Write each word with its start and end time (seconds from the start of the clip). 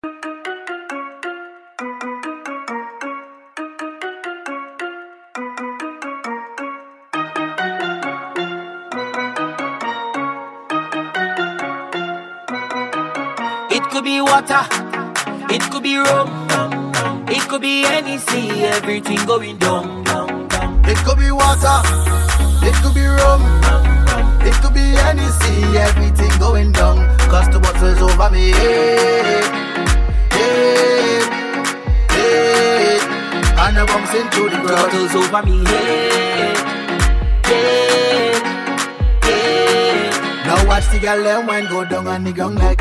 It 0.00 0.10
could 13.90 14.04
be 14.04 14.20
water, 14.20 14.64
it 15.50 15.62
could 15.72 15.82
be 15.82 15.96
rum, 15.96 16.28
it 17.28 17.48
could 17.48 17.62
be 17.62 17.82
Hennessy, 17.82 18.50
everything 18.66 19.18
going 19.26 19.58
down. 19.58 20.04
It 20.84 20.98
could 20.98 21.18
be 21.18 21.32
water, 21.32 21.82
it 22.62 22.74
could 22.82 22.94
be 22.94 23.04
rum, 23.04 23.42
it 24.46 24.54
could 24.62 24.74
be 24.74 24.80
Hennessy, 24.80 25.76
everything 25.76 26.38
going 26.38 26.70
down. 26.70 26.98
Cause 27.28 27.48
the 27.48 27.58
water's 27.58 28.00
over 28.00 28.30
me. 28.30 29.67
And 33.68 33.76
I'm 33.76 33.86
bouncing 33.86 34.30
through 34.30 34.48
the 34.48 34.56
ground. 34.64 34.90
Bottles 34.90 35.14
over 35.14 35.42
me, 35.42 35.62
hey, 35.66 36.54
hey. 39.22 40.10
Now 40.46 40.66
watch 40.66 40.88
the 40.88 40.98
girl 40.98 41.22
them 41.22 41.46
wine 41.46 41.66
go 41.66 41.84
down 41.84 42.06
on 42.06 42.24
the 42.24 42.32
ground 42.32 42.56
like 42.56 42.80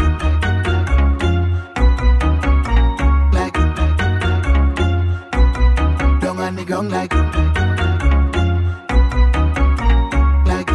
Like 3.33 3.53
Down 6.21 6.39
on 6.39 6.55
the 6.55 6.63
ground 6.63 6.89
like 6.89 7.13
Like 10.47 10.67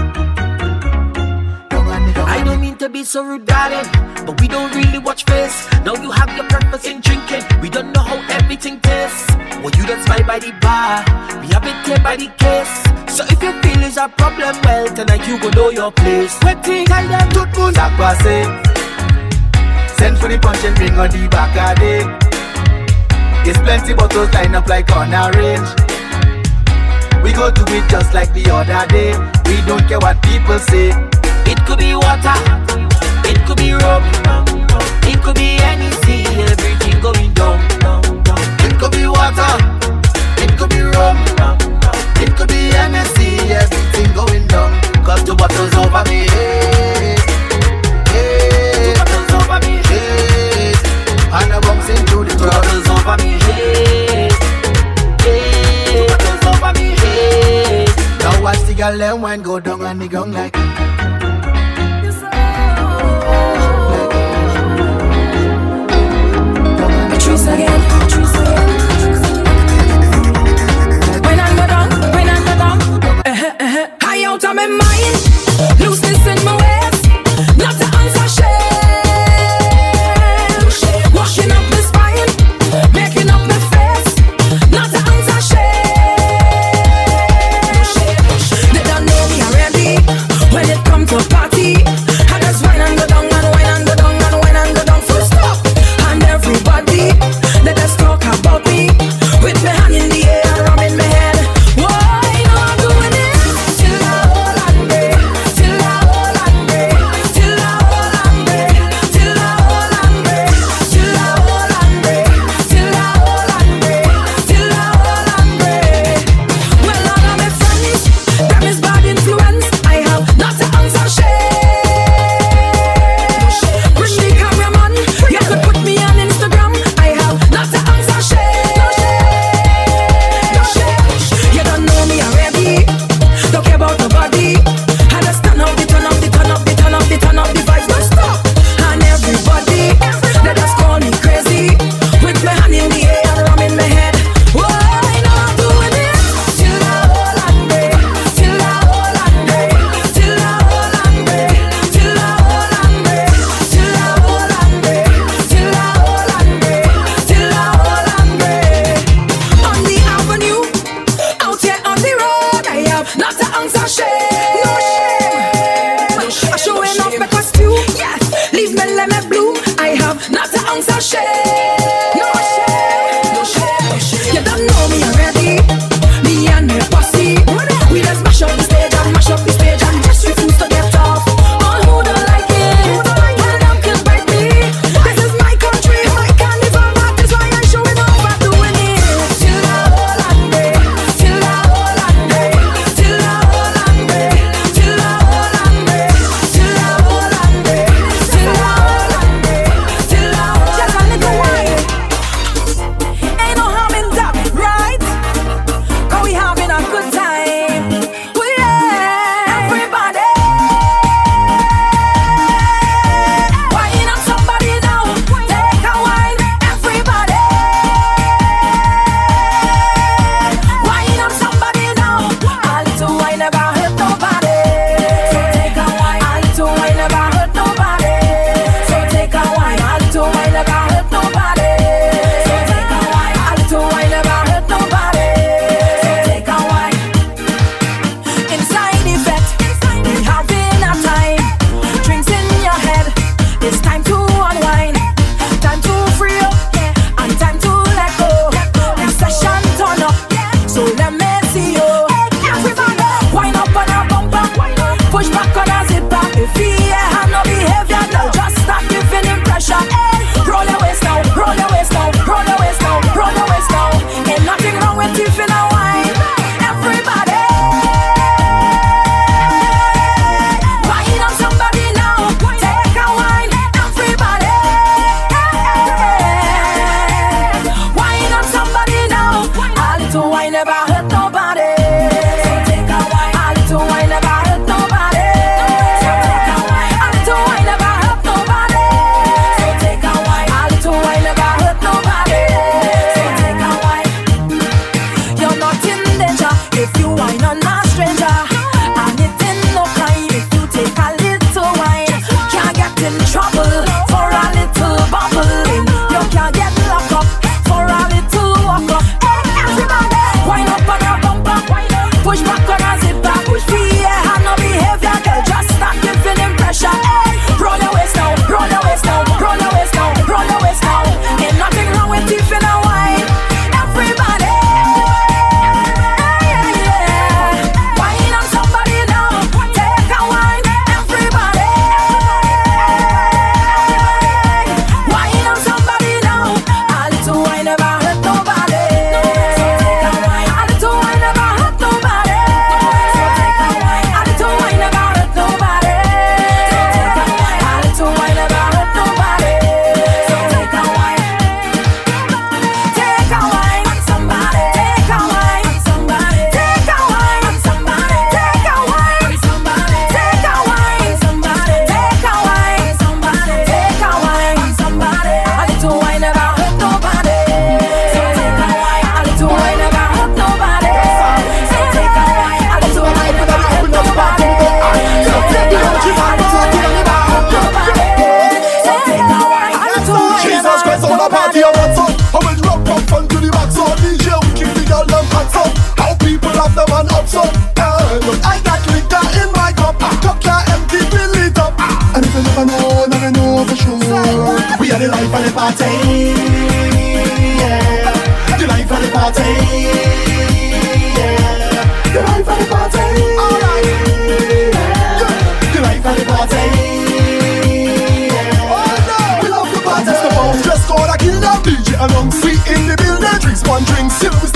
Down 1.71 1.89
on 1.89 2.07
the 2.07 2.13
ground 2.13 2.31
I 2.31 2.43
don't 2.45 2.61
mean 2.61 2.77
to 2.77 2.91
be 2.91 3.03
so 3.03 3.25
rude, 3.25 3.47
darling, 3.47 3.89
but 4.27 4.39
we 4.43 4.47
don't 4.47 4.75
really 4.75 4.99
watch 4.99 5.25
face. 5.25 5.72
Now 5.85 5.95
you 5.95 6.11
have 6.11 6.31
your 6.37 6.47
purpose 6.49 6.87
in 6.87 7.01
drinking. 7.01 7.43
We 7.61 7.69
don't 7.69 7.93
know 7.93 8.03
how 8.03 8.19
everything 8.39 8.81
tastes. 8.81 9.29
Well, 9.63 9.73
you 9.77 9.87
don't 9.87 10.03
smile 10.05 10.25
by 10.25 10.39
the 10.39 10.53
bar. 10.61 11.03
We 11.41 11.49
have 11.55 11.67
it 11.67 11.87
here 11.87 11.99
by 11.99 12.17
the 12.17 12.29
case. 12.39 12.75
So 13.17 13.25
if 13.27 13.43
you 13.43 13.53
feel 13.63 13.83
is 13.83 13.97
a 13.97 14.09
problem, 14.09 14.57
well, 14.65 14.87
tonight 14.95 15.27
you 15.27 15.39
go 15.41 15.51
know 15.51 15.71
your 15.71 15.93
place. 15.93 16.39
Waiting, 16.43 16.87
tell 16.87 17.09
them 17.09 17.29
Tout 17.31 17.49
moun 17.59 17.75
sak 17.75 17.93
pase 17.99 18.47
Send 19.99 20.19
for 20.19 20.29
the 20.29 20.39
punch 20.41 20.65
and 20.65 20.75
bring 20.77 20.95
on 20.99 21.11
the 21.11 21.29
back 21.29 21.55
of 21.55 21.77
day 21.79 22.03
There's 23.45 23.59
plenty 23.59 23.95
bottles 23.95 24.33
line 24.33 24.55
up 24.55 24.67
like 24.67 24.91
on 24.97 25.13
a 25.13 25.31
range 25.37 25.71
We 27.23 27.33
go 27.33 27.51
do 27.51 27.65
it 27.69 27.89
just 27.91 28.15
like 28.15 28.33
the 28.33 28.51
other 28.51 28.87
day 28.89 29.13
We 29.47 29.61
don't 29.67 29.87
care 29.87 30.01
what 30.01 30.23
people 30.23 30.59
say 30.59 30.91
it 31.45 31.59
could 31.67 31.79
be 31.81 31.95
water, 31.95 32.39
it 33.29 33.45
could 33.47 33.59
be 33.59 33.73
rum, 33.73 34.62
it 35.11 35.23
could 35.23 35.37
be 35.37 35.59
any 35.63 35.91
sea, 36.03 36.25
everything 36.43 37.01
going 37.01 37.33
down, 37.35 37.59
down, 37.81 38.23
down. 38.23 38.43
It 38.67 38.79
could 38.79 38.93
be 38.93 39.07
water. 39.07 39.55
It 40.43 40.59
could 40.59 40.71
be 40.71 40.81
rum. 40.83 41.17
It 42.23 42.37
could 42.37 42.49
be 42.49 42.71
Hennessy 42.71 43.51
Everything 43.51 44.15
going 44.15 44.47
down 44.47 44.71
Cause 45.05 45.25
the 45.25 45.35
bottles 45.35 45.75
over 45.75 46.05
me. 46.09 46.31
Hey, 46.31 47.17
hey, 48.15 48.95
Bottles 48.95 49.33
over 49.39 49.59
me, 49.67 49.83
hey. 49.91 50.73
And 51.35 51.53
I'm 51.53 51.61
bouncing 51.63 52.07
through 52.07 52.27
the 52.27 52.37
crowd. 52.39 52.63
bottles 52.63 52.89
over 52.95 53.17
me, 53.23 53.33
hey, 53.47 54.29
hey. 55.27 56.07
Bottles 56.07 56.47
over 56.47 56.73
me, 56.79 56.95
hey. 57.03 57.87
Now 58.21 58.43
watch 58.43 58.63
the 58.69 58.75
girl 58.75 58.97
them 58.97 59.21
wine 59.21 59.43
go 59.43 59.59
down 59.59 59.83
on 59.83 59.99
the 59.99 60.07
ground 60.07 60.35
like 60.35 60.55
Again. 67.25 67.81
When 71.23 71.39
I 71.39 71.49
go 71.57 71.67
down, 71.67 71.89
when 72.15 72.29
I 72.29 72.39
go 72.41 72.55
down, 72.59 72.79
uh-huh, 73.25 73.55
uh-huh. 73.61 73.87
out 74.25 74.45
of 74.45 74.55
my 74.57 74.67
mind, 74.67 75.82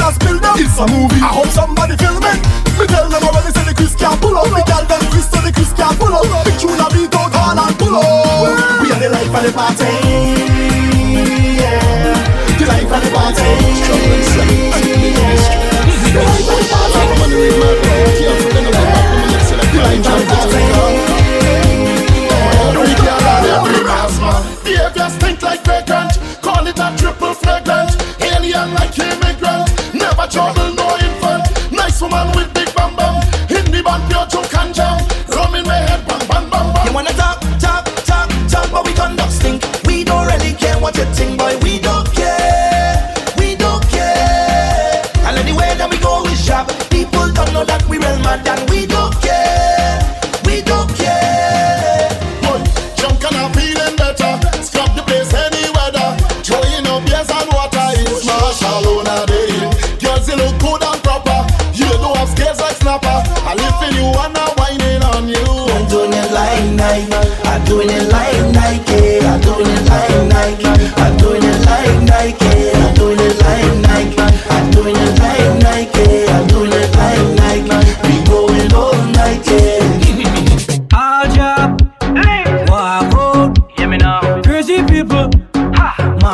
just 0.06 0.22
build 0.22 0.38
them. 0.42 0.54
It's 0.54 0.78
a 0.78 0.86
movie. 0.86 1.18
I 1.18 1.34
hope 1.34 1.50
somebody 1.50 1.96
film 1.98 2.22
it. 2.22 2.38
Me 2.78 2.86
tell 2.86 3.10
them 3.10 3.22
already 3.26 3.50
say 3.50 3.64
the 3.66 3.74
Chris 3.74 3.94
can't 3.98 4.20
pull 4.22 4.38
up. 4.38 4.46
Me 4.54 4.62
tell 4.62 4.86
them 4.86 5.02
Chris 5.10 5.26
so 5.26 5.42
the 5.42 5.50
Chris 5.50 5.72
can't 5.74 5.98
pull 5.98 6.14
up. 6.14 6.22
Me 6.46 6.52
tune 6.62 6.78
a 6.78 6.86
beat 6.94 7.10
out 7.10 7.34
all 7.34 7.58
and 7.58 7.74
pull 7.74 7.96
up. 7.98 8.82
We 8.82 8.94
are 8.94 9.00
the 9.02 9.10
life 9.10 9.34
of 9.34 9.42
the 9.42 9.50
party. 9.50 9.90
Yeah, 11.58 12.14
the 12.54 12.64
life 12.70 12.86
of 12.86 13.02
the 13.02 13.10
party. 13.10 13.50
The 16.14 16.22
life 16.22 16.46
of 16.46 16.54
the 16.54 16.70
party. 16.70 17.02
I'm 17.02 17.22
on 17.22 17.30
the 17.30 17.36
red 17.42 17.58
man. 17.58 17.74
Can't 18.22 18.46
The 19.74 19.80
life 19.82 20.06
of 20.06 20.22
the. 20.22 20.66
Behaviors 24.66 25.14
think 25.16 25.42
like 25.42 25.62
they 25.64 25.95
trouble. 30.36 30.75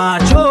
macho. 0.02 0.41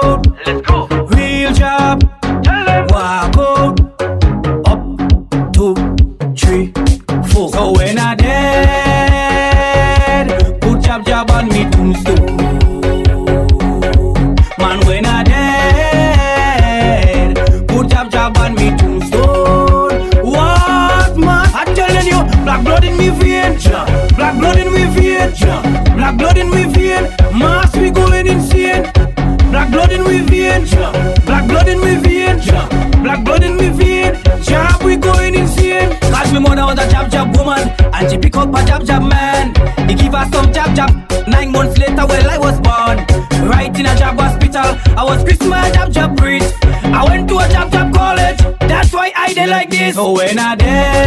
when 50.10 50.40
I 50.40 50.56
die. 50.56 51.01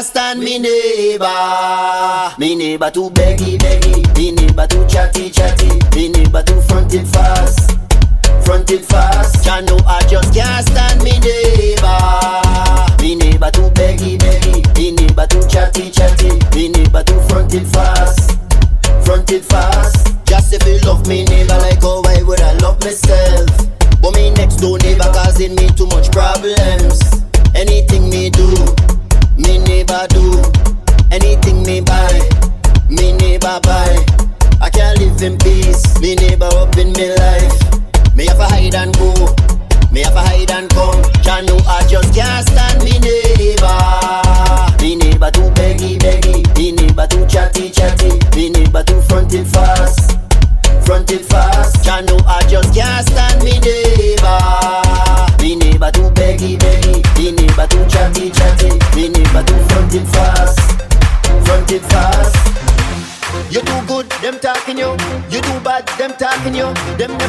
understand 0.00 0.40
me 0.40 0.58
neighbor. 0.58 1.26
Me 2.38 2.56
neighbor 2.56 2.90
too 2.90 3.10
beggy 3.10 3.58
beggy. 3.58 4.16
Me 4.16 4.32
neighbor 4.32 4.66
too 4.66 4.86
chatty 4.88 5.28
chatty. 5.28 5.68
Me 5.94 6.08
neighbor 6.08 6.42
too 6.42 6.58
fronted 6.62 7.06
fast. 7.06 7.76
Fronted 8.42 8.82
fast. 8.86 9.44
Ya 9.44 9.60
know 9.60 9.76
I 9.86 10.00
just 10.08 10.32
can't 10.32 10.66
stand 10.66 11.02
me 11.02 11.18
neighbor. 11.20 12.00
Me 13.02 13.14
neighbor 13.14 13.50
too 13.50 13.68
beggy 13.76 14.16
beggy. 14.16 14.64
Me 14.74 14.92
neighbor 14.92 15.26
too 15.26 15.46
chatty 15.46 15.90
chatty. 15.90 16.30
Me 16.56 16.70
neighbor 16.70 17.02
too 17.02 17.20
fronted 17.28 17.66
fast. 17.68 17.99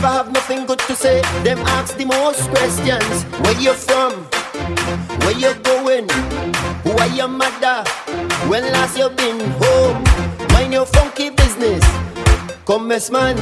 never 0.01 0.13
have 0.13 0.31
nothing 0.33 0.65
good 0.65 0.79
to 0.79 0.95
say. 0.95 1.21
Them 1.43 1.59
ask 1.77 1.95
the 1.95 2.05
most 2.05 2.49
questions. 2.49 3.23
Where 3.43 3.59
you 3.61 3.73
from? 3.73 4.13
Where 5.21 5.37
you 5.37 5.53
going? 5.61 6.09
Who 6.83 6.91
are 6.97 7.13
your 7.13 7.27
mother? 7.27 7.83
When 8.49 8.63
last 8.73 8.97
you 8.97 9.09
been 9.09 9.39
home? 9.61 10.03
Mind 10.53 10.73
your 10.73 10.87
funky 10.87 11.29
business. 11.29 11.83
Come, 12.65 12.87
mess 12.87 13.11
man, 13.11 13.35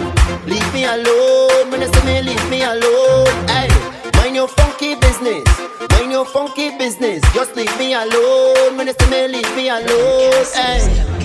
leave 0.47 0.73
me 0.73 0.83
alone. 0.83 1.71
When 1.71 1.81
you 1.81 1.87
say 1.93 2.03
me, 2.05 2.21
leave 2.29 2.49
me 2.49 2.63
alone. 2.63 3.35
Hey, 3.47 3.69
mind 4.17 4.35
your 4.35 4.49
funky 4.49 4.95
business. 4.95 5.47
Mind 5.91 6.11
your 6.11 6.25
funky 6.25 6.77
business. 6.77 7.21
Just 7.33 7.55
leave 7.55 7.75
me 7.77 7.93
alone. 7.93 8.75
When 8.75 8.87
you 8.87 8.93
say 8.99 9.09
me, 9.09 9.27
leave 9.33 9.55
me 9.55 9.69
alone. 9.69 10.45
Hey. 10.53 11.19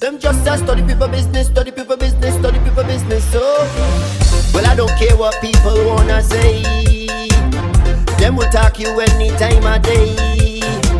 Them 0.00 0.18
just 0.18 0.42
say 0.44 0.56
study 0.56 0.82
people 0.82 1.08
business, 1.08 1.48
study 1.48 1.70
people 1.70 1.94
business 1.94 2.19
what 5.20 5.38
people 5.42 5.84
wanna 5.84 6.22
say. 6.22 6.62
Them 8.16 8.36
will 8.36 8.48
talk 8.48 8.78
you 8.78 8.88
any 9.00 9.28
time 9.36 9.66
of 9.66 9.82
day. 9.82 10.16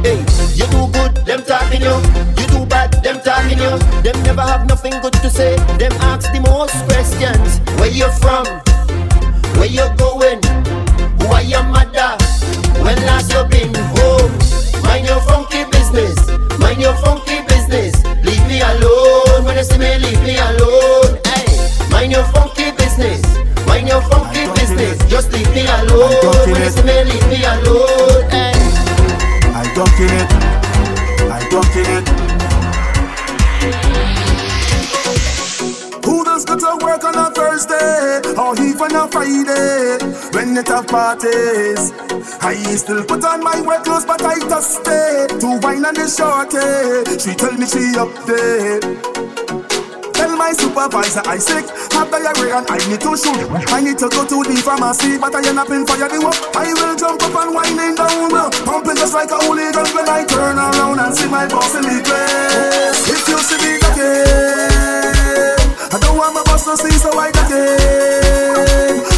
Hey, 0.04 0.20
you 0.52 0.66
do 0.68 0.92
good, 0.92 1.16
them 1.24 1.42
talking 1.42 1.80
you. 1.80 1.96
You 2.36 2.46
do 2.52 2.66
bad, 2.66 2.92
them 3.02 3.18
talking 3.24 3.56
you. 3.56 3.72
Them 4.04 4.22
never 4.22 4.42
have 4.42 4.68
nothing 4.68 5.00
good 5.00 5.14
to 5.24 5.30
say. 5.30 5.56
Them 5.78 5.92
ask 6.12 6.30
the 6.34 6.40
most 6.40 6.76
questions. 6.84 7.60
Where 7.80 7.88
you 7.88 8.12
from? 8.20 8.44
Where 9.56 9.72
you 9.72 9.88
going? 9.96 10.42
Who 11.20 11.26
are 11.32 11.42
your 11.42 11.62
mother? 11.62 12.12
When 12.84 13.00
last 13.08 13.32
you 13.32 13.42
been 13.48 13.72
home? 13.96 14.32
Mind 14.84 15.06
your 15.06 15.22
funky 15.22 15.64
business. 15.72 16.28
Mind 16.58 16.78
your 16.78 16.94
funky 16.96 17.40
business. 17.48 18.04
Leave 18.22 18.46
me 18.46 18.60
alone. 18.60 19.46
When 19.46 19.56
you 19.56 19.64
see 19.64 19.78
me, 19.78 19.96
leave 19.96 20.22
me 20.22 20.36
alone. 20.36 20.69
alone. 25.90 26.12
I'm 26.12 26.20
talking 26.22 26.56
it. 26.56 26.72
Smell, 26.72 27.04
leave 27.04 27.28
me 27.28 27.44
alone. 27.44 28.24
Eh. 28.30 28.52
I 29.54 29.64
don't 29.74 30.00
it. 30.00 30.30
I'm 31.30 31.44
talking 31.50 31.88
it. 31.96 32.06
Who 36.04 36.24
does 36.24 36.44
go 36.44 36.56
to 36.56 36.84
work 36.84 37.04
on 37.04 37.14
a 37.14 37.30
Thursday 37.30 38.20
or 38.36 38.54
even 38.60 38.94
a 38.96 39.08
Friday 39.08 39.98
when 40.32 40.54
they 40.54 40.62
have 40.66 40.86
parties? 40.86 41.92
I 42.42 42.54
still 42.76 43.04
put 43.04 43.24
on 43.24 43.42
my 43.42 43.60
work 43.60 43.84
clothes, 43.84 44.04
but 44.06 44.22
I 44.22 44.38
just 44.38 44.80
stay 44.80 45.26
to 45.40 45.58
wine 45.62 45.84
on 45.84 45.94
the 45.94 46.08
shorty. 46.08 47.18
She 47.18 47.34
tell 47.36 47.52
me 47.52 47.66
she 47.66 47.96
up 47.98 48.12
there 48.26 49.29
my 50.50 50.56
supervisor. 50.58 51.22
I 51.26 51.38
sick 51.38 51.66
Have 51.94 52.10
diarrhea 52.10 52.58
and 52.58 52.66
I 52.66 52.78
need 52.90 53.00
to 53.06 53.14
shoot. 53.14 53.38
I 53.70 53.80
need 53.80 53.98
to 53.98 54.08
go 54.10 54.26
to 54.26 54.36
the 54.42 54.56
pharmacy 54.58 55.18
But 55.18 55.34
I 55.34 55.46
end 55.46 55.58
up 55.58 55.70
in 55.70 55.86
fire 55.86 56.10
the 56.10 56.18
work 56.18 56.34
I 56.56 56.74
will 56.74 56.96
jump 56.98 57.22
up 57.22 57.34
and 57.38 57.54
whining 57.54 57.94
down 57.94 58.50
Pumping 58.66 58.98
just 58.98 59.14
like 59.14 59.30
a 59.30 59.38
holy 59.46 59.70
hooligan 59.70 59.86
When 59.94 60.08
I 60.08 60.26
turn 60.26 60.58
around 60.58 60.98
and 60.98 61.14
see 61.14 61.28
my 61.30 61.46
boss 61.46 61.74
in 61.78 61.86
the 61.86 62.02
place. 62.02 62.98
If 63.06 63.28
you 63.30 63.38
see 63.38 63.58
me 63.62 63.78
again 63.78 65.54
I 65.90 65.98
don't 66.02 66.18
want 66.18 66.34
my 66.34 66.42
boss 66.42 66.66
to 66.66 66.74
see 66.74 66.98
so 66.98 67.14
I 67.14 67.30
got 67.30 67.50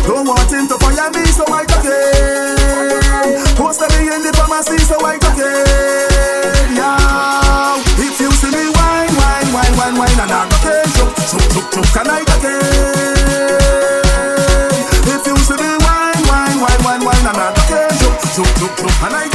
Don't 0.04 0.28
want 0.28 0.52
him 0.52 0.68
to 0.68 0.76
fire 0.76 1.08
me 1.16 1.24
so 1.32 1.44
I 1.48 1.64
got 1.64 1.84
him 1.84 3.56
Post 3.56 3.80
me 3.80 4.12
in 4.12 4.20
the 4.20 4.32
pharmacy 4.36 4.78
so 4.84 5.00
I 5.00 5.16
again. 5.16 6.11
So 11.26 11.36
look, 11.54 11.76
look 11.76 11.86
tonight 11.94 12.28
again. 12.36 12.60
If 15.06 15.26
you 15.26 15.36
see 15.36 15.56
the 15.56 15.78
wine, 15.86 16.22
wine, 16.28 16.58
wine, 16.60 16.82
wine, 16.84 17.04
wine, 17.04 17.26
another 17.26 17.52
occasion. 17.60 18.12
So 18.34 18.42
look, 18.60 18.76
look, 18.82 19.02
and 19.02 19.14
I 19.16 19.31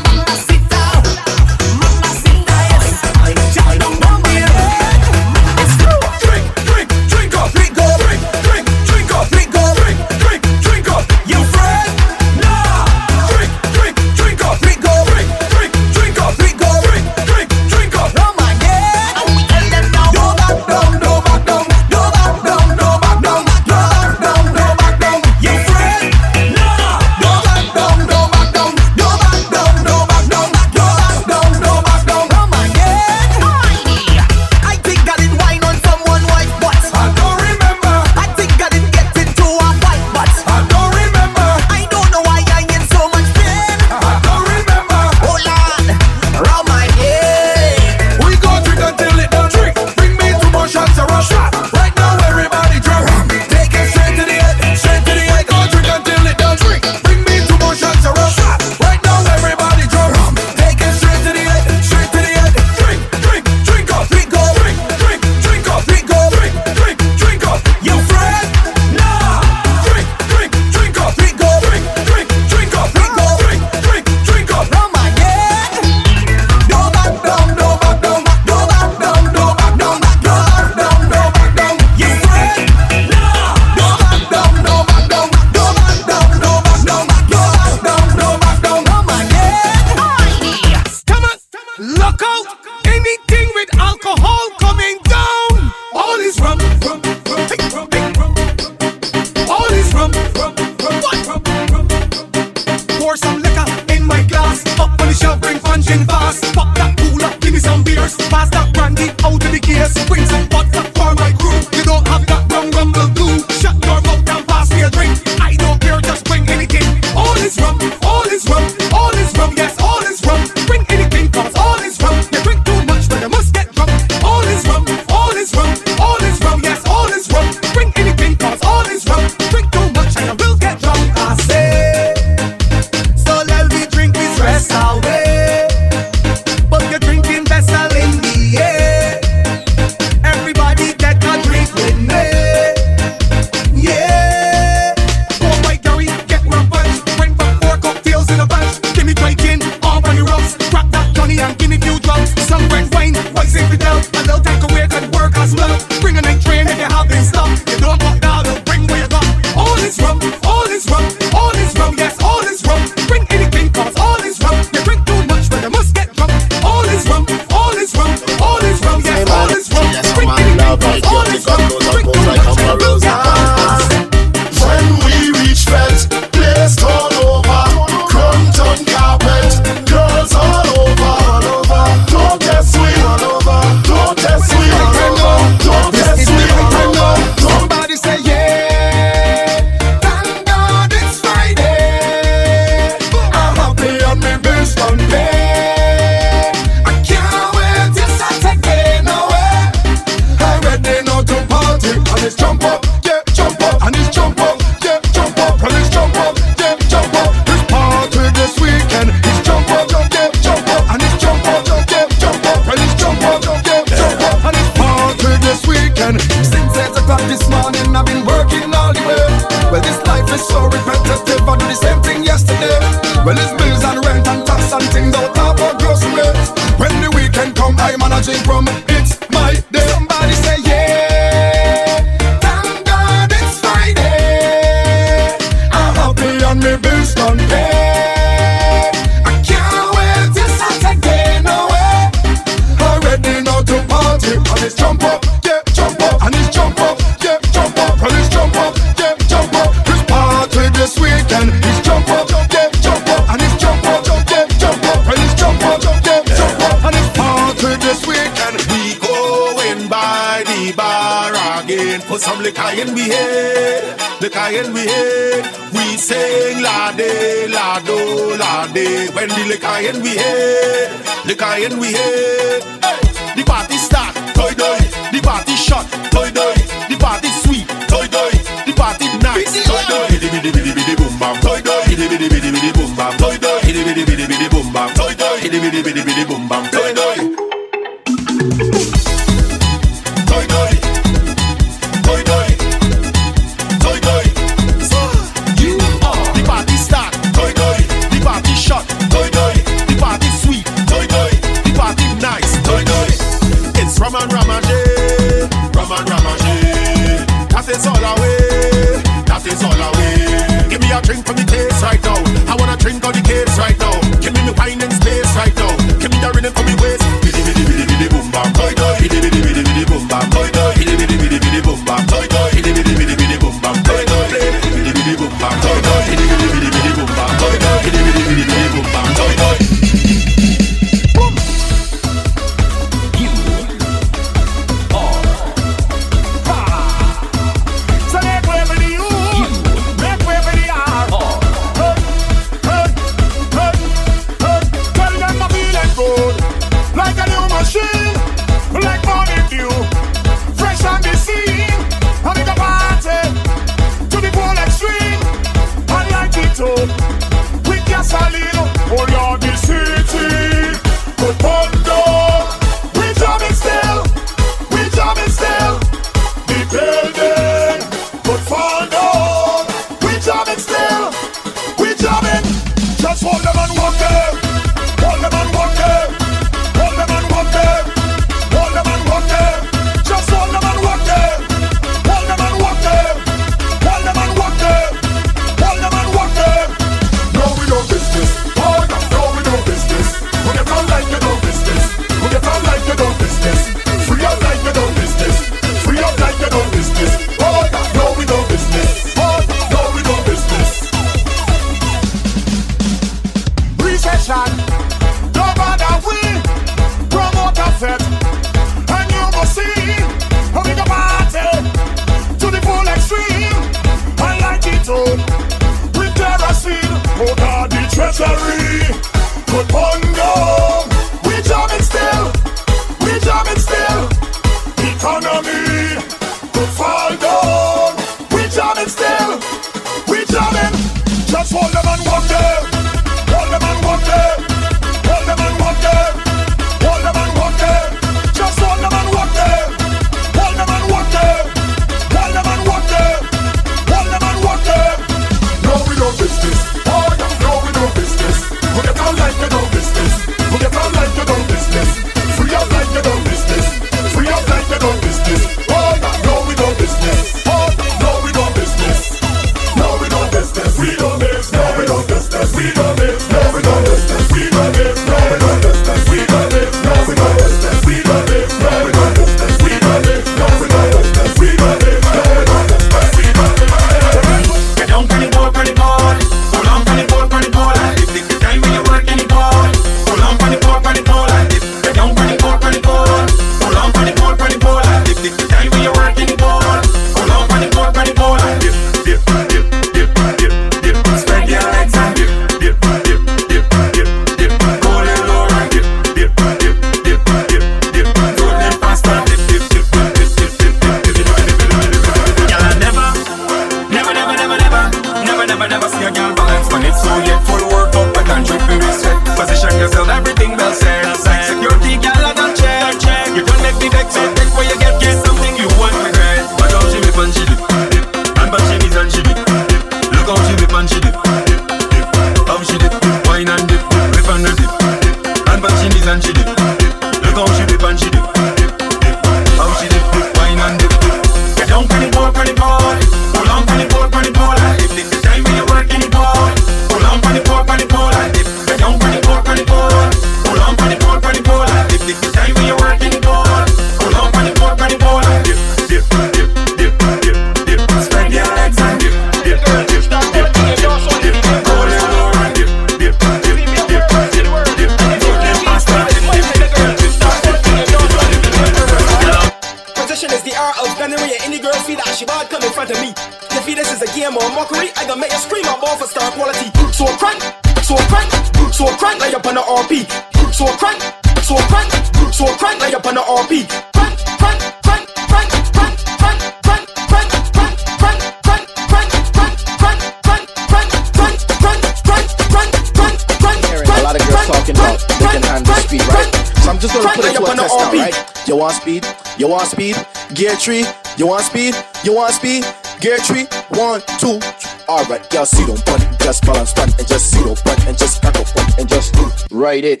Three. 590.64 590.86
You 591.18 591.26
want 591.26 591.44
speed? 591.44 591.74
You 592.04 592.14
want 592.14 592.32
speed? 592.32 592.64
Gear 592.98 593.18
three. 593.18 593.44
One, 593.76 594.00
two. 594.18 594.40
three. 594.40 594.70
All 594.88 595.04
right, 595.04 595.20
y'all 595.30 595.44
see 595.44 595.62
them 595.66 595.76
button, 595.84 596.08
just 596.20 596.42
balance 596.46 596.72
button, 596.72 596.94
and 596.98 597.06
just 597.06 597.30
see 597.30 597.44
them 597.44 597.54
button, 597.66 597.86
and 597.86 597.98
just 597.98 598.24
up 598.24 598.32
button, 598.32 598.72
and 598.78 598.88
just 598.88 599.14
write 599.50 599.84
it, 599.84 600.00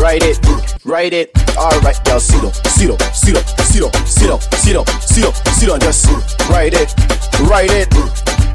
write 0.00 0.24
it, 0.24 0.38
write 0.84 1.12
it. 1.12 1.30
All 1.56 1.78
right, 1.82 1.96
y'all 2.08 2.18
see 2.18 2.40
them, 2.40 2.52
see 2.66 2.86
them, 2.86 2.98
see 3.14 3.30
them, 3.30 3.44
see 3.62 3.78
them, 3.78 3.92
see 4.04 4.26
them, 4.26 4.40
see 4.50 4.72
them, 4.72 4.84
see 4.98 5.22
them, 5.22 5.32
see 5.54 5.66
them, 5.66 5.78
just 5.78 6.06
write 6.50 6.74
it, 6.74 6.92
write 7.46 7.70
it. 7.70 7.94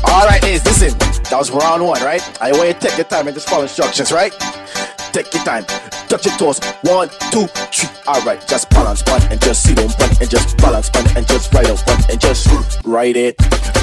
All 0.03 0.25
right, 0.25 0.43
ladies, 0.43 0.65
listen. 0.65 0.91
That 1.29 1.37
was 1.37 1.51
round 1.51 1.85
one, 1.85 2.03
right? 2.03 2.21
I 2.41 2.51
want 2.51 2.67
you 2.67 2.73
to 2.73 2.79
take 2.81 2.97
your 2.97 3.07
time 3.07 3.27
and 3.27 3.33
just 3.33 3.47
follow 3.47 3.63
instructions, 3.63 4.11
right? 4.11 4.33
Take 5.13 5.33
your 5.33 5.43
time. 5.45 5.63
Touch 6.07 6.25
your 6.25 6.37
toes. 6.37 6.59
One, 6.83 7.09
two, 7.31 7.47
three. 7.47 7.89
Alright, 8.07 8.47
just 8.47 8.69
balance 8.69 9.03
one 9.07 9.21
and 9.31 9.41
just 9.41 9.63
see 9.63 9.73
them 9.73 9.89
one 9.97 10.09
and 10.21 10.29
just 10.29 10.57
balance 10.57 10.89
one 10.93 11.17
and 11.17 11.27
just 11.27 11.53
write 11.53 11.65
up 11.65 11.87
one 11.87 11.99
and 12.09 12.21
just 12.21 12.47
write 12.85 13.17
it, 13.17 13.35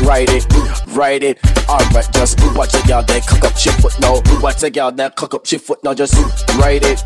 write 0.03 0.31
it, 0.31 0.47
write 0.89 1.23
it. 1.25 1.39
Alright, 1.69 2.09
just 2.13 2.39
watch 2.55 2.75
a 2.75 2.87
girl 2.87 3.03
then 3.03 3.21
cock 3.23 3.45
up 3.45 3.57
she 3.57 3.71
foot 3.71 3.99
now. 4.01 4.23
Watch 4.41 4.63
a 4.63 4.71
girl 4.71 4.93
that 4.93 5.17
cock 5.17 5.35
up 5.35 5.47
she 5.47 5.59
foot 5.59 5.83
now. 5.83 5.95
Just 5.95 6.15
write 6.57 6.83
it, 6.85 7.03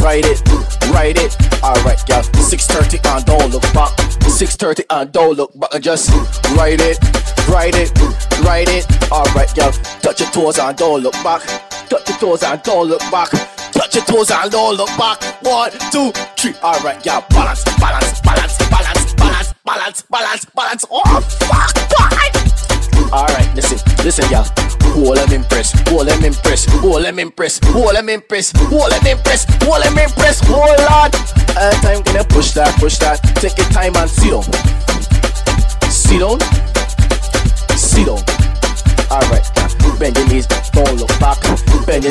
write 0.00 0.26
it, 0.26 0.42
write 0.92 1.16
it. 1.16 1.34
Alright, 1.64 2.06
girl. 2.06 2.22
6:30 2.22 3.00
and 3.16 3.24
don't 3.24 3.50
look 3.50 3.62
back. 3.72 3.96
6:30 4.28 4.84
and 4.90 5.12
don't 5.12 5.36
look 5.36 5.58
back 5.58 5.80
just 5.80 6.10
write 6.56 6.80
it, 6.80 6.98
write 7.48 7.74
it, 7.74 7.90
write 8.44 8.68
it. 8.68 8.86
Alright, 9.10 9.54
girl. 9.54 9.72
Touch 10.02 10.20
your 10.20 10.30
toes 10.30 10.58
and 10.58 10.76
don't 10.76 11.02
look 11.02 11.14
back. 11.24 11.42
Touch 11.88 12.08
your 12.08 12.18
toes 12.18 12.42
and 12.42 12.62
don't 12.62 12.88
look 12.88 13.00
back 13.10 13.47
your 13.98 14.06
toes 14.06 14.30
and 14.30 14.54
all 14.54 14.76
the 14.76 14.86
back. 14.96 15.18
One, 15.42 15.70
two, 15.90 16.12
three. 16.36 16.54
All 16.62 16.78
right, 16.80 17.04
yeah. 17.04 17.20
Balance, 17.30 17.64
balance, 17.78 18.20
balance, 18.20 18.58
balance, 18.70 19.14
balance, 19.14 19.54
balance, 19.64 20.02
balance, 20.02 20.44
balance. 20.54 20.84
Oh, 20.90 21.20
fuck, 21.50 21.74
fuck. 21.90 23.12
All 23.12 23.26
right, 23.26 23.48
listen, 23.54 23.78
listen, 24.04 24.28
y'all. 24.30 24.44
Who 24.94 25.14
let 25.14 25.28
me 25.30 25.36
impress? 25.36 25.72
who 25.88 26.02
let 26.02 26.20
me 26.20 26.28
impress? 26.28 26.64
who 26.80 26.98
let 26.98 27.14
me 27.14 27.22
impress? 27.22 27.60
who 27.66 27.84
let 27.92 28.04
me 28.04 28.14
impress? 28.14 28.52
who 28.68 28.78
let 28.78 29.02
me 29.02 29.12
impress? 29.12 29.44
who 29.62 29.70
let 29.70 29.94
me 29.94 30.02
impress? 30.04 30.40
who 30.46 30.54
Lord. 30.54 31.14
Uh, 31.56 31.72
time 31.82 32.02
gonna 32.02 32.24
push 32.24 32.52
that, 32.52 32.74
push 32.78 32.98
that. 32.98 33.18
Take 33.36 33.58
your 33.58 33.68
time 33.68 33.96
and 33.96 34.10
see. 34.10 34.30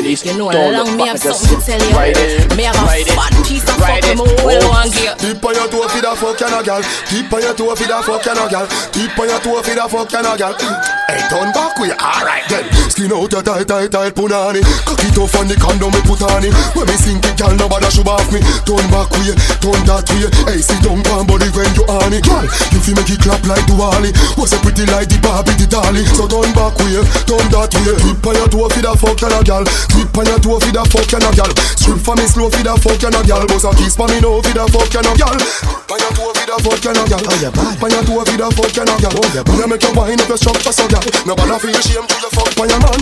Bend 0.08 0.24
your 0.24 0.24
knees, 0.24 0.24
You 0.24 0.38
know, 0.38 0.50
don't 0.50 0.74
along 0.74 0.86
look 0.86 0.96
me 0.96 1.06
have 1.08 1.22
Just 1.22 1.44
something 1.44 1.60
to 1.60 1.66
tell 1.66 1.88
you. 1.88 1.96
Ride 1.96 2.16
it, 2.16 2.56
Me 2.56 2.62
have 2.64 2.76
a 2.76 2.84
ride 2.86 3.06
it, 3.06 3.12
fat 3.12 3.32
piece 3.46 3.62
of 3.62 3.76
ride 3.80 4.04
fucking 4.04 4.12
it. 4.12 4.16
mole 4.16 4.70
one 4.70 4.90
gear. 4.90 5.14
Tip 5.18 5.44
on 5.44 5.54
your 5.54 5.68
toe 5.68 5.88
for 5.88 6.00
the 6.00 6.16
fuck 6.16 6.40
you 6.40 6.50
no 6.50 6.62
gal. 6.62 6.82
Tip 6.82 7.32
on 7.32 7.42
your 7.42 7.54
toe 7.54 7.74
for 7.76 7.84
the 7.84 8.02
fuck 8.02 8.24
you 8.24 8.34
no 8.34 8.48
gal. 8.48 8.66
Tip 8.92 9.18
on 9.18 9.28
your 9.28 9.40
toe 9.40 9.62
for 9.62 9.74
the 9.74 9.88
fuck 9.88 10.12
you 10.12 10.22
no 10.22 10.36
gal. 10.36 10.97
Hey, 11.08 11.24
turn 11.32 11.48
back 11.56 11.72
way, 11.80 11.88
alright 11.96 12.44
then. 12.52 12.68
Skin 12.92 13.08
out 13.08 13.32
your 13.32 13.40
tight, 13.40 13.64
tight, 13.64 13.88
tight 13.88 14.12
punani. 14.12 14.60
Cock 14.84 15.00
it 15.00 15.16
off 15.16 15.32
on 15.40 15.48
the 15.48 15.56
condom 15.56 15.88
me 15.88 16.04
put 16.04 16.20
on 16.20 16.44
it. 16.44 16.52
When 16.76 16.84
me 16.84 17.00
sink 17.00 17.24
it, 17.24 17.40
gal, 17.40 17.56
nobody 17.56 17.88
should 17.88 18.04
off 18.04 18.28
me. 18.28 18.44
Turn 18.68 18.84
back 18.92 19.08
way, 19.16 19.32
turn 19.64 19.80
that 19.88 20.04
way. 20.12 20.28
Hey, 20.44 20.60
sit 20.60 20.84
down, 20.84 21.00
pan 21.00 21.24
body 21.24 21.48
when 21.56 21.72
you 21.72 21.88
on 21.88 22.12
it, 22.12 22.20
gal. 22.20 22.44
You 22.76 22.80
feel 22.84 22.92
make 22.92 23.08
it 23.08 23.24
clap 23.24 23.40
like 23.48 23.64
Duali. 23.64 24.12
Was 24.36 24.52
a 24.52 24.60
pretty 24.60 24.84
like 24.92 25.08
the 25.08 25.16
Barbie, 25.24 25.56
the 25.56 25.64
dolly. 25.64 26.04
So 26.12 26.28
turn 26.28 26.52
back 26.52 26.76
way, 26.76 27.00
turn 27.24 27.48
that 27.56 27.72
party. 27.72 27.96
Grip 28.04 28.26
on 28.26 28.34
your 28.36 28.48
toe 28.48 28.68
for 28.68 28.82
the 28.82 28.92
fuck 28.96 29.22
and 29.22 29.32
a 29.32 29.40
gal. 29.44 29.64
Grip 29.64 30.18
on 30.18 30.26
your 30.26 30.38
toe 30.40 30.60
for 30.60 30.72
the 30.72 30.82
fuck 30.92 31.12
and 31.16 31.24
a 31.24 31.30
gal. 31.32 31.52
Strip 31.78 32.00
for 32.04 32.14
me 32.16 32.24
slow 32.28 32.50
for 32.50 32.62
the 32.62 32.74
fuck 32.76 33.02
and 33.04 33.16
a 33.16 33.20
gal. 33.24 33.44
Boss 33.48 33.64
a 33.64 33.70
kiss 33.76 33.96
for 33.96 34.08
me 34.08 34.20
now 34.20 34.40
for 34.42 34.52
the 34.52 34.64
fuck 34.68 34.92
and 34.92 35.08
a. 35.08 35.12
Grip 35.16 35.88
on 35.88 35.98
your 36.04 36.12
toe 36.12 36.32
for 36.36 36.44
the 36.44 36.56
fuck 36.60 36.84
and 36.84 37.00
a. 37.00 37.04
Grip 37.08 37.82
on 37.82 37.90
your 37.96 38.04
toe 38.04 38.24
for 38.24 38.36
the 38.36 38.46
fuck 38.52 38.76
and 38.76 38.90
a 38.90 38.94
gal. 39.00 39.16
Oh, 39.18 39.56
me 39.56 39.62
a 39.62 39.66
make 39.68 39.82
you 39.82 39.92
wine 39.94 40.18
if 40.18 40.28
you 40.28 40.36
structure 40.36 40.72
so 40.72 40.97
gal. 41.00 41.26
No 41.26 41.36
bother 41.36 41.58
feel 41.58 41.80
shame 41.80 42.06
to 42.06 42.16
your 42.20 42.30
fuck 42.30 42.58
on 42.58 42.68
your 42.68 42.80
man. 42.80 43.00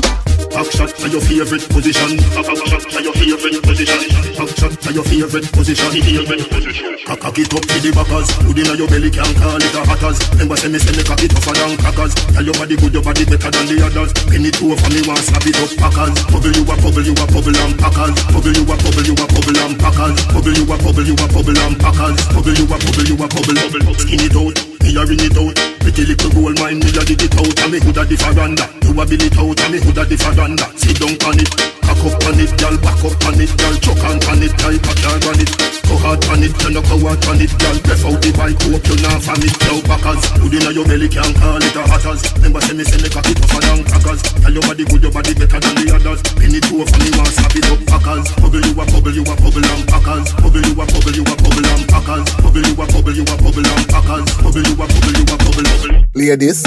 Back 0.50 0.70
shot 0.72 0.88
to 0.96 1.09
your 1.09 1.20
favorite 1.20 1.68
position. 1.68 2.16
Back 2.32 2.48
shot 2.64 2.82
to 2.88 3.02
your 3.02 3.12
favorite 3.12 3.62
position. 3.62 4.00
Back 4.37 4.50
shot 4.56 4.72
to 4.72 4.92
your 4.92 5.04
favorite 5.04 5.52
position. 5.52 5.90
Favorite 5.92 6.48
position. 6.48 6.96
Cock 7.06 7.38
it 7.38 7.52
up 7.52 7.62
to 7.62 7.76
the 7.80 7.90
backers. 7.92 8.28
Put 8.40 8.59
inna 8.59 8.74
your 8.74 8.88
belly 8.88 9.11
can't 9.11 9.37
call 9.37 9.61
it 9.61 9.74
a 9.74 9.82
hatters. 9.85 10.18
Remember 10.32 10.56
say 10.56 10.68
me 10.68 10.78
say 10.78 10.94
me 10.96 11.02
cock 11.04 11.22
it 11.22 11.30
tougher 11.30 11.54
than 11.54 11.76
crackers. 11.76 12.12
Tell 12.32 12.44
your 12.44 12.56
body 12.56 12.76
good, 12.76 12.92
your 12.94 13.02
body 13.02 13.24
better 13.24 13.50
than 13.50 13.66
the 13.68 13.76
others. 13.85 14.11
Penny 14.26 14.50
two 14.50 14.72
for 14.74 14.90
me 14.92 15.00
want 15.06 15.20
slap 15.20 15.46
it 15.46 15.56
up 15.61 15.70
packers. 15.76 16.14
Bubble 16.30 16.54
you 16.56 16.64
a 16.64 16.74
bubble, 16.78 17.04
you 17.04 17.14
a 17.14 17.24
bubble 17.28 17.56
and 17.56 17.74
packers. 17.76 18.16
Bubble 18.32 18.54
you 18.56 18.64
a 18.64 18.74
bubble, 18.76 19.06
you 19.06 19.14
a 19.16 19.24
bubble 19.28 19.59
and 19.61 19.76
packers. 19.76 20.16
Bubble 20.32 20.56
you 20.56 20.64
a 20.64 20.76
bubble, 20.76 21.06
you 21.06 21.16
a 21.16 21.26
bubble 21.28 21.59
and 21.59 21.76
packers. 21.76 22.16
Bubble 22.32 22.56
you 22.56 22.66
a 22.66 22.76
bubble, 22.76 23.06
you 23.06 23.16
a 23.16 23.26
bubble. 23.26 23.94
Skin 23.96 24.20
it 24.24 24.37
out, 24.37 24.56
me 24.87 24.94
a 24.94 25.05
ring 25.05 25.18
it 25.18 25.37
out. 25.37 25.57
Pretty 25.83 26.07
little 26.07 26.31
gold 26.31 26.59
mine, 26.61 26.79
me 26.79 26.88
a 26.88 27.03
dig 27.03 27.22
it 27.22 27.35
out. 27.35 27.59
And 27.61 27.72
me 27.72 27.79
hood 27.81 27.99
a 27.99 28.05
the 28.07 28.14
faranda. 28.14 28.64
You 28.85 28.94
a 28.94 29.05
bill 29.07 29.22
it 29.22 29.37
out, 29.38 29.61
and 29.61 29.72
me 29.72 29.79
hood 29.83 29.99
a 29.99 30.05
the 30.07 30.16
faranda. 30.16 30.66
Sit 30.79 30.99
down 31.03 31.14
on 31.27 31.38
it, 31.42 31.51
cock 31.87 32.03
up 32.03 32.18
on 32.27 32.38
it, 32.42 32.51
girl, 32.59 32.77
back 32.83 32.99
up 33.07 33.14
on 33.22 33.38
it, 33.38 33.53
girl, 33.55 33.75
choke 33.79 34.03
on 34.03 34.18
on 34.27 34.42
it, 34.42 34.53
girl, 34.59 34.77
back 34.83 34.99
down 34.99 35.22
on 35.31 35.38
it. 35.38 35.51
Go 35.87 35.94
hard 36.03 36.18
on 36.27 36.42
it, 36.42 36.51
you 36.51 36.70
no 36.75 36.83
go 36.83 36.99
out 37.07 37.22
on 37.31 37.38
it, 37.38 37.55
girl. 37.62 37.77
Press 37.87 38.03
out 38.03 38.18
the 38.18 38.31
bike, 38.35 38.59
hope 38.66 38.83
you 38.90 38.96
not 39.07 39.22
from 39.22 39.38
it, 39.38 39.55
yo, 39.62 39.79
backers. 39.87 40.22
Hood 40.42 40.55
inna 40.59 40.70
your 40.75 40.87
belly, 40.87 41.07
can't 41.07 41.31
call 41.38 41.62
it 41.62 41.77
a 41.79 41.83
hatters. 41.87 42.20
Remember 42.35 42.61
say 42.66 42.75
me 42.75 42.83
say 42.83 42.99
me 42.99 43.09
cock 43.09 43.29
it 43.31 43.38
tougher 43.38 43.62
than 43.62 43.87
crackers. 43.87 44.20
Tell 44.42 44.53
your 44.53 44.64
body 44.66 44.85
good, 44.85 45.03
your 45.07 45.14
body 45.14 45.33
better 45.38 45.61
than 45.62 45.75
the 45.79 45.87
others. 45.94 46.20
Penny 46.35 46.59
two 46.59 46.83
for 46.83 46.99
me, 46.99 47.09
want 47.14 47.31
slap 47.31 47.55
it 47.55 47.70
up, 47.70 47.81
packers. 47.87 48.27
Bubble 48.42 48.62
you 48.66 48.75
a 48.75 48.85
bubble, 48.90 49.14
you 49.14 49.22
a 49.22 49.35
bubble 49.38 49.62
and 49.62 49.85
packers. 49.87 50.27
Bubble 50.42 50.64
you 50.66 50.75
a 50.75 50.85
bubble, 50.90 51.14
you 51.14 51.22
a 51.22 51.35
bubble 51.38 51.66
and 51.70 51.85
packers. 51.87 52.27
Bubble 52.42 52.66
you 52.66 52.75
a 52.75 52.85
bubble, 52.90 53.14
you 53.14 53.22
a 53.22 53.35
bubble 53.38 53.66
and 53.66 53.85
packers. 53.87 54.29
Bubble 54.42 54.64
you 54.66 54.75
a 54.75 54.85
bubble, 54.90 55.14
you 55.14 55.22
a 55.22 55.35
bubble, 55.38 55.62
bubble. 55.62 55.94
Ladies, 56.18 56.61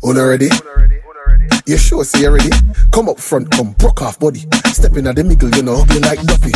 on 0.00 0.16
already? 0.16 0.48
You 1.64 1.76
sure 1.76 2.04
see 2.04 2.22
you 2.22 2.30
ready? 2.30 2.50
Come 2.90 3.08
up 3.08 3.20
front, 3.20 3.50
come 3.52 3.72
broke 3.72 4.02
off 4.02 4.18
body. 4.18 4.40
Step 4.72 4.96
in 4.96 5.06
at 5.06 5.16
the 5.16 5.22
middle, 5.22 5.48
you 5.50 5.62
know, 5.62 5.80
ugly 5.80 6.00
like 6.00 6.20
duppy. 6.22 6.52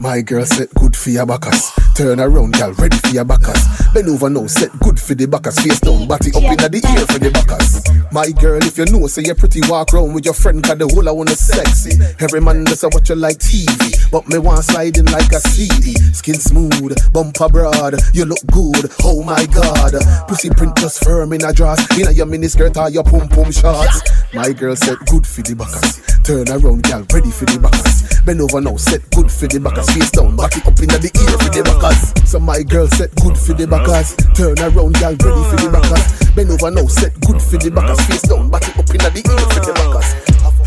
My 0.00 0.20
girl 0.20 0.44
said 0.44 0.68
good 0.70 0.96
for 0.96 1.10
your 1.10 1.26
backers. 1.26 1.70
Turn 1.94 2.18
around, 2.18 2.54
girl, 2.54 2.72
ready 2.74 2.96
for 2.98 3.08
your 3.14 3.24
backers. 3.24 3.62
Bend 3.94 4.08
over 4.08 4.30
now, 4.30 4.46
set 4.46 4.70
good 4.80 4.98
for 4.98 5.14
the 5.14 5.26
backers. 5.26 5.58
Face 5.60 5.80
down, 5.80 6.08
body 6.08 6.30
up 6.34 6.42
in 6.42 6.58
the 6.58 6.80
ear 6.94 7.06
for 7.06 7.18
the 7.18 7.30
backers. 7.30 7.82
My 8.10 8.30
girl, 8.40 8.58
if 8.62 8.78
you 8.78 8.86
know, 8.86 9.06
say 9.06 9.22
you're 9.22 9.34
pretty, 9.34 9.60
walk 9.68 9.92
round 9.92 10.14
with 10.14 10.24
your 10.24 10.34
friend, 10.34 10.62
cause 10.62 10.78
the 10.78 10.88
whole 10.88 11.08
I 11.08 11.12
wanna 11.12 11.36
sexy. 11.36 11.94
Every 12.18 12.40
man 12.40 12.64
does 12.64 12.82
a 12.82 12.88
watch 12.88 13.10
you 13.10 13.16
like 13.16 13.38
TV, 13.38 14.10
but 14.10 14.26
me 14.28 14.38
want 14.38 14.64
sliding 14.64 15.06
like 15.06 15.30
a 15.32 15.40
CD. 15.40 15.94
Skin 16.14 16.34
smooth, 16.34 16.96
bumper 17.12 17.48
broad, 17.48 17.94
you 18.14 18.24
look 18.24 18.42
good. 18.50 18.90
Oh 19.04 19.22
my 19.22 19.46
god, 19.46 19.94
pussy 20.26 20.50
print 20.50 20.76
just 20.78 21.04
firm 21.04 21.32
in 21.32 21.44
a 21.44 21.52
dress. 21.52 21.78
In 21.98 22.08
a 22.08 22.12
your 22.12 22.26
miniskirt 22.26 22.76
or 22.76 22.90
your 22.90 23.04
pum 23.04 23.28
pum 23.28 23.52
shorts. 23.52 24.02
My 24.32 24.47
girl 24.52 24.76
said 24.76 24.98
good 25.06 25.26
for 25.26 25.42
the 25.42 25.54
backers. 25.54 26.00
Turn 26.22 26.48
around, 26.48 26.82
girl, 26.84 27.04
ready 27.12 27.30
for 27.30 27.44
the 27.44 27.58
backers. 27.58 28.20
Bend 28.22 28.40
over 28.40 28.60
now, 28.60 28.76
set 28.76 29.02
good 29.10 29.30
for 29.30 29.46
the 29.46 29.58
backers. 29.58 29.90
Face 29.90 30.10
down, 30.10 30.36
back 30.36 30.56
it 30.56 30.66
up 30.66 30.78
in 30.78 30.88
the 30.88 31.10
ear 31.10 31.36
for 31.36 31.50
the 31.50 31.62
backers. 31.64 32.12
So 32.28 32.38
my 32.38 32.62
girl 32.62 32.86
said 32.88 33.10
good 33.20 33.36
for 33.36 33.52
the 33.52 33.66
backers. 33.66 34.16
Turn 34.38 34.56
around, 34.56 34.94
girl, 35.00 35.16
ready 35.16 35.44
for 35.50 35.58
the 35.58 35.68
backers. 35.72 36.04
Bend 36.32 36.50
over 36.50 36.70
now, 36.70 36.86
set 36.86 37.12
good 37.20 37.42
for 37.42 37.58
the 37.58 37.70
backers. 37.70 38.00
Face 38.06 38.22
down, 38.22 38.50
back 38.50 38.64
it 38.68 38.78
up 38.78 38.88
in 38.88 39.02
the 39.02 39.20
ear 39.26 39.44
for 39.52 39.60
the 39.64 39.72
backers. 39.74 40.08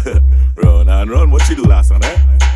Round 0.64 0.90
and 0.90 1.10
round, 1.10 1.32
what 1.32 1.48
you 1.50 1.56
do 1.56 1.64
last 1.64 1.90
time, 1.90 2.04
eh? 2.04 2.51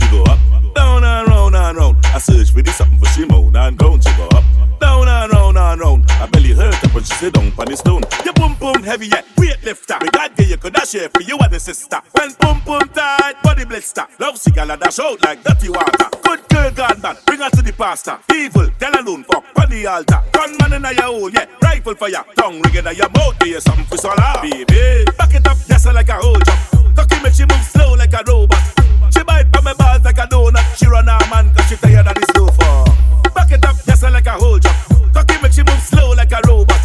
She 0.00 0.10
go 0.10 0.22
up, 0.24 0.38
down 0.74 1.04
and 1.04 1.28
round 1.28 1.54
and 1.54 1.76
round. 1.76 1.96
I 2.06 2.18
search 2.18 2.50
for 2.52 2.62
this 2.62 2.76
something 2.76 2.98
for 2.98 3.06
she 3.06 3.24
moan 3.26 3.54
and 3.54 3.76
ground. 3.76 4.02
She 4.02 4.12
go 4.16 4.26
up, 4.28 4.44
down 4.80 5.08
and 5.08 5.32
round 5.32 5.58
and 5.58 5.80
round. 5.80 6.10
I 6.10 6.26
belly 6.26 6.52
hurt 6.52 6.82
up 6.82 6.94
when 6.94 7.04
she 7.04 7.14
sit 7.14 7.34
down 7.34 7.52
on 7.58 7.66
the 7.66 7.76
stone. 7.76 8.02
Your 8.24 8.34
boom 8.34 8.54
boom 8.54 8.82
heavy 8.82 9.08
yet 9.08 9.26
weightlifter. 9.36 10.00
We 10.02 10.08
got 10.10 10.36
there, 10.36 10.46
you 10.46 10.56
could 10.56 10.72
dash 10.72 10.90
share 10.90 11.08
for 11.10 11.22
you 11.22 11.38
and 11.38 11.52
the 11.52 11.60
sister. 11.60 12.00
When 12.12 12.32
boom 12.40 12.60
boom 12.64 12.88
tight, 12.94 13.42
body 13.42 13.64
blister. 13.64 14.06
Love 14.18 14.40
gala 14.54 14.76
dash 14.76 14.98
out 14.98 15.22
like 15.24 15.42
dirty 15.42 15.68
water. 15.68 16.08
Good 16.22 16.48
girl 16.48 16.70
gone 16.70 17.00
bad, 17.00 17.18
bring 17.26 17.40
her 17.40 17.50
to 17.50 17.62
the 17.62 17.72
pastor. 17.72 18.18
Evil, 18.34 18.68
tell 18.78 18.98
alone, 19.00 19.24
fuck 19.24 19.44
on 19.56 19.70
the 19.70 19.86
altar. 19.86 20.22
Gunman 20.32 20.72
in 20.72 20.96
your 20.96 21.02
hole, 21.04 21.30
yeah. 21.30 21.46
Rifle 21.62 21.94
for 21.94 22.08
ya, 22.08 22.22
tongue 22.36 22.60
ring 22.62 22.74
in 22.74 22.96
your 22.96 23.08
mouth, 23.10 23.36
you 23.44 23.60
something 23.60 23.84
for 23.84 23.96
swallow, 23.96 24.42
baby. 24.42 25.04
Back 25.18 25.34
it 25.34 25.46
up, 25.46 25.56
yes, 25.68 25.86
like 25.86 26.08
a 26.08 26.14
whole 26.14 26.38
jump. 26.40 26.96
Cocky 26.96 27.22
make 27.22 27.34
she 27.34 27.44
move 27.44 27.62
slow 27.62 27.94
like 27.94 28.12
a 28.12 28.22
robot. 28.26 28.79
She 29.12 29.22
bite 29.22 29.56
on 29.56 29.64
my 29.64 29.74
balls 29.74 30.04
like 30.04 30.18
a 30.18 30.26
donut. 30.26 30.64
She 30.76 30.86
run 30.86 31.06
her 31.06 31.18
man 31.30 31.54
cause 31.54 31.68
she 31.68 31.76
tired 31.76 32.06
of 32.06 32.14
the 32.14 32.24
slow 32.32 32.48
for. 32.48 33.30
Back 33.34 33.52
it 33.52 33.64
up, 33.64 33.76
yes, 33.86 34.02
like 34.02 34.26
a 34.26 34.32
whole 34.32 34.58
jump. 34.58 34.76
Cocky 35.14 35.40
make 35.42 35.52
she 35.52 35.62
move 35.62 35.82
slow 35.82 36.12
like 36.12 36.32
a 36.32 36.40
robot. 36.46 36.80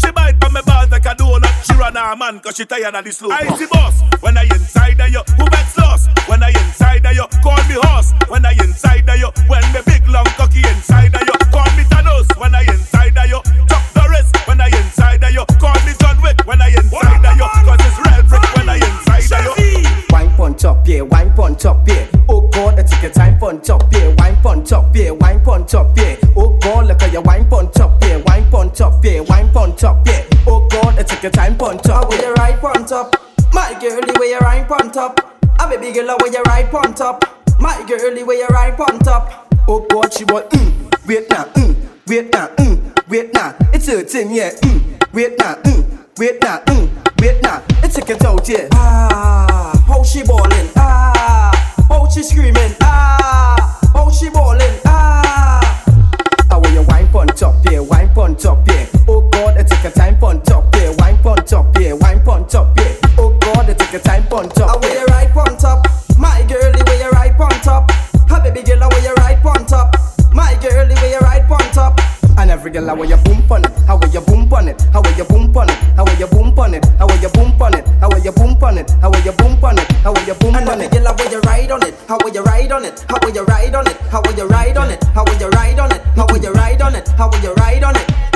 She 0.00 0.10
bite 0.10 0.42
on 0.44 0.52
my 0.52 0.62
balls 0.62 0.90
like 0.90 1.06
a 1.06 1.14
donut. 1.14 1.52
She 1.64 1.74
run 1.76 1.94
her 1.96 2.16
man 2.16 2.40
cause 2.40 2.56
she 2.56 2.64
tired 2.64 2.94
of 2.94 3.04
the 3.04 3.12
slow 3.12 3.30
I 3.30 3.46
see 3.56 3.66
boss, 3.66 4.02
when 4.20 4.36
I 4.36 4.44
inside 4.44 5.00
of 5.00 5.08
you, 5.10 5.22
who 5.36 5.44
bets 5.50 5.76
lost? 5.78 6.08
When 6.28 6.42
I 6.42 6.50
inside 6.50 7.04
of 7.04 7.14
you, 7.14 7.26
call 7.42 7.60
me 7.68 7.76
horse. 7.82 8.12
When 8.28 8.44
I 8.46 8.52
inside 8.52 9.08
of 9.08 9.18
you, 9.18 9.30
when 9.48 9.64
me 9.72 9.80
big 9.84 10.06
long 10.08 10.26
cocky 10.38 10.62
inside 10.68 11.14
of 11.14 11.22
you, 11.22 11.36
call 11.50 11.68
me 11.76 11.84
Thanos. 11.90 12.28
When 12.38 12.54
I 12.54 12.62
inside 12.62 13.16
of 13.18 13.26
you, 13.28 13.40
Chuck 13.68 13.84
Norris. 13.96 14.30
When 14.46 14.60
I 14.60 14.68
inside 14.68 15.24
of 15.24 15.32
you, 15.32 15.44
call 15.58 15.74
me 15.84 15.92
John 16.00 16.20
Wick. 16.22 16.38
When 16.46 16.60
I 16.62 16.68
inside 16.68 17.24
of 17.24 17.36
you, 17.36 17.48
cause 17.66 17.80
it's 17.82 17.98
real 17.98 18.24
top, 20.60 20.86
yeah, 20.86 21.00
wine 21.00 21.32
pon 21.32 21.56
top, 21.56 21.88
yeah. 21.88 22.06
Oh 22.28 22.46
God, 22.48 22.78
I 22.78 22.82
take 22.82 23.02
your 23.02 23.12
time 23.12 23.38
pon 23.38 23.62
top, 23.62 23.90
yeah, 23.92 24.14
wine 24.18 24.36
pon 24.42 24.62
top, 24.62 24.94
yeah, 24.94 25.10
wine 25.10 25.40
pon 25.42 25.66
top, 25.66 25.96
yeah. 25.96 26.16
Oh 26.36 26.56
God, 26.58 26.86
look 26.86 27.02
at 27.02 27.12
your 27.12 27.22
wine 27.22 27.48
pon 27.48 27.70
top, 27.72 28.02
yeah, 28.02 28.18
wine 28.26 28.48
pon 28.50 28.70
top, 28.72 29.02
yeah, 29.04 29.20
wine 29.20 29.50
pon 29.52 29.74
top, 29.74 30.06
yeah. 30.06 30.26
Oh 30.46 30.68
God, 30.68 30.98
I 30.98 31.02
take 31.02 31.22
your 31.22 31.32
time 31.32 31.56
pon 31.56 31.78
top, 31.78 32.10
Where 32.10 32.20
you 32.20 32.34
right 32.34 32.60
pon 32.60 32.84
top, 32.84 33.16
my 33.54 33.74
girlie 33.80 34.12
where 34.18 34.28
you 34.28 34.38
right 34.38 34.68
pon 34.68 34.92
top. 34.92 35.18
A 35.58 35.68
baby 35.68 35.92
girl 35.92 36.16
where 36.20 36.32
you 36.32 36.42
right 36.42 36.70
pon 36.70 36.94
top, 36.94 37.24
my 37.58 37.82
girlie 37.88 38.22
where 38.22 38.38
you 38.38 38.46
right 38.48 38.76
pon 38.76 38.98
top. 38.98 39.48
Oh 39.66 39.86
God, 39.88 40.12
she 40.12 40.24
want 40.24 40.50
mm, 40.50 41.06
wait 41.06 41.30
now, 41.30 41.44
mm, 41.44 41.74
wait 42.06 42.32
now, 42.32 42.48
mm, 42.48 43.08
wait 43.08 43.32
now. 43.32 43.56
It's 43.72 43.86
hurting, 43.86 44.30
yeah, 44.30 44.50
mm, 44.50 45.12
wait 45.14 45.38
now, 45.38 45.54
mm, 45.54 45.98
wait 46.20 46.40
now, 46.42 46.58
mm, 46.66 46.86
wait 47.22 47.42
now. 47.42 47.62
It's 47.82 47.96
take 47.96 48.10
it 48.10 48.24
out, 48.26 48.46
yeah. 48.46 48.68
Ah, 48.74 49.72
how 49.86 50.02
she 50.04 50.22
ballin'? 50.22 50.68
Ah, 50.76 51.50
how 51.88 52.06
she 52.10 52.22
screaming? 52.22 52.74
Ah, 52.82 53.80
how 53.94 54.10
she 54.10 54.28
ballin'? 54.28 54.78
Ah. 54.84 55.82
How 56.50 56.60
will 56.60 56.70
you 56.72 56.82
wine 56.82 57.08
pon 57.08 57.26
top, 57.28 57.54
yeah, 57.70 57.80
wine 57.80 58.10
pon 58.12 58.36
top, 58.36 58.68
yeah. 58.68 58.86
Oh 59.08 59.26
God, 59.30 59.56
I 59.56 59.62
take 59.62 59.84
a 59.84 59.90
time 59.90 60.18
pon 60.18 60.42
top, 60.42 60.74
yeah, 60.76 60.94
wine 60.98 61.16
pon 61.22 61.42
top, 61.46 61.74
yeah, 61.80 61.94
wine 61.94 62.22
pon 62.22 62.46
top, 62.46 62.78
yeah. 62.78 62.94
Oh 63.16 63.36
God, 63.40 63.70
I 63.70 63.72
take 63.72 63.94
a 63.94 63.98
time 63.98 64.24
pon 64.24 64.50
top, 64.50 64.76
Ah, 64.76 64.78
where 64.78 65.00
you 65.00 65.06
right 65.06 65.30
pon 65.32 65.56
top, 65.56 65.86
my 66.18 66.44
girlie 66.46 66.82
where 66.84 67.02
you 67.02 67.10
right 67.10 67.34
pon 67.36 67.50
top. 67.62 67.90
A 68.30 68.40
baby 68.42 68.62
girl 68.62 68.88
where 68.88 69.02
you 69.02 69.12
right 69.14 69.42
pon 69.42 69.66
top, 69.66 69.89
And 72.40 72.50
every 72.50 72.70
girl, 72.70 72.86
how 72.86 73.02
you 73.02 73.16
boom 73.18 73.44
on 73.52 73.64
it? 73.66 73.70
How 73.86 74.00
you 74.10 74.20
boom 74.22 74.50
on 74.50 74.68
it? 74.68 74.80
How 74.94 75.02
you 75.14 75.24
boom 75.24 75.54
on 75.54 75.68
it? 75.68 75.76
How 75.94 76.04
you 76.18 76.26
boom 76.26 76.58
on 76.58 76.72
it? 76.72 76.84
How 76.98 77.06
you 77.20 77.28
boom 77.28 77.60
on 77.60 77.74
it? 77.74 77.84
How 78.00 78.08
you 78.16 78.32
boom 78.32 78.62
on 78.64 78.78
it? 78.78 78.90
How 79.02 79.12
you 79.20 79.32
boom 79.32 79.62
on 79.62 79.78
it? 79.78 79.90
How 80.02 80.14
you 80.26 80.34
boom 80.34 80.54
And 80.54 80.66
every 80.66 80.86
it? 80.86 80.92
girl 80.92 81.14
where 81.14 81.30
you 81.30 81.40
ride 81.40 81.70
on 81.70 81.82
it, 81.86 81.94
how 82.08 82.18
you 82.32 82.42
ride 82.42 82.72
on 82.72 82.84
it? 82.86 83.04
How 83.10 83.28
you 83.28 83.44
ride 83.44 83.74
on 83.74 83.86
it? 83.86 83.96
How 84.10 84.22
you 84.24 84.46
ride 84.46 84.76
on 84.78 84.90
it? 84.90 85.04
How 85.14 85.24
you 85.38 85.48
ride 85.48 85.78
on 85.78 85.92
it? 85.92 86.02
How 86.16 86.26
you 86.40 86.50
ride 86.50 86.80
on 86.80 86.94
it? 86.94 87.08
How 87.08 87.30
you 87.42 87.52
ride 87.52 87.84
on 87.84 87.96
it? 87.96 88.29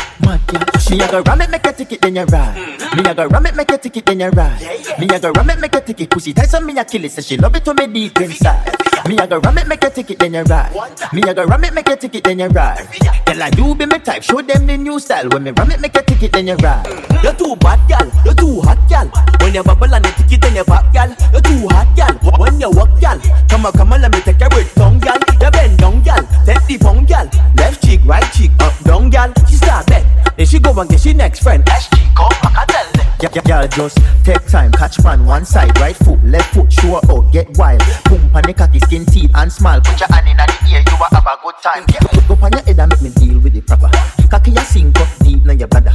Me 0.91 1.01
a 1.01 1.09
go 1.11 1.23
ram 1.23 1.41
it, 1.41 1.51
make 1.51 1.67
a 1.67 1.73
ticket, 1.73 2.01
then 2.01 2.17
you 2.17 2.25
ride. 2.25 2.57
Me 2.97 3.11
a 3.11 3.15
go 3.15 3.27
ram 3.27 3.47
it, 3.47 3.57
make 3.57 3.71
a 3.71 3.79
ticket, 3.79 4.07
then 4.07 4.21
you 4.21 4.31
ride. 4.31 4.61
Me 4.99 5.07
a 5.09 5.19
go 5.19 5.31
ram 5.33 5.51
it, 5.51 5.59
make 5.59 5.75
a 5.75 5.81
ticket, 5.81 6.11
pussy 6.11 6.33
tight, 6.33 6.49
so 6.49 6.61
me 6.61 6.79
a 6.79 6.85
kill 6.85 7.05
it, 7.05 7.11
say 7.11 7.23
she 7.23 7.37
love 7.37 7.55
it 7.57 7.67
when 7.67 7.77
me 7.77 7.87
deep 7.87 8.21
inside. 8.21 8.75
Me 9.09 9.19
a 9.19 9.27
go 9.27 9.39
ram 9.39 9.59
it, 9.59 9.67
make 9.67 9.83
a 9.85 9.91
ticket, 9.91 10.19
then 10.19 10.35
you 10.35 10.43
ride. 10.43 10.73
Me 11.13 11.23
a 11.23 11.35
go 11.35 11.45
ram 11.45 11.65
it, 11.65 11.75
make 11.75 11.89
a 11.89 11.97
ticket, 11.97 12.25
then 12.25 12.39
you 12.39 12.47
ride. 12.49 12.87
Girl, 13.27 13.43
I 13.43 13.51
do 13.51 13.75
be 13.75 13.87
me 13.87 13.99
type, 13.99 14.23
show 14.23 14.41
them 14.41 14.67
the 14.67 14.77
new 14.77 14.99
style. 14.99 15.29
When 15.29 15.43
me 15.43 15.51
ram 15.51 15.71
it, 15.73 15.81
make 15.81 15.97
a 15.97 16.03
ticket, 16.03 16.33
then 16.33 16.47
you 16.47 16.55
ride. 16.57 16.87
You're 17.23 17.35
too 17.35 17.57
bad, 17.57 17.81
gal. 17.89 18.11
You're 18.25 18.35
too 18.35 18.61
hot, 18.61 18.79
gal. 18.89 19.09
When 19.41 19.55
you 19.55 19.63
bubble 19.63 19.95
and 19.95 20.07
you 20.07 20.13
tick 20.13 20.33
it 20.33 20.45
in 20.45 20.55
your 20.55 20.65
back, 20.65 20.93
gal. 20.93 21.09
You're 21.33 21.43
too 21.43 21.69
hot, 21.69 21.89
gal. 21.97 22.15
When 22.39 22.61
you 22.61 22.71
walk, 22.71 23.01
gal. 23.01 23.19
Come 23.49 23.67
on, 23.67 23.73
come 23.73 23.93
on, 23.93 24.01
let 24.01 24.13
me 24.13 24.21
take 24.21 24.41
your 24.41 24.49
with 24.51 24.73
tongue, 24.75 25.01
gal. 25.01 25.19
You 25.41 25.51
bend 25.51 25.79
down, 25.79 26.03
gal. 26.03 26.23
Take 26.47 26.65
the 26.67 26.79
phone, 26.79 27.05
gal. 27.05 27.29
Left 27.57 27.85
cheek, 27.85 28.01
right 28.05 28.31
cheek, 28.33 28.53
up, 28.61 28.79
down, 28.85 29.11
gal. 29.11 29.33
She 29.49 29.57
start 29.57 29.87
bend. 29.87 30.07
Then 30.37 30.47
she 30.47 30.59
go 30.59 30.79
and 30.79 30.89
get 30.89 31.01
she 31.01 31.13
next 31.13 31.43
friend. 31.43 31.65
SG, 31.65 32.15
come 32.15 32.29
back, 32.43 32.57
I 32.57 32.65
tell 32.67 32.93
them. 32.93 33.07
Yeah, 33.21 33.31
yeah, 33.35 33.43
yeah, 33.47 33.67
just 33.69 33.99
take 34.25 34.45
time, 34.47 34.73
catch 34.73 35.03
man 35.03 35.25
one 35.25 35.45
side, 35.45 35.79
right 35.79 35.97
foot, 35.97 36.23
left 36.25 36.55
foot, 36.55 36.73
show 36.73 36.97
out, 36.97 37.33
get 37.33 37.57
wild. 37.57 37.83
Boom, 38.05 38.29
pan 38.31 38.43
the 38.43 38.81
skin 38.85 39.07
teeth 39.07 39.31
and 39.35 39.53
smile. 39.53 39.81
Put 39.81 40.01
your 40.01 40.09
hand 40.13 40.29
in 40.29 40.37
the 40.37 40.45
ear, 40.71 40.83
you 40.87 40.97
will 40.99 41.09
have 41.11 41.27
a 41.27 41.39
good 41.43 41.55
time. 41.63 41.85
Yeah. 41.89 42.15
Go 42.29 42.35
on 42.43 42.53
your 42.53 42.63
head 42.63 42.81
and 42.81 42.91
make 42.91 43.03
me 43.03 43.11
deal 43.11 43.39
with 43.39 43.57
it 43.57 43.67
proper. 43.67 43.89
Cocky, 44.31 44.51
you 44.51 44.61
sink 44.61 44.99
up 44.99 45.09
deep 45.21 45.47
in 45.47 45.59
your 45.59 45.69
bladder. 45.69 45.95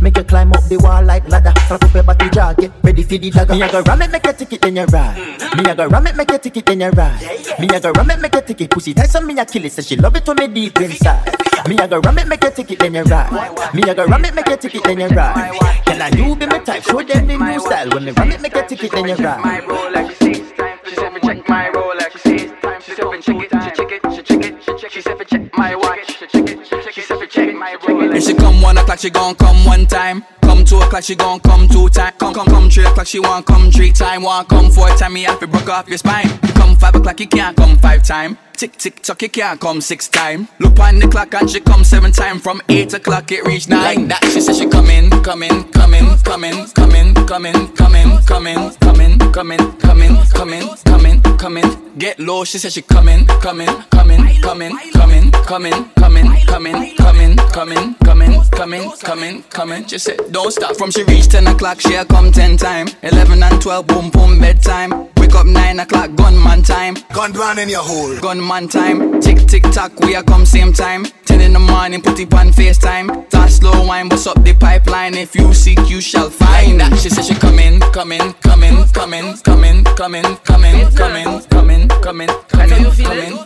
Make 0.00 0.16
you 0.16 0.24
climb 0.24 0.52
up 0.52 0.62
the 0.68 0.76
wall 0.76 1.02
like 1.02 1.28
ladder. 1.28 1.52
Strap 1.64 1.84
up 1.84 1.94
your 1.94 2.02
body 2.02 2.30
jaw, 2.30 2.52
get 2.52 2.70
ready 2.82 3.02
for 3.02 3.18
the 3.18 3.30
dagger. 3.30 3.54
Me 3.54 3.62
a 3.62 3.70
go 3.70 3.80
ram 3.82 4.02
it, 4.02 4.10
make 4.10 4.26
you 4.26 4.32
take 4.32 4.52
it, 4.52 4.60
then 4.60 4.76
you 4.76 4.84
ride. 4.84 5.16
Me 5.56 5.70
a 5.70 5.74
go 5.74 5.86
ram 5.86 6.06
it, 6.06 6.16
make 6.16 6.30
you 6.30 6.38
take 6.38 6.56
it, 6.56 6.66
then 6.66 6.80
you 6.80 6.90
ride. 6.90 7.58
Me 7.58 7.68
a 7.68 7.80
go 7.80 7.90
ram 7.92 8.10
it, 8.10 8.20
make 8.20 8.34
you 8.34 8.40
take 8.42 8.60
it. 8.60 8.70
Pussy 8.70 8.94
so 8.94 9.20
me 9.20 9.38
a 9.38 9.44
kill 9.44 9.64
it. 9.64 9.72
Say 9.72 9.82
she 9.82 9.96
love 9.96 10.14
it 10.14 10.26
when 10.26 10.36
me 10.36 10.46
deep 10.48 10.80
inside. 10.80 11.34
Me 11.68 11.76
a 11.78 11.88
go 11.88 11.98
ram 12.00 12.18
it, 12.18 12.28
make 12.28 12.44
you 12.44 12.50
take 12.50 12.70
it, 12.70 12.78
then 12.78 12.94
you 12.94 13.02
ride. 13.04 13.57
Me 13.74 13.82
a 13.82 13.94
go 13.94 14.06
ram 14.06 14.24
it, 14.24 14.34
make 14.34 14.48
you 14.48 14.56
take 14.56 14.74
it, 14.74 14.84
then 14.84 15.00
you 15.00 15.08
ride. 15.08 15.58
Can 15.84 16.00
I 16.02 16.10
do 16.10 16.34
be 16.34 16.46
my 16.46 16.58
type? 16.58 16.82
Show 16.82 17.02
them 17.02 17.26
the 17.26 17.36
new 17.36 17.60
style. 17.60 17.90
When 17.90 18.04
me 18.04 18.12
ram 18.12 18.30
it, 18.30 18.40
make 18.40 18.54
you 18.54 18.64
take 18.66 18.84
it, 18.84 18.92
then 18.92 19.08
you 19.08 19.14
ride. 19.16 19.40
My 19.44 19.60
Rolex, 19.60 20.16
it's 20.22 20.52
time. 20.56 20.78
She 20.86 20.94
said 20.94 21.12
me 21.12 21.20
check 21.20 21.48
my 21.48 21.70
Rolex, 21.70 22.14
it's 22.24 22.62
time. 22.62 22.80
She 22.80 22.92
said 22.94 23.04
me 23.10 23.20
check 23.20 23.36
it, 23.36 23.50
she 23.62 23.70
check 23.70 23.92
it, 23.92 24.02
she 24.14 24.22
check 24.22 24.44
it, 24.44 24.62
she 24.62 24.76
check. 24.78 24.90
She 24.90 25.00
said 25.02 25.18
me 25.18 25.24
check 25.24 25.58
my 25.58 25.74
watch, 25.74 26.06
she 26.06 26.26
check 26.26 26.48
it, 26.48 26.66
she 26.66 26.82
check. 26.82 26.92
She 26.92 27.00
said 27.02 27.18
me 27.20 27.26
check 27.26 27.54
my 27.54 27.76
Rolex. 27.82 28.16
If 28.16 28.24
she 28.24 28.34
come 28.34 28.62
one 28.62 28.78
o'clock, 28.78 28.98
she 28.98 29.10
gon' 29.10 29.34
come 29.34 29.64
one 29.64 29.86
time. 29.86 30.24
Come 30.42 30.64
two 30.64 30.78
o'clock, 30.78 31.02
she 31.02 31.14
gon' 31.14 31.40
come 31.40 31.68
two 31.68 31.88
time. 31.88 32.14
Come 32.18 32.34
come 32.34 32.46
come 32.46 32.70
three 32.70 32.84
o'clock, 32.86 33.06
she 33.06 33.20
want 33.20 33.46
come 33.46 33.70
three 33.70 33.92
time. 33.92 34.22
Want 34.22 34.48
come 34.48 34.70
four 34.70 34.88
time, 34.96 35.12
me 35.12 35.22
have 35.24 35.40
to 35.40 35.46
broke 35.46 35.68
off 35.68 35.88
your 35.88 35.98
spine. 35.98 36.28
Come 36.54 36.74
five 36.76 36.94
o'clock, 36.94 37.20
you 37.20 37.26
can't 37.26 37.56
come 37.56 37.76
five 37.78 38.02
time. 38.02 38.38
Tick 38.58 38.76
tick 38.76 39.02
tock, 39.02 39.22
you 39.22 39.28
can't 39.28 39.60
come 39.60 39.80
six 39.80 40.08
time. 40.08 40.48
Look 40.58 40.80
on 40.80 40.98
the 40.98 41.06
clock 41.06 41.32
and 41.34 41.48
she 41.48 41.60
come 41.60 41.84
seven 41.84 42.10
time. 42.10 42.40
From 42.40 42.60
eight 42.68 42.92
o'clock 42.92 43.30
it 43.30 43.46
reach 43.46 43.68
nine. 43.68 44.08
Like 44.08 44.08
that, 44.08 44.24
she 44.32 44.40
said 44.40 44.56
she 44.56 44.66
coming, 44.66 45.10
coming, 45.22 45.62
coming, 45.70 46.18
coming, 46.24 46.66
coming, 46.74 47.14
coming, 47.14 47.14
coming, 47.14 47.68
coming, 47.76 48.18
coming, 48.24 48.68
coming, 48.74 49.18
coming, 49.30 49.76
coming, 49.78 50.68
coming, 50.84 51.22
coming. 51.38 51.98
Get 51.98 52.18
low, 52.18 52.42
she 52.42 52.58
said 52.58 52.72
she 52.72 52.82
coming, 52.82 53.26
coming, 53.26 53.68
coming, 53.90 54.40
coming, 54.40 54.76
coming, 54.90 55.30
coming, 55.30 55.84
coming, 55.94 56.40
coming, 56.44 56.44
coming, 56.46 57.36
coming, 57.46 57.94
coming, 58.02 58.42
coming, 58.50 58.90
coming, 58.98 59.42
coming. 59.50 59.86
She 59.86 59.98
said 59.98 60.18
don't 60.32 60.50
stop. 60.50 60.74
From 60.74 60.90
she 60.90 61.04
reach 61.04 61.28
ten 61.28 61.46
o'clock, 61.46 61.80
she 61.80 61.94
a 61.94 62.04
come 62.04 62.32
ten 62.32 62.56
time. 62.56 62.88
Eleven 63.04 63.40
and 63.40 63.62
twelve, 63.62 63.86
boom 63.86 64.10
boom 64.10 64.40
bedtime. 64.40 65.08
Wake 65.28 65.36
up 65.36 65.46
nine 65.46 65.78
o'clock, 65.78 66.14
gunman 66.16 66.62
time. 66.62 66.94
Gunman 67.12 67.58
in 67.58 67.68
your 67.68 67.82
hole. 67.82 68.16
Gunman 68.18 68.66
time. 68.66 69.20
Tick 69.20 69.36
tick 69.46 69.62
tock, 69.64 69.92
we 70.00 70.14
a 70.14 70.22
come 70.22 70.46
same 70.46 70.72
time. 70.72 71.04
Ten 71.26 71.42
in 71.42 71.52
the 71.52 71.58
morning, 71.58 72.00
put 72.00 72.18
it 72.18 72.32
on 72.32 72.48
FaceTime. 72.48 73.28
Touch 73.28 73.50
slow 73.50 73.86
wine, 73.86 74.08
bust 74.08 74.26
up 74.26 74.42
the 74.42 74.54
pipeline. 74.54 75.14
If 75.14 75.34
you 75.34 75.52
seek, 75.52 75.80
you 75.90 76.00
shall 76.00 76.30
find. 76.30 76.80
That 76.80 76.98
she 76.98 77.10
said 77.10 77.26
she 77.26 77.34
coming, 77.34 77.78
coming, 77.92 78.32
coming, 78.40 78.86
coming, 78.94 79.36
coming, 79.42 79.84
coming, 79.84 79.84
coming, 79.84 80.24
coming, 80.48 80.90
coming, 80.92 80.96
coming, 80.96 81.40
coming, 81.42 81.88
coming, 82.00 82.28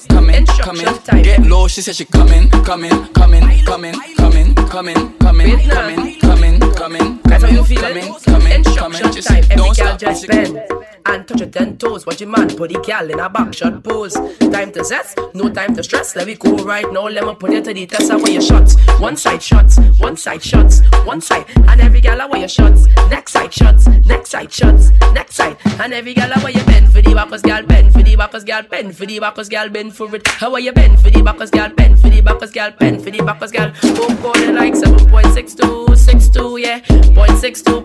coming, 0.07 0.47
coming. 0.47 1.22
Get 1.24 1.43
low, 1.43 1.66
she 1.66 1.83
said 1.83 1.97
she 1.97 2.05
coming, 2.05 2.49
coming, 2.64 3.12
coming, 3.12 3.64
coming, 3.64 3.95
coming, 4.14 4.55
coming, 4.55 5.18
coming, 5.18 5.18
coming, 5.18 6.20
coming, 6.20 6.61
coming. 6.61 7.32
That's 7.33 7.45
how 7.45 7.51
you 7.51 7.64
feel 7.64 7.80
coming, 7.80 8.14
coming. 8.76 9.12
Just 9.12 9.28
time. 9.28 9.39
Every 9.45 9.57
don't 9.57 9.76
girl 9.76 9.97
just 9.97 10.28
bend 10.28 10.62
and 11.07 11.26
touch 11.26 11.41
your 11.41 11.49
ten 11.49 11.78
toes. 11.78 12.05
Watch 12.05 12.20
your 12.20 12.28
man 12.28 12.49
put 12.49 12.70
the 12.70 12.80
gal 12.80 13.11
in 13.11 13.18
a 13.20 13.30
back 13.30 13.55
shot 13.55 13.83
pose. 13.83 14.12
Time 14.12 14.70
to 14.72 14.85
zest, 14.85 15.18
no 15.33 15.49
time 15.49 15.74
to 15.74 15.83
stress. 15.83 16.14
Let 16.14 16.26
me 16.26 16.35
go 16.35 16.57
right 16.59 16.91
now. 16.93 17.09
Let 17.09 17.24
me 17.24 17.35
put 17.35 17.53
you 17.53 17.62
to 17.62 17.72
the 17.72 17.87
test. 17.87 18.11
I 18.11 18.16
want 18.16 18.33
your 18.33 18.43
shots. 18.43 18.76
One 19.01 19.16
side 19.16 19.43
shots, 19.43 19.78
one 19.99 20.18
side 20.18 20.43
shots, 20.43 20.83
one 21.05 21.22
side. 21.22 21.47
And 21.68 21.80
every 21.80 22.03
gal 22.03 22.20
I 22.20 22.26
want 22.26 22.41
your 22.41 22.49
shots. 22.49 22.87
Next 23.09 23.33
side 23.33 23.53
shots, 23.53 23.87
next 23.87 24.30
side 24.30 24.53
shots, 24.53 24.91
next 25.14 25.35
side. 25.35 25.57
And 25.80 25.95
every 25.95 26.12
gal 26.12 26.30
I 26.35 26.43
want 26.43 26.55
your 26.55 26.66
bend 26.66 26.93
for 26.93 27.01
the 27.01 27.14
backers, 27.14 27.41
gal 27.41 27.62
bend 27.62 27.95
for 27.95 28.03
the 28.03 28.14
backers, 28.14 28.45
gal 28.45 28.62
bend 28.62 28.95
for 28.95 29.07
the 29.07 29.18
backers, 29.18 29.49
gal 29.49 29.70
bend 29.70 29.97
for 29.97 30.14
it. 30.14 30.28
How 30.28 30.53
are 30.53 30.61
you 30.61 30.72
bend 30.72 31.01
for 31.01 31.09
the 31.09 31.22
backers, 31.22 31.51
gal 31.51 31.70
bend 31.70 31.99
for 31.99 32.11
the 32.11 32.20
backers, 32.20 32.51
gal 32.51 32.72
bend 32.72 33.03
for 33.03 33.11
the 33.11 33.22
backers, 33.22 33.53
gal. 33.53 33.72
Oh, 33.85 34.18
go 34.22 34.33
there 34.35 34.53
like 34.53 34.74
7.62, 34.74 35.97
62, 35.97 36.59
yeah. 36.59 36.80
Point 36.83 36.87
six 36.87 37.03
two, 37.03 37.14
point 37.14 37.32
six 37.37 37.62
two. 37.62 37.83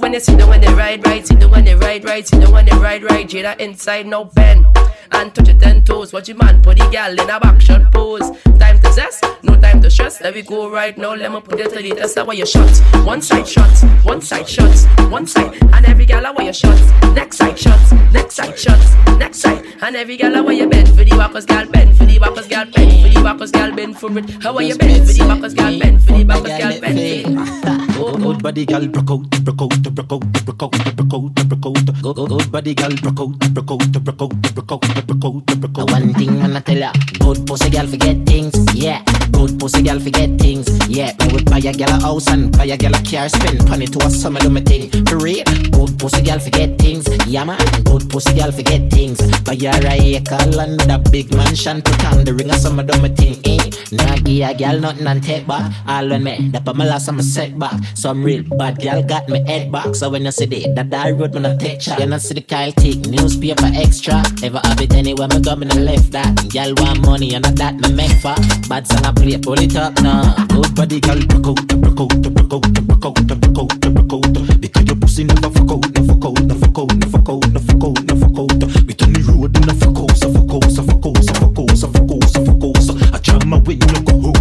When 0.00 0.12
you 0.12 0.20
see 0.20 0.34
the 0.34 0.46
one 0.46 0.60
they 0.60 0.72
ride 0.72 1.06
right, 1.06 1.26
see 1.26 1.34
the 1.34 1.48
one 1.48 1.64
they 1.64 1.74
ride 1.74 2.04
right, 2.04 2.26
see 2.26 2.38
the 2.38 2.50
one 2.50 2.64
they 2.64 2.76
ride 2.76 3.02
right. 3.02 3.26
Jada 3.26 3.58
inside, 3.60 4.06
no 4.06 4.24
bend. 4.24 4.66
And 5.12 5.34
touch 5.34 5.48
your 5.48 5.58
ten 5.58 5.84
toes. 5.84 6.12
Watch 6.12 6.28
your 6.28 6.36
man 6.36 6.62
put 6.62 6.78
the 6.78 6.88
gal 6.90 7.12
in 7.12 7.30
a 7.30 7.40
back 7.40 7.60
shot 7.60 7.92
pose. 7.92 8.30
Time 8.58 8.80
to 8.80 8.92
zest, 8.92 9.24
no 9.42 9.58
time 9.60 9.80
to 9.82 9.90
stress. 9.90 10.20
Let 10.20 10.34
me 10.34 10.42
go 10.42 10.70
right 10.70 10.96
now. 10.96 11.14
Let 11.14 11.32
me 11.32 11.40
put 11.40 11.60
it 11.60 11.72
to 11.72 11.82
the 11.82 11.94
test. 11.94 12.18
I 12.18 12.22
wear 12.22 12.36
your 12.36 12.46
shots. 12.46 12.80
One 13.04 13.22
side 13.22 13.46
shots, 13.46 13.82
one 14.04 14.20
side 14.20 14.48
shots, 14.48 14.86
one 15.10 15.26
side. 15.26 15.56
And 15.72 15.86
every 15.86 16.06
gal 16.06 16.26
I 16.26 16.30
wear 16.30 16.44
your 16.44 16.52
shots. 16.52 16.82
Next 17.14 17.36
side 17.38 17.58
shots, 17.58 17.92
next 18.12 18.34
side 18.34 18.58
shots, 18.58 18.94
next 19.18 19.38
side. 19.38 19.64
And 19.82 19.96
every 19.96 20.16
gal 20.16 20.36
I 20.36 20.40
wear 20.40 20.54
your 20.54 20.68
bend 20.68 20.88
for 20.88 21.04
the 21.04 21.10
backers, 21.10 21.46
gal 21.46 21.66
bend 21.66 21.96
for 21.96 22.04
the 22.04 22.18
backers, 22.18 22.48
gal 22.48 22.66
bend 22.66 22.92
for 23.02 23.08
the 23.08 23.20
backers, 23.22 23.50
gal 23.50 23.74
bend 23.74 23.98
for 23.98 24.18
it. 24.18 24.30
How 24.42 24.54
are 24.54 24.62
you 24.62 24.76
bend 24.76 25.06
for 25.06 25.12
the 25.12 25.24
backers, 25.28 25.54
gal 25.54 25.78
bend 25.78 26.02
for 26.02 26.12
the 26.12 26.24
backers, 26.24 26.58
gal 26.58 26.80
bend. 26.80 27.85
Good 27.96 28.42
body 28.42 28.66
gal 28.66 28.86
broke 28.88 29.10
out, 29.10 29.30
broke 29.44 29.62
out, 29.62 29.82
broke 29.94 30.12
out, 30.12 30.20
broke 30.44 30.62
out, 30.62 30.94
broke 30.96 31.14
out, 31.14 31.34
broke 31.46 31.66
out. 31.66 32.02
Good, 32.02 32.16
good, 32.16 32.28
good 32.28 32.52
body 32.52 32.74
gal 32.74 32.90
broke 32.96 33.20
out, 33.20 33.54
broke 33.54 33.70
out, 33.70 33.92
broke 34.04 34.22
out, 34.22 34.54
broke 34.54 34.72
out, 34.72 35.06
broke 35.06 35.24
out, 35.24 35.60
broke 35.60 35.78
out. 35.78 35.90
One 35.90 36.12
thing 36.14 36.42
I'ma 36.42 36.60
tell 36.60 36.76
ya, 36.76 36.92
good 37.18 37.46
pussy 37.46 37.70
girl 37.70 37.86
forget 37.86 38.26
things, 38.26 38.54
yeah. 38.74 39.02
Good 39.32 39.58
pussy 39.58 39.82
gal, 39.82 39.98
forget 39.98 40.38
things, 40.38 40.68
yeah. 40.88 41.12
Me 41.20 41.32
would 41.32 41.46
buy 41.46 41.58
a 41.58 41.72
girl 41.72 41.88
a 41.88 42.00
house 42.00 42.28
and 42.28 42.52
buy 42.56 42.64
a 42.64 42.76
girl 42.76 42.94
a 42.94 43.02
car, 43.02 43.28
spend 43.28 43.66
money 43.68 43.86
to 43.86 43.98
a 44.04 44.10
summer 44.10 44.40
do 44.40 44.50
my 44.50 44.60
thing. 44.60 44.90
For 45.06 45.16
real, 45.16 45.44
good 45.72 45.98
pussy 45.98 46.22
girl 46.22 46.38
forget 46.38 46.78
things, 46.78 47.08
yeah 47.26 47.44
man. 47.44 47.58
Good 47.84 48.10
pussy 48.10 48.34
girl 48.34 48.52
forget 48.52 48.90
things. 48.90 49.18
Buy 49.42 49.56
her 49.56 49.86
a 49.86 50.16
acre 50.16 50.50
land, 50.50 50.82
a 50.90 50.98
big 51.10 51.34
mansion, 51.34 51.80
put 51.80 52.04
on 52.04 52.24
the 52.24 52.34
ring 52.34 52.50
a 52.50 52.58
summer 52.58 52.82
do 52.82 53.00
my 53.00 53.08
thing, 53.08 53.40
eh. 53.44 53.70
Nah 53.92 54.16
give 54.16 54.48
a 54.48 54.54
girl 54.54 54.80
nothing 54.80 55.06
and 55.06 55.22
take 55.22 55.46
back. 55.46 55.72
All 55.86 56.08
when 56.08 56.24
me, 56.24 56.50
that 56.50 56.66
my 56.74 56.84
last 56.84 57.08
I'm 57.08 57.18
a 57.18 57.22
setback. 57.22 57.80
Some 57.94 58.22
real 58.22 58.42
bad 58.42 58.80
girl 58.80 59.02
got 59.02 59.28
me 59.28 59.44
head 59.44 59.70
back. 59.70 59.94
So 59.94 60.10
when 60.10 60.24
you 60.24 60.32
see 60.32 60.46
the 60.46 60.72
that 60.74 60.90
that 60.90 61.14
road, 61.18 61.34
when 61.34 61.46
I 61.46 61.56
take 61.56 61.80
shot. 61.80 62.00
You 62.00 62.06
know 62.06 62.18
see 62.18 62.34
the 62.34 62.40
Kyle 62.40 62.72
take 62.72 63.06
newspaper 63.06 63.70
extra. 63.74 64.22
Ever 64.42 64.60
have 64.64 64.80
it 64.80 64.94
anywhere 64.94 65.28
me 65.28 65.40
go, 65.40 65.56
me 65.56 65.66
no 65.66 65.76
left 65.76 66.12
that. 66.12 66.34
Girl 66.52 66.74
want 66.78 67.00
money 67.06 67.34
and 67.34 67.44
not 67.44 67.56
that 67.56 67.74
me 67.74 67.92
make 67.92 68.16
for. 68.20 68.34
Bad 68.68 68.86
song 68.86 69.04
I 69.04 69.12
play, 69.12 69.38
pull 69.38 69.58
it 69.60 69.76
up 69.76 70.00
now. 70.02 70.34
Good 70.46 70.74
body 70.74 71.00
gal 71.00 71.18
broke 71.26 71.46
out, 71.46 71.66
broke 71.68 72.00
out, 72.00 72.22
broke 72.34 72.52
out, 72.52 72.66
broke 72.86 73.06
out, 73.06 73.14
broke 73.26 73.58
out, 73.58 73.80
broke 73.80 74.12
out. 74.12 74.60
Because 74.60 74.84
your 74.86 74.96
pussy 74.96 75.24
never 75.24 75.50
fuck 75.50 75.70
out, 75.70 75.84
no 75.94 76.00
fuck 76.06 76.24
out, 76.24 76.42
no 76.42 76.54
fuck 76.54 76.78
out, 76.78 76.96
no 76.96 77.06
fuck 77.08 77.28
out, 77.28 77.44
no 77.52 77.60
fuck 77.60 77.84
out, 77.84 77.98
no 78.06 78.14
fuck 78.16 78.38
out. 78.38 78.52
We 78.86 78.92
turn 78.94 79.12
the 79.12 79.20
road, 79.32 79.52
no 79.66 79.74
fuck 79.74 79.98
out, 79.98 80.16
so 80.16 80.28
fuck 80.32 80.52
out, 80.52 80.68
so 80.70 80.82
fuck 80.82 81.06
out, 81.06 81.16
so 81.24 81.34
fuck 81.34 81.58
out, 81.60 82.28
so 82.28 82.40
fuck 82.44 82.64
out. 82.64 83.14
I 83.14 83.18
jam 83.18 83.48
my 83.48 83.58
way, 83.58 83.74
you 83.74 84.00
go 84.04 84.28
out, 84.28 84.35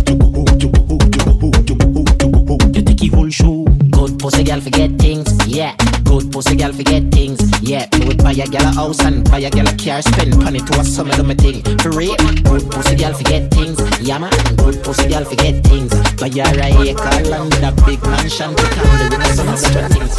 You 3.01 3.11
whole 3.11 3.29
show. 3.29 3.65
Good 3.91 4.19
pussy 4.19 4.43
girl 4.43 4.61
forget 4.61 4.91
things, 4.97 5.27
yeah. 5.47 5.75
Good 6.03 6.31
pussy 6.31 6.55
girl 6.55 6.71
forget 6.73 7.03
things, 7.11 7.39
yeah. 7.61 7.87
Me 7.99 8.05
would 8.07 8.17
buy 8.23 8.31
a 8.31 8.45
girl 8.47 8.61
a 8.63 8.71
house 8.73 8.99
and 9.03 9.23
buy 9.29 9.39
a 9.39 9.49
girl 9.49 9.67
a 9.67 9.75
car, 9.77 10.01
spend 10.01 10.37
money 10.37 10.59
to 10.59 10.79
a 10.79 10.83
summer 10.83 11.13
do 11.15 11.23
my 11.23 11.33
thing. 11.35 11.61
For 11.79 11.91
real, 11.91 12.15
good 12.43 12.69
pussy 12.71 12.95
girl 12.95 13.13
forget 13.13 13.51
things, 13.51 13.79
yeah 14.01 14.17
man. 14.17 14.31
Good 14.57 14.83
pussy 14.83 15.07
girl 15.09 15.25
forget 15.25 15.63
things. 15.63 15.93
Buy 16.19 16.29
her 16.29 16.59
a 16.59 16.67
acre 16.89 17.23
land, 17.29 17.53
a 17.63 17.71
big 17.85 18.01
mansion, 18.03 18.53
ring 18.55 19.13
of 19.21 19.35
some 19.35 19.49
extra 19.49 19.89
things. 19.89 20.17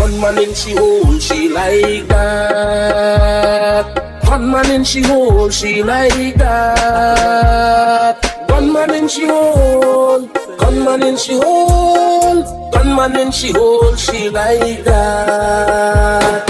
One 0.00 0.20
man 0.20 0.38
in 0.38 0.54
she 0.54 0.74
hold, 0.76 1.22
she 1.22 1.48
like 1.48 2.08
that. 2.08 3.86
One 4.28 4.50
man 4.50 4.70
in 4.70 4.84
she 4.84 5.02
hold, 5.02 5.52
she 5.52 5.82
like 5.82 6.34
that. 6.36 8.16
One 8.50 8.72
man 8.72 8.94
in 8.94 9.08
she 9.08 9.26
hole, 9.26 10.28
gunman 10.64 11.02
in 11.02 11.16
she 11.16 11.34
hole, 11.34 12.70
gunman 12.70 13.16
in 13.16 13.30
she 13.30 13.52
hole, 13.52 13.94
she 13.96 14.30
like 14.30 14.82
that. 14.84 16.46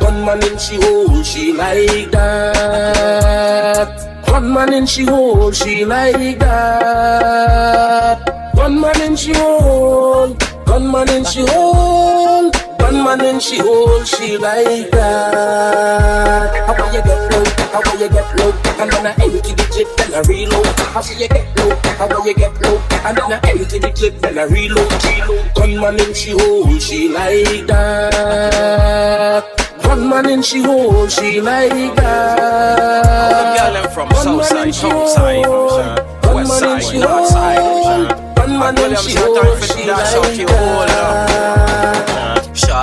Gunman 0.00 0.42
in 0.44 0.58
she 0.58 0.76
hole, 0.76 1.22
she 1.22 1.52
like 1.54 2.10
that. 2.10 3.88
One 4.30 4.52
man 4.52 4.74
in 4.74 4.86
she 4.86 5.06
hole, 5.06 5.50
she 5.52 5.84
like 5.86 6.38
that. 6.40 8.18
One 8.54 8.80
man 8.80 9.00
in 9.00 9.16
she 9.16 9.32
hole, 9.32 10.36
gunman 10.66 11.08
in 11.08 11.24
she 11.24 11.46
hole. 11.46 12.50
Gunman 12.78 13.24
in 13.24 13.40
she 13.40 13.58
hole, 13.58 14.04
she 14.04 14.36
like 14.36 14.90
that. 14.90 16.52
How 16.66 16.74
will 16.76 16.92
you 16.92 17.02
get 17.02 17.32
low? 17.32 17.63
How 17.74 17.82
will 17.82 17.98
you 17.98 18.08
get 18.08 18.38
low? 18.38 18.52
And 18.78 18.86
then 18.92 19.04
I 19.04 19.10
empty 19.18 19.50
the 19.50 19.66
clip, 19.66 19.88
then 19.96 20.14
I 20.14 20.20
reload. 20.28 20.64
How 20.94 21.02
will 21.02 21.18
you 21.18 21.26
get 21.26 21.58
low? 21.58 21.74
How 21.98 22.06
will 22.06 22.24
you 22.24 22.34
get 22.34 22.54
low? 22.62 22.78
And 23.02 23.16
then 23.18 23.32
I 23.32 23.40
empty 23.50 23.78
the 23.80 23.90
clip, 23.90 24.20
then 24.20 24.38
I 24.38 24.44
reload. 24.44 24.92
reload. 25.02 25.54
Gunman 25.56 25.98
in 25.98 26.14
she 26.14 26.30
hole, 26.30 26.78
she 26.78 27.08
like 27.08 27.66
that. 27.66 29.42
Gunman 29.82 30.26
in 30.30 30.42
she 30.42 30.62
hole, 30.62 31.08
she 31.08 31.40
like 31.40 31.96
that. 31.96 33.58
Girl, 33.58 33.76
I'm 33.76 33.90
from 33.90 34.08
south 34.22 34.44
side, 34.46 34.72
south 34.72 35.08
side, 35.08 35.38
you 35.38 35.42
know 35.42 35.66
what 35.66 35.82
I'm 35.82 36.46
saying? 36.46 36.46
West 36.46 36.60
side, 36.60 37.00
north 37.00 37.26
side, 37.26 37.56
you 37.56 37.66
know 37.66 37.80
what 37.82 37.98
I'm 37.98 38.06
saying? 38.06 38.34
Gunman 38.36 38.78
in 38.78 38.96
she 39.02 39.18
hole, 39.18 39.56
she 39.58 39.82
like 39.90 40.86
that. 40.86 42.23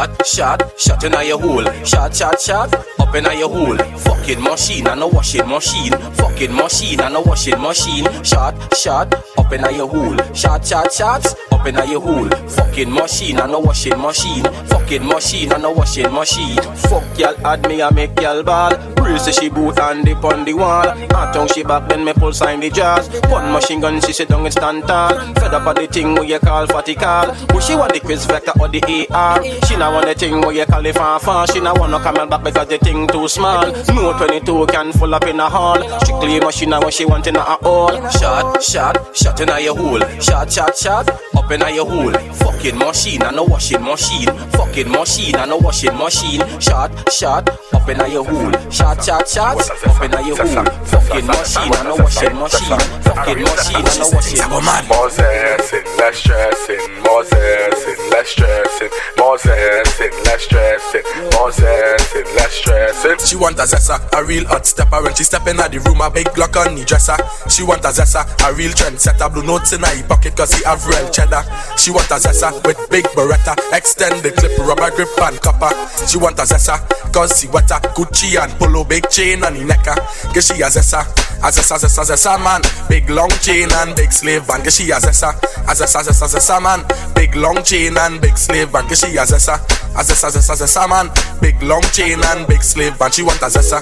Shot 0.02 0.26
Shot, 0.26 0.26
shot, 0.26 0.80
shot 0.80 1.04
in 1.04 1.28
your 1.28 1.40
hole. 1.40 1.64
Shot, 1.86 2.16
shot, 2.16 2.42
shot, 2.42 2.74
up 3.00 3.14
in 3.14 3.24
your 3.38 3.50
hole. 3.50 3.78
Fucking 3.78 4.42
machine 4.42 4.88
and 4.88 5.04
a 5.04 5.08
washing 5.08 5.48
machine. 5.48 5.92
Fucking 6.14 6.56
machine 6.56 7.00
and 7.02 7.16
a 7.16 7.22
washing 7.22 7.62
machine. 7.62 8.06
Shot, 8.24 8.56
shot, 8.76 9.14
up 9.38 9.54
in 9.54 9.76
your 9.76 9.88
hole. 9.88 10.18
Shot, 10.34 10.66
shot, 10.66 10.92
shots, 10.92 11.36
up 11.52 11.68
in 11.68 11.76
your 11.90 12.02
hole. 12.02 12.30
Fucking 12.50 12.92
machine 12.92 13.40
and 13.40 13.54
a 13.54 13.60
washing 13.60 14.00
machine. 14.00 14.44
Fucking 14.66 15.06
machine 15.06 15.52
and 15.52 15.66
a 15.66 15.72
washing 15.72 16.12
machine. 16.12 16.58
Fuck 16.90 17.20
y'all 17.20 17.36
add 17.46 17.68
me 17.68 17.82
a 17.82 17.94
make 17.94 18.20
y'all 18.20 18.42
ball. 18.42 18.76
Brace 18.96 19.38
she 19.38 19.50
boot 19.50 19.78
and 19.80 20.06
dip 20.06 20.24
on 20.24 20.46
the 20.46 20.54
wall. 20.54 20.88
Hot 21.12 21.34
tongue 21.34 21.48
she 21.50 21.64
back 21.64 21.88
then 21.90 22.04
me 22.06 22.14
pull 22.14 22.34
sign 22.34 22.60
the 22.60 22.70
jazz. 22.70 23.10
One 23.30 23.52
machine 23.52 23.82
gun 23.82 24.02
she 24.02 24.14
sit 24.14 24.30
down 24.30 24.46
and 24.46 24.54
stand 24.54 24.84
tall. 24.88 25.14
Fed 25.36 25.54
up 25.54 25.68
of 25.68 25.76
the 25.76 25.88
thing 25.88 26.16
where 26.16 26.24
you 26.24 26.40
call 26.40 26.66
fatty 26.68 26.96
call. 26.96 27.28
But 27.48 27.60
she 27.62 27.76
want 27.76 27.94
the 27.94 28.00
Kriss 28.00 28.26
Vector 28.28 28.54
or 28.60 28.68
the 28.68 28.82
AR. 29.12 29.44
She 29.68 29.76
not 29.76 29.91
want 29.92 30.06
the 30.06 30.14
thing 30.14 30.42
where 30.42 30.52
you 30.52 30.66
call 30.66 30.86
it 30.86 30.96
fan 30.96 31.20
fan. 31.20 31.48
She 31.48 31.60
not 31.60 31.80
want 31.80 31.92
no 31.92 32.00
camel 32.00 32.28
back 32.28 32.44
because 32.44 32.68
the 32.68 32.78
thing 32.78 33.08
too 33.08 33.28
small. 33.28 33.72
No 33.94 34.18
22 34.18 34.68
can 34.68 34.92
full 34.94 35.14
up 35.14 35.26
in 35.26 35.40
a 35.40 35.50
hall. 35.50 35.78
Strictly 36.00 36.40
machine 36.40 36.74
and 36.74 36.84
what 36.84 36.94
she 36.94 37.06
want 37.06 37.28
in 37.28 37.36
a 37.36 37.42
hole. 37.42 38.10
Shot, 38.10 38.62
shot, 38.62 39.16
shot 39.16 39.40
in 39.42 39.50
a 39.50 39.60
your 39.60 39.76
hole. 39.76 40.00
Shot, 40.20 40.52
shot, 40.52 40.78
shot, 40.78 41.10
up 41.36 41.52
in 41.52 41.62
a 41.62 41.70
your 41.72 41.90
hole. 41.90 42.14
Fucking 42.34 42.78
machine 42.78 43.22
and 43.24 43.38
a 43.38 43.44
washing 43.44 43.82
machine. 43.82 44.28
Fucking 44.52 44.92
machine 44.92 45.36
and 45.36 45.52
a 45.52 45.58
washing 45.58 45.96
machine. 45.98 46.42
Shot, 46.60 47.12
shot, 47.12 47.50
up 47.74 47.90
in 47.90 48.00
a 48.00 48.08
your 48.08 48.24
hole. 48.24 48.52
Shot, 48.70 49.04
shot, 49.04 49.28
shot, 49.28 49.58
up 49.60 50.04
in 50.04 50.14
a 50.14 50.28
your 50.28 50.38
hole. 50.38 50.66
Fucking 50.86 51.26
machine 51.26 51.74
and 51.76 51.88
a 51.88 51.96
washing 51.96 52.36
machine. 52.38 52.80
Fucking 53.02 53.42
machine 53.42 53.86
and 53.86 54.02
a 54.02 54.08
washing 54.14 54.50
machine. 54.50 54.88
More 54.88 55.10
zessing, 55.10 55.98
less 55.98 56.18
stressing. 56.18 57.04
More 57.04 57.24
zessing, 57.24 58.12
less 58.12 58.30
stressing. 58.30 58.90
More 59.18 59.38
zessing, 59.84 60.26
less 60.26 60.44
stressing. 60.44 61.04
More 61.34 61.52
zessing, 61.52 62.36
less 62.36 62.54
stressing. 62.54 63.18
She 63.26 63.36
want 63.36 63.58
a 63.60 63.64
zessa, 63.64 63.98
a 64.14 64.24
real 64.24 64.46
hot 64.46 64.66
stepper. 64.66 65.02
When 65.02 65.14
she 65.16 65.24
step 65.24 65.48
in 65.48 65.58
the 65.58 65.80
room, 65.86 66.02
a 66.02 66.10
big 66.10 66.28
Glock 66.28 66.56
on 66.56 66.76
the 66.76 66.86
dresser. 66.86 67.18
She 67.50 67.64
want 67.64 67.84
a 67.86 67.90
zessa, 67.90 68.26
a 68.48 68.54
real 68.54 68.72
trendsetter. 68.72 69.32
Blue 69.34 69.44
notes 69.44 69.74
in 69.74 69.82
her 69.82 70.04
pocket 70.08 70.36
cause 70.36 70.54
he 70.54 70.64
have 70.64 70.86
real 70.88 71.10
cheddar. 71.10 71.44
She 71.78 71.92
want 71.92 72.10
a 72.12 72.20
zessa 72.20 72.54
with 72.66 72.80
big 72.90 73.06
beretta. 73.16 73.56
Extend 73.74 74.24
the 74.24 74.32
clip, 74.32 74.58
rubber 74.60 74.92
grip 74.96 75.10
and 75.22 75.40
copper. 75.42 75.72
She 76.08 76.18
want 76.18 76.40
a 76.40 76.44
zessa, 76.44 76.80
cause 77.14 77.40
she 77.40 77.48
wetter. 77.48 77.80
Gucci 77.96 78.42
and 78.42 78.52
polo, 78.60 78.84
big 78.84 79.10
chain 79.10 79.44
on 79.44 79.54
the 79.54 79.64
necker 79.64 79.96
Cause 80.34 80.48
she 80.48 80.62
a 80.62 80.68
zessa, 80.70 81.02
a 81.44 81.52
zessa, 81.52 81.78
zessa, 81.78 82.04
zessa 82.04 82.38
man. 82.38 82.62
Big 82.90 83.10
long 83.10 83.30
chain 83.42 83.70
and 83.72 83.96
big 83.96 84.12
slave 84.12 84.44
van 84.44 84.62
Cause 84.62 84.76
she 84.76 84.92
a 84.92 85.00
zessa, 85.00 85.34
a 85.68 85.74
zessa, 85.74 86.04
zessa, 86.04 86.28
zessa 86.28 86.62
man. 86.62 86.86
Big 87.16 87.36
long 87.36 87.62
chain 87.64 87.98
and 87.98 88.22
big 88.22 88.38
slave 88.38 88.70
van 88.70 88.88
Cause 88.88 89.00
she 89.00 89.18
a 89.18 89.26
zessa, 89.26 89.60
a 89.96 90.04
zessa, 90.04 90.30
zessa, 90.30 90.56
zessa 90.56 90.88
man. 90.88 91.10
Big 91.42 91.62
long 91.64 91.82
chain 91.94 92.20
and 92.24 92.48
big 92.48 92.64
slave 92.64 92.96
van 92.98 93.12
She 93.12 93.24
want 93.24 93.42
a 93.42 93.50
zessa. 93.50 93.80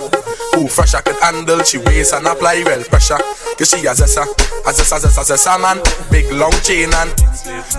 Who 0.56 0.68
fresh 0.68 0.94
I 0.96 1.02
could 1.02 1.22
handle 1.22 1.64
She 1.64 1.78
waist 1.78 2.14
and 2.14 2.28
apply 2.28 2.64
well 2.66 2.84
pressure. 2.84 3.18
Cause 3.58 3.70
she 3.70 3.86
a 3.86 3.94
zessa, 3.94 4.24
a 4.66 4.72
zessa, 4.72 5.00
zessa, 5.00 5.24
zessa 5.24 5.60
man. 5.62 5.80
Big 6.12 6.32
long 6.32 6.56
chain 6.64 6.94
and 6.94 7.14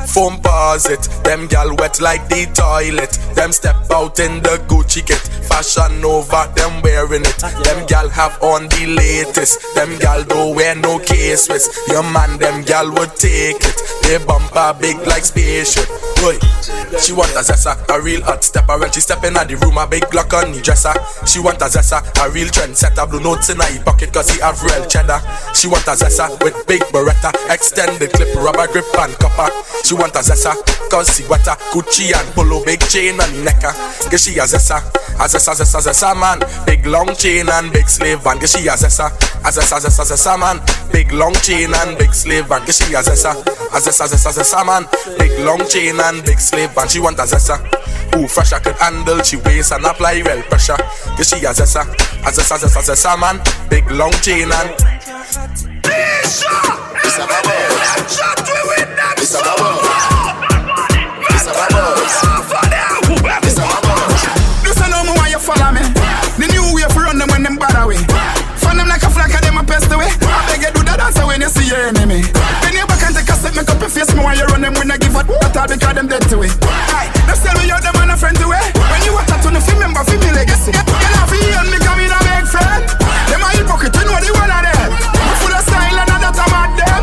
Foam 0.08 0.40
paws 0.40 0.88
it. 0.88 1.02
Them 1.24 1.46
gal 1.46 1.74
wet 1.76 2.00
like 2.00 2.28
the 2.28 2.46
toilet. 2.54 3.12
Them 3.34 3.52
step 3.52 3.76
out 3.90 4.18
in 4.18 4.42
the 4.42 4.58
Gucci 4.68 5.06
kit. 5.06 5.20
Fashion 5.48 6.04
over 6.04 6.50
them 6.56 6.82
wearing 6.82 7.22
it. 7.22 7.38
Them 7.38 7.86
gal 7.86 8.08
have 8.08 8.40
on 8.42 8.68
the 8.68 8.86
latest. 8.86 9.58
Them 9.74 9.98
gal 9.98 10.24
don't 10.24 10.54
wear 10.56 10.74
no 10.74 10.98
with 10.98 11.66
Your 11.88 12.02
man 12.02 12.38
them 12.38 12.62
gal 12.62 12.90
would 12.92 13.14
take 13.16 13.56
it. 13.60 13.78
They 14.02 14.18
bumper 14.24 14.76
big 14.80 14.96
like 15.06 15.24
spaceship. 15.24 15.86
Boy, 16.20 16.38
she 16.98 17.12
want 17.12 17.30
a 17.32 17.42
zessa, 17.42 17.76
a 18.00 18.02
real 18.02 18.22
hot 18.22 18.42
stepper. 18.42 18.78
When 18.78 18.90
she 18.92 19.00
step 19.00 19.24
in 19.24 19.34
the 19.34 19.56
room, 19.60 19.76
a 19.76 19.86
big 19.86 20.04
Glock 20.08 20.32
on 20.32 20.52
the 20.52 20.60
dresser. 20.60 20.96
She 21.28 21.38
want 21.38 21.60
a 21.60 21.68
zessa, 21.68 22.00
a 22.00 22.30
real 22.32 22.48
trendsetter. 22.48 23.04
Blue 23.08 23.20
notes 23.20 23.50
in 23.50 23.60
her 23.60 23.84
pocket 23.84 24.12
cause 24.12 24.30
he 24.30 24.40
have 24.40 24.60
real 24.62 24.84
cheddar. 24.88 25.20
She 25.52 25.68
want 25.68 25.84
a 25.84 25.92
zessa 25.92 26.32
with 26.42 26.56
big 26.66 26.80
beretta 26.88 27.30
Extend 27.52 28.00
the 28.00 28.08
clip, 28.08 28.32
rubber 28.34 28.66
grip 28.72 28.88
and 28.98 29.12
copper. 29.20 29.52
She 29.84 29.94
want 29.94 30.16
a 30.16 30.24
zessa, 30.24 30.56
cause 30.88 31.12
she 31.12 31.28
wetter. 31.28 31.56
Gucci 31.72 32.16
and 32.16 32.28
polo, 32.34 32.64
big 32.64 32.80
chain 32.88 33.16
the 33.20 33.26
necker. 33.44 33.72
Cause 34.08 34.24
she 34.24 34.38
a 34.40 34.48
zessa, 34.48 34.80
a 35.20 35.28
zessa, 35.28 35.52
zessa, 35.52 35.80
zessa 35.84 36.16
man. 36.16 36.40
Big 36.64 36.86
long 36.86 37.12
chain 37.14 37.48
and 37.48 37.72
big 37.72 37.88
slave 37.88 38.20
van 38.24 38.38
Cause 38.40 38.56
she 38.56 38.68
a 38.68 38.76
zessa, 38.80 39.12
a 39.44 39.50
zessa, 39.52 39.76
zessa, 39.76 40.04
zessa 40.08 40.38
man. 40.38 40.60
Big 40.92 41.12
long 41.12 41.34
chain 41.44 41.74
and 41.74 41.98
big 41.98 42.14
slave 42.14 42.46
van 42.48 42.64
Cause 42.64 42.80
she 42.80 42.94
a 42.94 43.02
zessa, 43.02 43.36
a 43.36 43.78
zessa, 43.80 44.08
zessa, 44.08 44.30
zessa 44.32 44.64
man. 44.64 44.88
Big 45.18 45.36
long 45.44 45.60
chain 45.68 46.00
and 46.00 46.24
big 46.24 46.40
slave 46.40 46.70
van 46.72 46.88
She 46.88 47.00
want 47.00 47.18
a 47.18 47.26
zessa 47.28 47.60
who 48.14 48.26
fresh 48.28 48.52
I 48.52 48.58
could 48.60 48.76
handle 48.76 49.22
She 49.22 49.36
waist 49.36 49.72
and 49.72 49.84
apply 49.84 50.22
well 50.24 50.42
pressure 50.42 50.76
Cause 51.16 51.28
she 51.28 51.44
a 51.44 51.50
zessa, 51.50 51.82
a 51.82 52.30
zessa, 52.30 52.58
zessa, 52.58 52.80
zessa 52.82 53.18
man 53.18 53.40
Big 53.68 53.90
long 53.90 54.12
chain 54.22 54.50
and 54.50 54.70
It's 57.10 57.18
a 57.18 57.26
bubbles. 57.26 57.90
Shot 58.06 58.38
we 58.46 58.60
with 58.70 58.90
them. 58.94 59.14
It's 59.18 59.34
a 59.34 59.42
bubbles. 59.42 59.82
It's 61.26 61.46
a 61.46 61.52
bubbles. 61.52 62.06
It's 63.42 63.58
a 63.58 63.66
bubbles. 63.66 64.22
This 64.62 64.80
I 64.80 64.88
know 64.90 65.02
me 65.02 65.12
why 65.18 65.28
you 65.28 65.38
follow 65.38 65.72
me. 65.74 65.82
The 66.38 66.46
new 66.54 66.74
way 66.74 66.86
for 66.94 67.02
run 67.02 67.18
them 67.18 67.28
when 67.30 67.42
them 67.42 67.56
bad 67.56 67.82
away. 67.82 67.98
Fan 68.62 68.76
them 68.76 68.88
like 68.88 69.02
a 69.02 69.10
flag 69.10 69.34
of 69.34 69.40
them 69.42 69.58
a 69.58 69.64
pest 69.64 69.90
away. 69.92 70.06
I 70.06 70.46
beg 70.46 70.62
you 70.62 70.72
do 70.72 70.82
the 70.86 70.94
dance 70.96 71.18
when 71.18 71.40
you 71.40 71.48
see 71.48 71.66
your 71.68 71.82
enemy. 71.90 72.22
And 73.50 73.58
a 73.58 73.66
step, 73.66 73.66
make 73.66 73.70
up 73.74 73.80
your 73.82 73.90
face 73.90 74.14
me 74.14 74.22
while 74.22 74.36
you 74.36 74.46
run 74.46 74.62
them 74.62 74.74
when 74.78 74.90
I 74.90 74.96
give 74.96 75.14
a 75.14 75.26
at 75.26 75.56
all 75.58 75.66
because 75.66 75.94
them 75.94 76.06
dead 76.06 76.22
to 76.30 76.38
it. 76.46 76.54
Aye, 76.94 77.10
them 77.26 77.34
sell 77.34 77.56
me 77.58 77.66
out 77.70 77.82
them 77.82 77.98
and 77.98 78.14
a 78.14 78.16
friend 78.16 78.36
to 78.38 78.46
it. 78.46 78.70
When 78.78 79.02
you 79.02 79.10
that 79.18 79.42
to 79.42 79.50
the 79.50 79.58
film, 79.58 79.82
remember 79.82 80.06
fi 80.06 80.14
me 80.22 80.30
legacy. 80.30 80.70
You 80.70 80.86
know 80.86 81.26
fi 81.26 81.38
hear 81.42 81.64
me 81.66 81.78
come 81.82 81.98
in 81.98 82.14
a 82.14 82.18
big 82.22 82.46
friend. 82.46 82.86
Them 83.26 83.42
a 83.42 83.48
hypocrite, 83.58 83.96
you 83.98 84.06
know 84.06 84.18
the 84.22 84.30
one 84.38 84.54
of 84.54 84.62
them. 84.62 84.90
We 84.94 85.34
full 85.42 85.54
of 85.54 85.62
style 85.66 85.98
and 85.98 86.10
that 86.14 86.38
a 86.38 86.44
mad 86.46 86.70
them. 86.78 87.02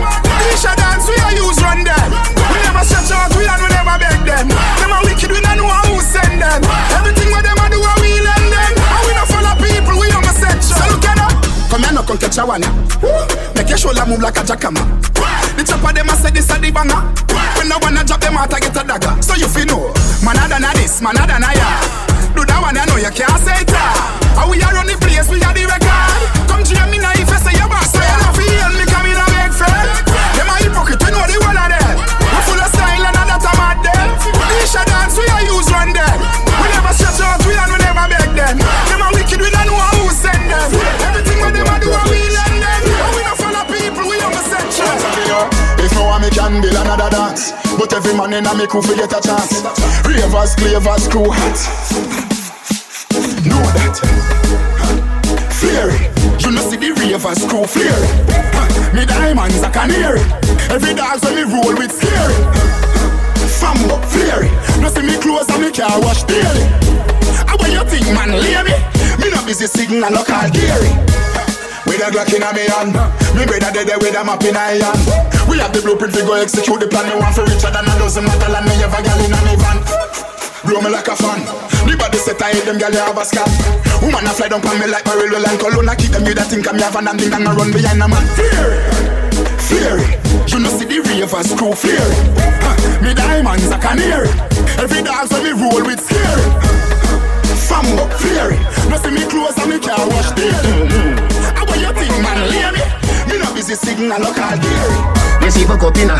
Isha 0.55 0.71
dance 0.79 1.05
we 1.11 1.15
a 1.19 1.29
use 1.35 1.59
run 1.59 1.83
them. 1.83 2.09
We 2.15 2.57
never 2.63 2.83
stretch 2.87 3.11
out, 3.11 3.31
we 3.35 3.43
and 3.43 3.59
we 3.59 3.67
never 3.67 3.95
beg 3.99 4.19
them. 4.23 4.47
Them 4.47 4.91
a 4.95 4.97
wicked, 5.03 5.31
we 5.35 5.39
don't 5.43 5.59
know 5.59 5.67
who 5.91 5.99
send 5.99 6.39
them. 6.39 6.63
Everything 6.95 7.27
what 7.27 7.43
them 7.43 7.59
a 7.59 7.65
do, 7.67 7.79
a 7.83 7.91
we 7.99 8.23
lend 8.23 8.47
them. 8.55 8.71
And 8.71 9.03
we 9.03 9.11
not 9.19 9.27
follow 9.27 9.55
people, 9.59 9.99
we 9.99 10.07
on 10.15 10.23
the 10.23 10.31
section. 10.31 10.79
So 10.79 10.85
look 10.95 11.03
at 11.11 11.19
that. 11.19 11.33
Come 11.67 11.83
here, 11.83 11.91
no 11.91 12.07
come 12.07 12.15
catch 12.15 12.39
a 12.39 12.47
one. 12.47 12.63
ya. 12.63 13.36
Make 13.67 13.83
your 13.83 13.91
shoulder 13.91 14.07
move 14.07 14.23
like 14.23 14.39
a 14.39 14.47
jackhammer. 14.47 14.79
The 15.59 15.63
chopper 15.67 15.91
them 15.91 16.07
a 16.07 16.15
say 16.15 16.31
this 16.31 16.47
a 16.47 16.55
the 16.55 16.71
banger. 16.71 17.03
When 17.59 17.67
no 17.67 17.75
wanna 17.83 17.99
drop 18.07 18.23
them 18.23 18.39
out, 18.39 18.47
I 18.55 18.63
get 18.63 18.71
a 18.71 18.79
dagger. 18.79 19.11
So 19.19 19.35
you 19.35 19.43
feel 19.51 19.67
know, 19.67 19.91
man 20.23 20.39
other 20.39 20.55
than 20.55 20.71
this, 20.79 21.03
man 21.03 21.19
other 21.19 21.35
than 21.35 21.43
ya. 21.43 21.67
Do 22.31 22.47
that 22.47 22.63
one, 22.63 22.79
I 22.79 22.87
know 22.87 22.95
you 22.95 23.11
can't 23.11 23.35
say 23.43 23.59
it. 23.59 23.75
And 24.39 24.47
we 24.47 24.63
are 24.63 24.71
every 47.97 48.13
man 48.13 48.33
in 48.33 48.45
a 48.45 48.53
me 48.53 48.67
crew 48.67 48.81
fi 48.81 48.95
get 48.95 49.09
a 49.09 49.19
chance. 49.19 49.65
Ravers, 50.05 50.53
clavers, 50.55 51.09
crew 51.09 51.29
hats. 51.33 51.65
Know 53.41 53.57
that. 53.73 53.97
Flary. 55.57 55.97
You 56.37 56.51
know 56.53 56.61
see 56.69 56.77
the 56.77 56.93
ravers 56.93 57.41
crew 57.49 57.65
flary. 57.65 58.09
Me 58.93 59.03
diamonds 59.05 59.61
a 59.65 59.69
canary. 59.71 60.21
Every 60.69 60.93
dog 60.93 61.23
when 61.25 61.35
me 61.35 61.43
roll 61.49 61.73
with 61.73 61.91
scary. 61.91 62.37
Fambo 63.57 63.97
flary. 64.13 64.49
No 64.79 64.89
see 64.89 65.01
me 65.01 65.17
clothes 65.17 65.49
and 65.49 65.63
me 65.63 65.71
car 65.71 65.99
wash 65.99 66.21
daily. 66.23 66.65
How 67.49 67.57
what 67.57 67.71
you 67.73 67.83
think 67.89 68.05
man 68.13 68.29
lay 68.29 68.61
me? 68.61 68.77
Me 69.17 69.31
no 69.33 69.43
busy 69.45 69.65
signal 69.65 70.11
no 70.11 70.23
call 70.23 70.49
Gary 70.51 71.26
with 71.87 72.03
a 72.03 72.11
Glock 72.11 72.31
in 72.35 72.43
a 72.43 72.49
me 72.53 72.67
hand. 72.67 72.93
Me 73.33 73.43
brother 73.47 73.71
dead 73.71 73.87
there 73.87 73.99
with 73.99 74.15
a 74.15 74.21
map 74.23 74.43
in 74.43 74.55
a 74.55 74.59
hand. 74.59 75.01
We 75.47 75.57
have 75.63 75.71
the 75.71 75.81
blueprint 75.81 76.13
to 76.15 76.21
go 76.27 76.35
execute 76.35 76.79
the 76.79 76.87
plan. 76.87 77.07
Me 77.07 77.15
want 77.15 77.33
for 77.33 77.47
richer 77.47 77.71
than 77.71 77.87
a 77.87 77.93
dozen 77.97 78.27
metal 78.27 78.55
And 78.55 78.65
me 78.67 78.75
have 78.83 78.93
a 78.93 78.99
gal 79.01 79.19
in 79.23 79.33
a 79.33 79.39
me 79.47 79.55
van. 79.55 79.79
Blow 80.67 80.81
me 80.83 80.89
like 80.91 81.07
a 81.07 81.15
fan. 81.15 81.41
The 81.87 81.95
body 81.95 82.19
set 82.19 82.41
I 82.43 82.51
hate 82.51 82.67
them 82.67 82.77
gal 82.77 82.91
have 82.91 83.15
a 83.15 83.23
scam 83.23 83.47
Woman 84.03 84.27
a 84.27 84.31
fly 84.35 84.51
down 84.51 84.59
on 84.59 84.75
me 84.75 84.87
like 84.91 85.05
Marilyn 85.07 85.39
and 85.39 85.55
Cologne 85.55 85.87
I 85.87 85.95
keep 85.95 86.11
them 86.11 86.23
with 86.27 86.35
a 86.35 86.43
think 86.43 86.67
I'm 86.67 86.75
yavan 86.75 87.07
and 87.07 87.15
think 87.15 87.31
I'm 87.31 87.47
run 87.47 87.71
behind 87.71 88.03
a 88.03 88.07
man. 88.11 88.27
Fury, 88.35 88.75
fury 89.55 90.03
You 90.51 90.59
know 90.59 90.71
see 90.75 90.83
the 90.83 90.99
ravers 90.99 91.55
crew 91.55 91.71
fury 91.71 92.11
huh. 92.59 92.75
Me 92.99 93.13
diamonds 93.15 93.71
a 93.71 93.79
canary 93.79 94.27
Every 94.75 94.99
dog 94.99 95.31
when 95.31 95.43
me 95.47 95.51
roll 95.55 95.79
with 95.87 96.03
scary 97.47 97.55
Fambo, 97.55 98.09
fury 98.19 98.57
No 98.89 98.97
see 98.97 99.11
me 99.11 99.23
clothes 99.29 99.57
and 99.57 99.69
me 99.69 99.79
car 99.79 100.07
wash 100.09 100.31
daily 100.31 100.55
How 101.55 101.65
what 101.65 101.79
you 101.79 101.93
think 101.93 102.11
man 102.21 102.49
lay 102.49 102.71
me? 102.71 102.83
Me 103.31 103.39
no 103.39 103.53
busy 103.53 103.75
signal 103.75 104.19
no 104.19 104.33
call 104.33 104.57
Gary 104.57 104.99
Me 105.41 105.49
see 105.49 105.65
book 105.65 105.83
up 105.83 105.97
inna 105.97 106.17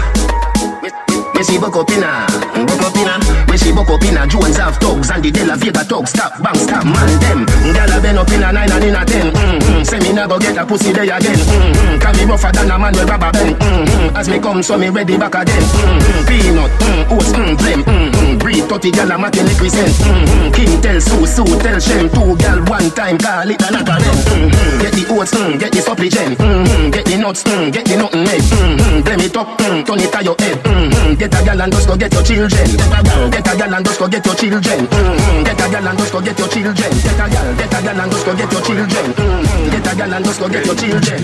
Me 1.36 1.44
see 1.44 1.58
book 1.58 1.76
up 1.76 1.90
inna 1.92 2.26
Book 2.66 2.82
up 2.82 2.96
inna 2.96 3.48
Me 3.52 3.58
she 3.58 3.74
buck 3.74 3.90
up 3.90 4.04
in 4.04 4.18
a 4.18 4.28
Jones 4.28 4.58
have 4.58 4.78
thugs 4.78 5.10
and 5.10 5.24
the 5.24 5.32
De 5.32 5.44
La 5.46 5.56
Vega 5.56 5.84
thugs. 5.84 6.12
Stop, 6.12 6.42
bang, 6.42 6.56
stop, 6.56 6.86
man, 6.86 7.10
them. 7.20 7.46
Gyal 7.74 7.98
a 7.98 8.02
been 8.02 8.18
up 8.18 8.30
in 8.30 8.44
a 8.44 8.52
nine 8.54 8.72
and 8.72 8.84
in 8.84 8.96
a 8.96 9.04
ten. 9.04 9.34
Mm-hmm. 9.34 9.84
Say 9.84 10.00
me 10.00 10.14
nah 10.14 10.28
go 10.28 10.38
get 10.38 10.58
a 10.58 10.66
pussy 10.66 10.94
there 10.94 11.04
again. 11.04 11.36
Mm-hmm. 11.36 12.00
Can 12.00 12.14
me 12.18 12.24
rougher 12.26 12.52
than 12.52 12.72
a 12.72 12.78
man 12.78 12.94
with 12.94 13.10
rubber 13.10 13.32
band. 13.32 13.56
Mm-hmm. 13.58 14.16
As 14.16 14.30
me 14.30 14.40
come, 14.40 14.62
so 14.62 14.78
me 14.78 14.90
ready 14.90 15.18
back 15.18 15.36
again. 15.36 15.64
Mm-hmm. 15.64 16.28
Peanut, 16.28 16.72
mm, 16.80 17.12
oats, 17.12 17.32
mm, 17.34 17.58
blem. 17.58 17.82
Mm-hmm. 17.84 18.17
Breed 18.36 18.68
30 18.68 18.92
gyal 18.92 19.16
a 19.16 19.18
matin 19.18 19.48
represent. 19.48 19.96
Mm-hmm. 20.04 20.52
King 20.52 20.82
tell 20.84 21.00
Sue, 21.00 21.26
Sue 21.26 21.56
tell 21.64 21.80
Shem. 21.80 22.10
Two 22.12 22.36
gyal 22.36 22.60
one 22.68 22.90
time, 22.92 23.18
call 23.18 23.48
it 23.48 23.62
another 23.64 23.96
them. 24.04 24.18
Mm-hmm. 24.28 24.82
Get 24.84 24.94
the 24.94 25.04
oats, 25.16 25.32
mm, 25.32 25.60
get 25.60 25.72
the 25.72 25.82
supplicant. 25.82 26.38
Mm-hmm. 26.38 26.92
Get 26.92 27.06
the 27.06 27.16
nuts, 27.18 27.44
mm, 27.44 27.72
get 27.72 27.86
the 27.88 27.96
nothing 27.96 28.28
egg. 28.28 28.44
Mm-hmm. 28.52 29.00
Blem 29.08 29.22
it 29.24 29.38
up, 29.38 29.48
mm, 29.64 29.86
turn 29.88 30.00
it 30.04 30.12
to 30.12 30.20
your 30.24 30.36
head. 30.44 30.58
Mm-hmm. 30.68 31.14
Get 31.16 31.34
a 31.34 31.40
gyal 31.48 31.64
and 31.64 31.72
just 31.72 31.88
go 31.88 31.96
get 31.96 32.14
your 32.14 32.24
children. 32.24 32.68
Get 32.68 32.92
a 32.92 33.00
gyal, 33.08 33.32
get 33.32 33.48
a 33.48 33.52
gyal 33.56 33.76
and 33.78 33.86
just 33.86 34.00
go 34.00 34.08
get 34.08 34.26
your 34.26 34.36
children. 34.36 34.80
Mm-hmm. 34.92 35.44
Get 35.48 35.62
a 35.62 35.66
gyal 35.72 35.88
and 35.88 35.98
just 35.98 36.12
go 36.12 36.20
get 36.20 36.40
your 36.40 36.50
children. 36.50 36.92
Get 36.92 37.22
a 37.22 37.26
gyal, 37.32 37.48
get 37.58 37.74
a 37.74 37.78
gyal 37.80 38.02
and 38.04 38.12
just 38.12 38.26
go 38.26 38.34
get 38.36 38.52
your 38.52 38.62
children. 38.62 39.08
Mm-hmm. 39.16 39.70
Get 39.72 39.88
a 39.88 39.92
gyal 39.96 40.16
and 40.16 40.26
just 40.26 40.40
go 40.40 40.48
get 40.50 40.66
your 40.66 40.76
children. 40.76 41.22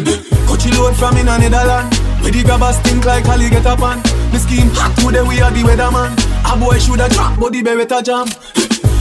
Coachy 0.48 0.70
load 0.78 0.96
from 0.96 1.18
in 1.18 1.28
a 1.28 1.36
Netherland. 1.42 1.90
Where 2.24 2.32
the 2.32 2.42
grabbers 2.44 2.78
stink 2.80 3.04
like 3.04 3.28
Ali 3.28 3.50
get 3.50 3.66
up 3.66 3.82
on. 3.82 4.00
The 4.32 4.40
scheme 4.40 4.72
hot 4.72 4.96
today 4.96 5.22
we 5.28 5.42
are 5.42 5.52
the 5.52 5.60
weatherman. 5.60 6.16
A 6.48 6.56
boy 6.56 6.80
shoulda 6.94 7.10
drop, 7.14 7.40
but 7.40 7.52
the 7.52 7.64
beretta 7.64 8.04
jam. 8.04 8.28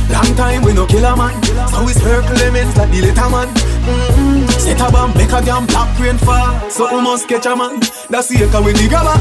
Long 0.08 0.36
time 0.36 0.62
we 0.62 0.72
no 0.72 0.86
kill 0.86 1.04
a 1.04 1.16
man. 1.16 1.32
So 1.68 1.84
we 1.84 1.92
circle 1.92 2.36
lemons 2.36 2.76
like 2.76 2.90
the 2.90 3.00
little 3.00 3.30
man. 3.30 3.48
Mm-hmm. 3.48 4.46
Set 4.60 4.80
a 4.80 4.90
bomb, 4.90 5.12
make 5.14 5.32
a 5.32 5.40
damn 5.40 5.66
black 5.66 5.98
rain 5.98 6.18
fall. 6.18 6.70
So 6.70 6.88
we 6.94 7.02
must 7.02 7.28
catch 7.28 7.46
a 7.46 7.56
man. 7.56 7.80
That's 8.08 8.28
the 8.28 8.44
echo 8.44 8.62
with 8.62 8.76
the 8.76 8.88
grabber. 8.88 9.16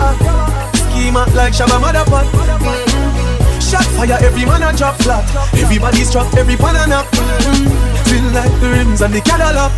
Scheme 0.76 1.16
like 1.36 1.54
Shabba 1.54 1.80
Motherfuck. 1.80 2.28
Mm-hmm. 2.32 3.60
Shot 3.60 3.88
fire, 3.96 4.20
every 4.20 4.46
man 4.46 4.64
a 4.64 4.76
drop 4.76 4.96
flat. 5.02 5.24
Everybody's 5.56 6.12
trapped, 6.12 6.36
every 6.38 6.56
pan 6.56 6.76
a 6.76 6.88
knock. 6.88 7.08
Mm-hmm. 7.12 7.92
Feel 8.08 8.28
like 8.36 8.52
the 8.60 8.70
rims 8.72 9.02
and 9.02 9.14
the 9.14 9.22
Cadillac. 9.22 9.72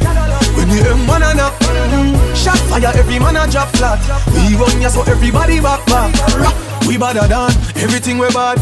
When 0.57 0.69
the 0.69 0.81
M1 0.81 1.31
a 1.31 1.33
knock. 1.33 1.53
Mm-hmm. 1.61 2.33
Shot 2.33 2.61
fire, 2.69 2.93
every 2.93 3.19
man 3.19 3.37
a 3.37 3.49
drop 3.49 3.69
flat. 3.77 4.01
We 4.33 4.55
run 4.57 4.81
ya 4.81 4.89
so 4.89 5.01
everybody 5.03 5.59
back 5.61 5.85
back. 5.85 6.13
Rock. 6.37 6.72
We 6.87 6.97
badder 6.97 7.27
than 7.27 7.51
everything 7.81 8.17
we 8.17 8.27
bad. 8.29 8.57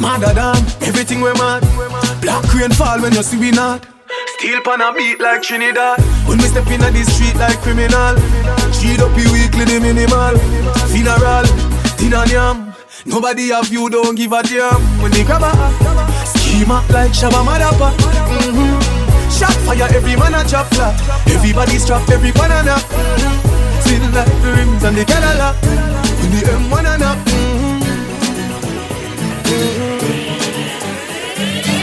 Madder 0.00 0.34
than 0.34 0.56
everything 0.82 1.20
we 1.20 1.32
mad. 1.34 1.62
Black 2.20 2.44
rain 2.54 2.70
fall 2.70 3.00
when 3.00 3.12
you 3.14 3.22
see 3.22 3.38
we 3.38 3.50
not. 3.50 3.86
Steel 4.36 4.60
pan 4.62 4.80
a 4.80 4.92
beat 4.92 5.20
like 5.20 5.42
Trinidad. 5.42 5.98
When 6.26 6.38
we 6.38 6.44
step 6.44 6.66
in 6.68 6.80
the 6.80 7.04
street 7.04 7.36
like 7.36 7.58
criminal. 7.62 8.16
Cheat 8.76 9.00
up 9.00 9.16
you 9.16 9.30
weekly 9.32 9.64
the 9.64 9.80
minimal. 9.80 10.36
Funeral, 10.92 11.46
tin 11.96 12.14
and 12.14 12.30
yam. 12.30 12.74
Nobody 13.06 13.48
have 13.48 13.68
you 13.72 13.88
don't 13.88 14.14
give 14.14 14.32
a 14.32 14.42
damn. 14.42 14.80
When 15.02 15.10
they 15.12 15.24
grab 15.24 15.42
a 15.42 15.52
schema 16.26 16.84
like 16.90 17.12
Shabba 17.12 17.42
Madapa. 17.42 17.90
Mm-hmm. 17.96 19.30
Shot 19.30 19.56
fire, 19.64 19.88
every 19.96 20.16
man 20.16 20.34
a 20.34 20.44
chop 20.48 20.66
flat. 20.74 20.94
Everybody's 21.28 21.86
trapped, 21.86 22.10
every 22.10 22.32
banana. 22.32 22.76
Mm-hmm. 22.76 23.80
Still 23.80 24.10
like 24.12 24.42
the 24.42 24.52
rims 24.56 24.84
and 24.84 24.96
the 24.96 25.04
Cadillac. 25.04 25.56
When 26.20 26.30
the 26.30 26.40
M1 26.46 26.94
and 26.94 27.02
up. 27.02 27.51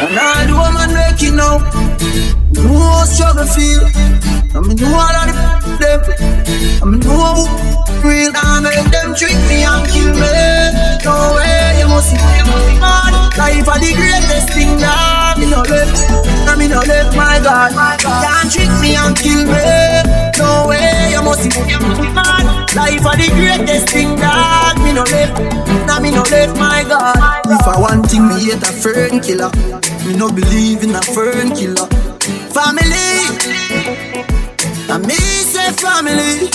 And 0.02 0.18
all 0.18 0.48
the 0.48 0.54
woman 0.56 0.94
making 0.94 1.36
now 1.36 1.89
Know 2.00 2.80
how 2.80 3.04
struggle 3.04 3.46
feel? 3.46 3.84
I 4.56 4.60
mean 4.64 4.78
know 4.80 4.96
all 4.96 5.16
of 5.20 5.28
the 5.28 5.78
them? 5.80 6.00
I 6.82 6.86
mean 6.88 7.00
know 7.04 7.12
how 7.12 7.44
real 8.04 8.32
I 8.36 8.64
make 8.64 8.88
them 8.92 9.12
trick 9.16 9.36
me 9.52 9.68
and 9.68 9.84
kill 9.92 10.16
me. 10.16 10.32
No 11.04 11.36
way 11.36 11.76
you 11.80 11.88
must 11.88 12.10
see 12.10 12.20
man 12.80 13.14
Life 13.36 13.68
are 13.68 13.80
the 13.80 13.92
greatest 13.96 14.50
thing 14.56 14.80
that 14.80 15.36
me 15.40 15.52
no 15.52 15.62
left. 15.68 15.92
I 16.48 16.56
me 16.56 16.68
no 16.68 16.80
left 16.80 17.16
my 17.16 17.40
God. 17.44 17.72
Can't 18.00 18.48
trick 18.52 18.72
me 18.80 18.96
and 18.96 19.16
kill 19.16 19.44
me. 19.44 19.60
No 20.40 20.68
way 20.72 21.12
you 21.12 21.22
must 21.22 21.44
see 21.44 21.52
man 22.16 22.46
Life 22.76 23.06
are 23.06 23.18
the 23.20 23.28
greatest 23.36 23.90
thing 23.90 24.16
that 24.18 24.80
me 24.80 24.94
no 24.94 25.04
left. 25.04 25.36
Now 25.86 26.00
me 26.00 26.12
no 26.12 26.24
left 26.24 26.58
my 26.58 26.84
God. 26.88 27.44
If 27.46 27.68
I 27.68 27.80
want 27.80 28.08
thing 28.08 28.28
me 28.28 28.52
hate 28.52 28.64
a 28.64 28.72
fern 28.72 29.20
killer 29.20 29.52
me 30.10 30.16
no 30.18 30.32
believe 30.32 30.82
in 30.82 30.96
a 30.96 31.02
fern 31.02 31.54
killer. 31.54 31.86
Family, 32.50 33.14
I 34.90 34.98
me 35.06 35.14
say 35.46 35.70
family. 35.78 36.50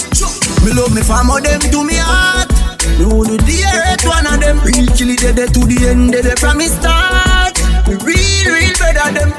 Me 0.64 0.72
love 0.74 0.92
me 0.92 1.02
family, 1.02 1.40
them 1.42 1.60
to 1.70 1.84
me 1.84 1.94
heart. 1.94 2.50
Me 2.98 3.38
dearest 3.46 4.06
one 4.06 4.26
of 4.26 4.40
them. 4.40 4.58
Real 4.66 4.90
it 4.90 5.36
dead 5.36 5.54
to 5.54 5.60
the 5.70 5.86
end, 5.86 6.12
dead 6.12 6.38
from 6.38 6.58
me 6.58 6.66
start. 6.66 7.54
Me 7.86 7.94
real, 8.02 8.50
real 8.50 8.74
better 8.82 9.12
them. 9.14 9.30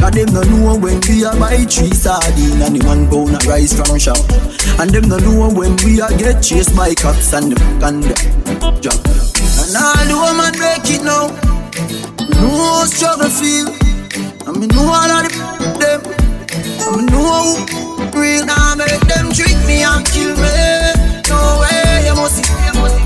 Cause 0.00 0.12
them 0.12 0.32
no 0.32 0.40
know 0.42 0.78
when 0.78 1.00
we 1.04 1.24
a 1.24 1.36
buy 1.36 1.64
three 1.68 1.92
sardine 1.92 2.62
and 2.62 2.76
the 2.76 2.86
one 2.86 3.08
pound 3.10 3.36
of 3.36 3.46
rice 3.46 3.76
from 3.76 3.98
shop. 3.98 4.24
And 4.80 4.88
them 4.88 5.08
no 5.08 5.18
know 5.18 5.52
when 5.52 5.76
we 5.84 6.00
a 6.00 6.08
get 6.16 6.42
chased 6.42 6.74
by 6.74 6.94
cops 6.94 7.34
and 7.34 7.52
the 7.52 7.60
and 7.84 8.04
the 8.04 8.14
job. 8.80 8.96
And 9.60 9.76
all 9.76 10.04
the 10.08 10.16
woman 10.16 10.52
break 10.56 10.88
it 10.88 11.04
now. 11.04 11.63
Know 12.44 12.60
how 12.60 12.84
struggle 12.84 13.30
feel 13.32 13.72
And 14.44 14.60
me 14.60 14.66
know 14.68 14.84
all 14.84 15.08
of 15.08 15.24
the 15.24 15.32
them 15.80 16.00
And 16.84 16.92
me 17.00 17.02
know 17.08 17.24
how 17.24 18.20
real 18.20 18.44
Now 18.44 18.76
make 18.76 19.00
them 19.08 19.32
trick 19.32 19.56
me 19.64 19.80
and 19.80 20.04
kill 20.04 20.36
me 20.36 20.52
No 21.24 21.64
way 21.64 22.04
you 22.04 22.12
must 22.12 22.44
see 22.44 22.52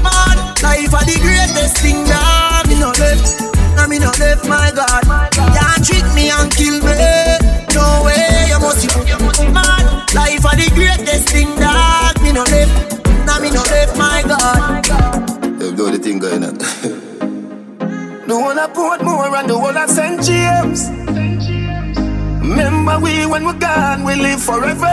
Man, 0.03 0.37
life 0.59 0.91
are 0.91 1.07
the 1.07 1.15
greatest 1.23 1.79
thing 1.79 2.03
Now 2.11 2.67
me 2.67 2.83
no 2.83 2.91
left 2.99 3.39
Now 3.79 3.87
me 3.87 4.03
no 4.03 4.11
left 4.19 4.43
my 4.51 4.75
God 4.75 5.07
Can't 5.55 5.87
trick 5.87 6.07
me 6.19 6.35
and 6.35 6.51
kill 6.51 6.83
me 6.83 6.99
No 7.79 8.03
way 8.03 8.51
you 8.51 8.59
must 8.59 8.83
see 8.83 8.91
Man, 9.55 9.87
life 10.19 10.43
are 10.51 10.59
the 10.59 10.67
greatest 10.75 11.31
thing 11.31 11.55
Now 11.63 12.11
me 12.27 12.33
no 12.35 12.43
left 12.43 13.07
Now 13.23 13.39
me 13.39 13.55
no 13.55 13.63
left 13.71 13.97
my 13.97 14.19
God 14.27 14.83
You 15.63 15.71
know 15.79 15.95
the 15.95 15.99
thing 16.03 16.19
going 16.19 16.43
on 16.43 16.59
The 18.29 18.39
one 18.39 18.59
I 18.59 18.67
put 18.67 19.03
more 19.03 19.35
and 19.35 19.49
the 19.49 19.59
one 19.59 19.79
I 19.79 19.87
St. 19.87 20.21
James. 20.23 20.91
Remember 22.45 23.01
we 23.01 23.25
when 23.25 23.43
we're 23.47 23.59
gone, 23.59 24.05
we 24.05 24.17
live 24.17 24.43
forever. 24.43 24.93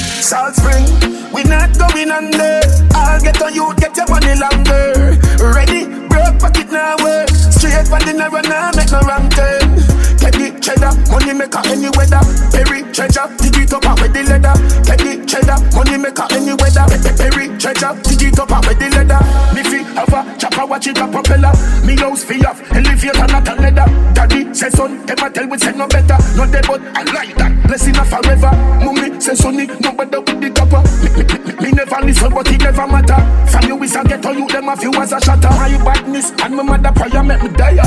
Salt 0.00 0.54
Spring, 0.56 0.88
we 1.34 1.42
not 1.44 1.76
going 1.76 2.10
under. 2.10 2.62
I'll 2.94 3.20
get 3.20 3.42
on 3.42 3.52
you, 3.52 3.74
get 3.76 3.94
your 3.98 4.08
money 4.08 4.32
longer. 4.32 5.20
Ready, 5.44 5.84
broke 6.08 6.40
pocket 6.40 6.72
now 6.72 6.96
work. 7.04 7.28
Straight 7.28 7.86
from 7.86 8.00
the 8.08 8.14
narrow 8.16 8.40
now, 8.40 8.70
make 8.76 8.90
no 8.90 9.00
wrong 9.00 9.28
turn. 9.28 9.67
Cheddar, 10.68 10.92
money 11.08 11.32
maker 11.32 11.64
any 11.64 11.88
weather. 11.96 12.20
Perry 12.52 12.84
treasure, 12.92 13.24
dig 13.40 13.56
it 13.56 13.72
up 13.72 13.88
with 14.04 14.12
the 14.12 14.20
leather. 14.28 14.52
The 14.84 15.24
cheddar, 15.24 15.56
money 15.72 15.96
maker 15.96 16.28
any 16.28 16.52
weather. 16.60 16.84
Perry 17.16 17.48
treasure, 17.56 17.96
dig 18.04 18.28
it 18.28 18.38
up 18.38 18.52
with 18.68 18.76
the 18.76 18.92
leather. 18.92 19.16
Me 19.56 19.64
fi 19.64 19.80
have 19.96 20.12
a 20.12 20.37
chopper, 20.58 20.70
watch 20.70 20.86
it 20.86 20.98
a 20.98 21.06
propeller. 21.08 21.52
Me 21.84 21.96
house 21.96 22.24
fi 22.24 22.34
have 22.44 22.60
elevator, 22.72 23.26
not 23.26 23.48
a 23.48 23.54
leather. 23.54 24.12
Daddy 24.14 24.54
say 24.54 24.70
son, 24.70 25.06
them 25.06 25.18
a 25.18 25.30
tell 25.30 25.46
we 25.48 25.58
say 25.58 25.72
no 25.72 25.86
better. 25.86 26.18
No 26.36 26.46
they 26.46 26.60
but 26.62 26.80
I 26.96 27.02
like 27.12 27.34
that. 27.36 27.66
Blessing 27.66 27.96
a 27.96 28.04
forever. 28.04 28.50
Mummy 28.84 29.20
say 29.20 29.34
sonny, 29.34 29.66
no 29.66 29.92
better 29.92 30.20
with 30.20 30.40
the 30.40 30.50
copper. 30.50 30.82
Me, 31.02 31.10
me, 31.14 31.24
me, 31.44 31.62
me 31.62 31.70
never 31.72 32.00
listen, 32.04 32.32
but 32.32 32.50
it 32.50 32.60
never 32.60 32.86
matter. 32.86 33.20
From 33.50 33.68
you 33.68 33.82
is 33.82 33.96
a 33.96 34.04
ghetto, 34.04 34.32
you 34.32 34.48
them 34.48 34.68
a 34.68 34.76
few 34.76 34.92
as 34.94 35.12
a 35.12 35.20
shatter. 35.20 35.48
My 35.48 35.78
badness 35.84 36.32
and 36.42 36.56
my 36.56 36.62
mother 36.62 36.92
prayer 36.92 37.22
make 37.22 37.42
me 37.42 37.48
die. 37.50 37.78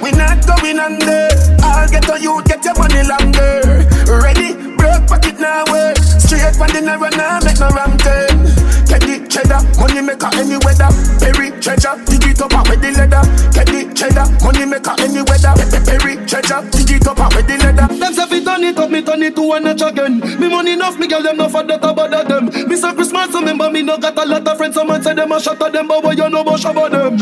We 0.00 0.10
not 0.12 0.46
going 0.46 0.78
under. 0.78 1.28
I'll 1.62 1.88
get 1.88 2.08
on 2.10 2.22
you, 2.22 2.42
get 2.44 2.64
your 2.64 2.74
money 2.78 3.02
longer. 3.04 3.86
Ready, 4.08 4.54
broke 4.76 5.06
pocket 5.06 5.38
now 5.38 5.64
work. 5.70 5.98
Straight 5.98 6.56
from 6.56 6.68
the 6.72 6.80
narrow 6.80 7.10
now, 7.10 7.40
make 7.44 7.58
no 7.58 7.68
wrong 7.70 7.96
turn. 7.98 8.46
Get 8.90 9.02
the 9.06 9.22
cheddar, 9.30 9.62
money 9.78 10.02
maker 10.02 10.30
any 10.34 10.58
weather. 10.66 10.90
Perry 11.22 11.50
treasure, 11.62 11.89
dig 12.04 12.24
it 12.30 12.40
up 12.40 12.52
with 12.68 12.80
the 12.80 12.90
leather. 12.92 13.22
Get 13.54 13.66
the 13.66 13.80
cheddar, 13.94 14.26
money 14.44 14.64
maker 14.66 14.94
any 14.98 15.22
weather. 15.22 15.54
Perry 15.86 16.14
treasure, 16.26 16.62
dig 16.70 16.90
it 16.90 17.06
up 17.06 17.18
with 17.34 17.46
the 17.46 17.56
leather. 17.58 17.86
Them 17.88 18.12
say 18.14 18.26
fi 18.26 18.44
turn 18.44 18.64
it 18.64 18.78
up, 18.78 18.90
me 18.90 19.02
turn 19.02 19.22
it 19.22 19.34
to 19.36 19.42
one 19.42 19.64
notch 19.64 19.82
again. 19.82 20.20
Me 20.40 20.48
money 20.48 20.72
enough, 20.72 20.98
me 20.98 21.06
girl 21.08 21.22
them 21.22 21.36
no 21.36 21.48
for 21.48 21.62
that 21.62 21.84
about 21.84 22.10
them. 22.28 22.46
Me 22.68 22.76
say 22.76 22.92
Christmas, 22.94 23.34
remember 23.34 23.70
me 23.70 23.82
no 23.82 23.98
got 23.98 24.18
a 24.18 24.24
lot 24.24 24.46
of 24.46 24.56
friends. 24.56 24.74
Someone 24.74 25.02
say 25.02 25.14
them 25.14 25.32
a 25.32 25.40
shot 25.40 25.60
at 25.62 25.72
them, 25.72 25.88
but 25.88 26.02
what 26.04 26.16
you 26.16 26.28
know 26.28 26.40
about 26.40 26.60
shabba 26.60 26.90
them? 26.90 27.18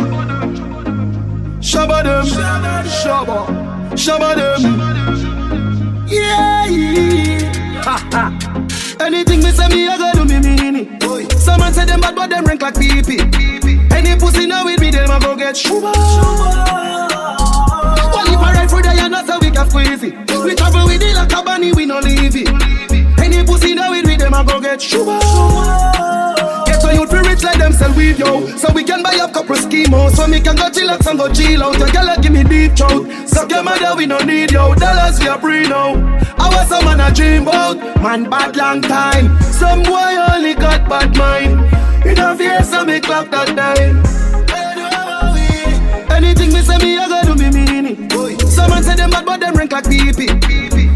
Shabba 1.60 2.02
them, 2.02 2.26
shabba, 2.86 3.46
shabba 3.94 4.34
them. 4.36 4.62
Yeah. 6.08 7.54
Ha 7.78 7.96
ha. 8.12 8.67
Anything 9.01 9.42
me 9.42 9.51
say 9.51 9.68
me, 9.68 9.88
I 9.88 9.96
go 9.96 10.12
do 10.12 10.24
me 10.24 10.38
mean 10.40 10.76
it. 10.76 11.32
Someone 11.38 11.72
say 11.72 11.84
them 11.84 12.01
bad, 12.01 12.14
but 12.14 12.28
them 12.30 12.44
rank 12.44 12.62
like 12.62 12.74
PP. 12.74 13.92
Any 13.92 14.16
pussy 14.18 14.46
now 14.46 14.64
with 14.64 14.80
me, 14.80 14.90
them 14.90 15.11
a 15.11 15.18
go 15.20 15.36
get 15.36 15.57
shuba. 15.57 15.92
Well, 15.92 15.94
if 18.26 18.40
I 18.40 18.53
ride 18.55 18.70
for 18.70 18.82
the 18.82 18.90
and 18.90 19.12
that's 19.14 19.28
how 19.28 19.38
we 19.40 19.51
can 19.51 19.68
squeeze 19.70 20.03
it. 20.03 20.14
We 20.44 20.55
travel 20.55 20.84
with 20.86 21.03
it 21.03 21.14
like 21.14 21.32
a 21.32 21.42
bunny, 21.42 21.72
we 21.72 21.86
no 21.86 21.99
leave 22.01 22.36
it. 22.36 22.49
Any 23.20 23.44
pussy 23.44 23.74
now 23.74 23.90
with 23.90 24.07
me, 24.07 24.16
them 24.16 24.34
a 24.34 24.44
go 24.44 24.61
get 24.61 24.80
shuba. 24.82 25.18
So 27.09 27.18
rich 27.22 27.42
like 27.42 27.59
them 27.59 27.72
sell 27.72 27.94
weed, 27.94 28.18
yo. 28.18 28.46
So 28.56 28.72
we 28.72 28.84
can 28.84 29.02
buy 29.02 29.16
up 29.20 29.32
couple 29.32 29.56
schemos. 29.56 30.12
So 30.14 30.26
me 30.26 30.40
can 30.40 30.56
go 30.56 30.68
chillax 30.68 31.06
and 31.06 31.18
go 31.18 31.32
chill 31.32 31.62
out. 31.62 31.78
Your 31.78 31.88
girl 31.88 32.14
give 32.20 32.32
me 32.32 32.44
deep 32.44 32.76
throat. 32.76 33.09
Suck 33.26 33.50
your 33.50 33.62
mother, 33.62 33.96
we 33.96 34.06
no 34.06 34.18
need 34.18 34.52
yo. 34.52 34.74
Dollars 34.74 35.18
we 35.18 35.26
a 35.26 35.38
free 35.38 35.66
now. 35.66 35.94
I 36.38 36.48
was 36.54 36.68
some 36.68 36.84
man 36.84 37.00
a 37.00 37.11
dream 37.14 37.42
about. 37.42 37.76
Man 38.02 38.28
bad 38.28 38.56
long 38.56 38.82
time. 38.82 39.40
Some 39.42 39.82
boy 39.82 40.16
only 40.32 40.54
got 40.54 40.88
bad 40.88 41.16
mind. 41.16 41.61
You 42.04 42.14
don't 42.14 42.36
fear 42.36 42.62
so 42.62 42.84
me 42.84 43.00
clock 43.00 43.30
that 43.30 43.56
time. 43.56 44.04
Anything 46.11 46.52
me 46.52 46.61
say 46.61 46.78
me, 46.78 46.98
I 46.98 47.09
gotta 47.09 47.26
do 47.26 47.34
me 47.36 47.50
mean 47.50 47.86
it. 47.86 48.40
Some 48.48 48.70
man 48.70 48.82
say 48.82 48.96
them 48.96 49.11
bad, 49.11 49.24
but 49.24 49.40
them 49.40 49.54
rank 49.54 49.72
like 49.72 49.88
pee 49.88 50.11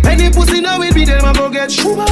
Any 0.05 0.31
pussy 0.31 0.61
now 0.61 0.79
will 0.79 0.93
be 0.93 1.05
them, 1.05 1.25
I 1.25 1.33
go 1.33 1.49
get 1.49 1.71
sugar. 1.71 2.05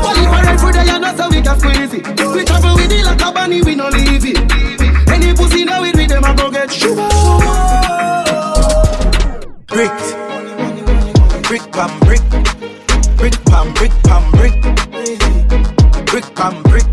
Well, 0.00 0.12
if 0.12 0.17
Ride 0.48 0.60
for 0.60 0.72
the 0.72 0.82
yard, 0.82 1.02
that's 1.02 1.20
how 1.20 1.28
we 1.28 1.42
can 1.42 1.58
squeeze 1.60 1.92
it. 1.92 2.06
We 2.34 2.42
travel 2.44 2.74
with 2.74 2.90
it 2.90 3.04
like 3.04 3.20
a 3.20 3.32
bunny, 3.32 3.60
we 3.60 3.74
no 3.74 3.88
leave 3.88 4.24
it. 4.24 4.38
Any 5.10 5.34
pussy 5.34 5.64
now 5.64 5.82
will 5.82 5.92
be 5.92 6.06
them, 6.06 6.24
I 6.24 6.34
go 6.34 6.50
get 6.50 6.72
sugar. 6.72 7.06
Brick, 9.66 9.92
brick 11.44 11.70
pam 11.70 12.00
brick, 12.00 12.24
brick 13.18 13.36
pam 13.44 13.74
brick 13.74 13.92
pam 14.04 14.30
brick, 14.32 14.56
brick 16.06 16.34
pam 16.34 16.62
brick, 16.62 16.88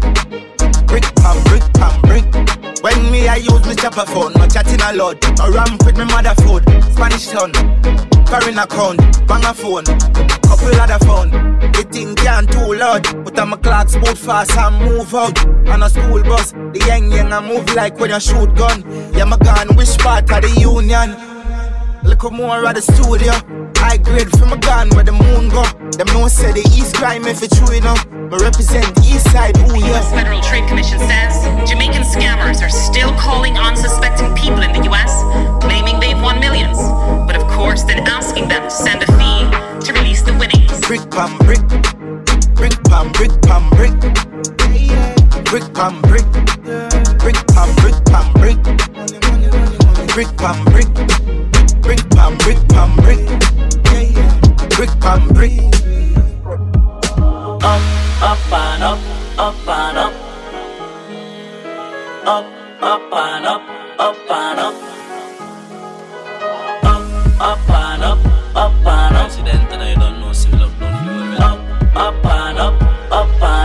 brick 0.88 1.16
pam 1.16 1.44
brick 1.46 1.64
pam 1.74 2.02
brick. 2.02 2.65
When 2.86 3.12
me 3.12 3.28
I 3.28 3.38
use 3.38 3.66
me 3.66 3.74
chopper 3.74 4.06
phone, 4.06 4.34
no 4.34 4.46
chatting 4.46 4.80
a 4.80 4.94
lot. 4.94 5.18
No 5.40 5.50
ramp 5.50 5.84
with 5.84 5.98
me 5.98 6.06
mother 6.06 6.36
food, 6.44 6.62
Spanish 6.94 7.30
town, 7.30 7.52
foreign 8.28 8.60
account, 8.60 9.02
bang 9.26 9.44
a 9.44 9.54
phone, 9.56 9.86
couple 10.46 10.70
other 10.78 11.04
phone. 11.04 11.32
The 11.74 11.84
thing 11.92 12.14
can't 12.14 12.48
too 12.52 12.76
loud, 12.76 13.26
but 13.26 13.40
I'm 13.40 13.54
a 13.54 13.58
clock 13.58 13.92
boot 13.94 14.16
fast 14.16 14.56
and 14.56 14.86
move 14.86 15.16
out. 15.16 15.36
On 15.68 15.82
a 15.82 15.90
school 15.90 16.22
bus, 16.22 16.52
the 16.52 16.84
young 16.86 17.12
young 17.12 17.34
I 17.34 17.42
move 17.42 17.74
like 17.74 18.00
when 18.00 18.12
you 18.12 18.20
shoot 18.20 18.54
gun. 18.54 18.84
Yeah, 19.16 19.24
my 19.24 19.38
gun, 19.40 19.76
which 19.76 19.98
part 19.98 20.30
of 20.30 20.44
the 20.44 20.62
union? 20.62 21.35
Look 22.06 22.32
more 22.32 22.64
at 22.66 22.76
the 22.76 22.82
studio. 22.82 23.34
High 23.82 23.98
grade 23.98 24.30
from 24.38 24.54
a 24.54 24.58
gun 24.58 24.90
where 24.94 25.04
the 25.04 25.12
moon 25.12 25.50
go. 25.50 25.66
Them 25.98 26.06
no 26.14 26.28
say 26.28 26.54
the 26.54 26.62
east 26.78 26.96
crime 26.96 27.26
if 27.26 27.42
it's 27.42 27.58
true 27.58 27.76
enough. 27.76 28.06
But 28.30 28.42
represent 28.42 28.86
the 28.94 29.02
east 29.02 29.26
side, 29.32 29.58
ooh 29.58 29.74
yeah. 29.74 29.98
U.S. 29.98 30.14
Federal 30.14 30.40
Trade 30.42 30.70
Commission 30.70 31.00
says 31.00 31.34
Jamaican 31.68 32.04
scammers 32.06 32.62
are 32.62 32.70
still 32.70 33.10
calling 33.18 33.58
unsuspecting 33.58 34.34
people 34.36 34.62
in 34.62 34.72
the 34.72 34.86
U.S., 34.86 35.12
claiming 35.66 36.00
they've 36.00 36.22
won 36.22 36.40
millions. 36.40 36.78
But 37.26 37.38
of 37.38 37.44
course, 37.50 37.82
then 37.84 38.06
asking 38.06 38.50
them 38.50 38.62
to 38.64 38.70
send 38.70 39.02
a 39.02 39.10
fee 39.18 39.50
to 39.86 39.94
release 39.94 40.22
the 40.22 40.38
winnings. 40.38 40.78
Brick 40.86 41.10
pam 41.10 41.34
brick, 41.42 41.66
brick 42.54 42.78
pam 42.86 43.10
brick 43.18 43.34
pam 43.42 43.66
brick, 43.74 43.98
brick 45.50 45.66
pam 45.74 46.02
brick, 46.06 46.28
brick 47.18 47.40
pam 47.50 47.70
brick 47.82 47.98
pam 48.14 48.30
brick, 48.38 48.62
brick 50.14 50.30
pam 50.38 50.58
brick, 50.70 50.86
brick 50.86 50.94
pam 50.94 50.94
brick 51.26 51.45
pam 51.86 52.38
brick, 52.38 52.58
pam 52.70 52.96
brick 52.98 53.20
Yeah, 53.92 54.02
yeah. 54.02 54.40
Brick 54.76 54.90
pam 55.00 55.28
brick. 55.30 55.52
Up, 57.64 57.82
up 58.22 58.52
and 58.52 58.84
up, 58.84 59.00
up 59.38 59.68
and 59.68 59.98
up. 59.98 60.14
Up, 62.26 62.46
up 62.82 63.14
and 63.14 63.46
up, 63.46 63.62
up 64.00 64.32
and 64.32 64.60
up. 64.60 64.76
Up, 66.84 67.04
up 67.42 67.70
and 67.70 68.04
up, 68.04 68.56
up 68.56 68.86
and 68.86 69.16
up. 69.16 69.26
Accident 69.26 69.72
and 69.72 69.82
I 69.84 69.96
don't 69.96 70.20
know, 70.20 70.34
civil 70.34 70.64
up, 70.64 70.80
don't 70.80 71.42
Up, 71.42 71.60
up 71.96 72.26
and 72.26 72.58
up, 72.58 72.82
up 73.12 73.42
and 73.42 73.44
up. 73.44 73.65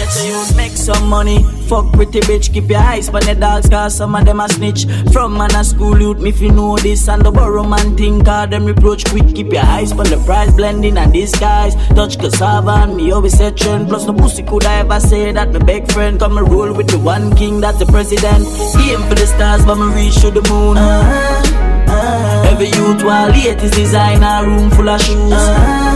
Get 0.00 0.12
to 0.16 0.26
use, 0.26 0.56
make 0.56 0.72
some 0.72 1.08
money. 1.08 1.42
Fuck 1.68 1.92
pretty 1.92 2.20
bitch, 2.20 2.52
keep 2.52 2.68
your 2.68 2.80
eyes 2.80 3.08
on 3.08 3.22
the 3.22 3.34
dogs, 3.34 3.68
cause 3.68 3.94
some 3.94 4.14
of 4.14 4.24
them 4.24 4.40
a 4.40 4.48
snitch. 4.48 4.86
From 5.12 5.36
man 5.36 5.54
a 5.54 5.62
school 5.64 6.00
youth, 6.00 6.18
me 6.18 6.30
if 6.30 6.40
you 6.40 6.50
know 6.50 6.76
this, 6.76 7.08
and 7.08 7.22
the 7.24 7.30
borrow 7.30 7.64
man 7.64 7.96
think, 7.96 8.24
cause 8.24 8.48
them 8.50 8.64
reproach 8.64 9.04
quick. 9.04 9.34
Keep 9.34 9.52
your 9.52 9.64
eyes 9.64 9.92
on 9.92 10.06
the 10.12 10.22
price, 10.26 10.52
blending 10.54 10.96
and 10.96 11.12
disguise. 11.12 11.74
Touch 11.98 12.18
cassava 12.18 12.74
and 12.84 12.96
me 12.96 13.10
always 13.12 13.36
say 13.36 13.50
trend. 13.50 13.88
Plus 13.88 14.06
no 14.06 14.14
pussy 14.14 14.42
could 14.42 14.64
I 14.64 14.80
ever 14.80 15.00
say 15.00 15.32
that 15.32 15.52
my 15.52 15.58
big 15.58 15.90
friend 15.92 16.18
come 16.18 16.38
and 16.38 16.48
roll 16.50 16.72
with 16.72 16.88
the 16.88 16.98
one 16.98 17.36
king, 17.36 17.60
that's 17.60 17.78
the 17.78 17.86
president. 17.86 18.46
Aim 18.86 19.02
for 19.08 19.14
the 19.14 19.26
stars, 19.26 19.64
but 19.64 19.76
me 19.76 19.86
reach 19.94 20.20
to 20.22 20.30
the 20.30 20.42
moon. 20.48 20.76
Uh-huh. 20.78 22.48
Every 22.50 22.66
youth 22.66 23.02
while 23.04 23.28
latest 23.28 23.74
designer, 23.74 24.46
room 24.46 24.70
full 24.70 24.88
of 24.88 25.00
shoes. 25.00 25.32
Uh-huh. 25.32 25.89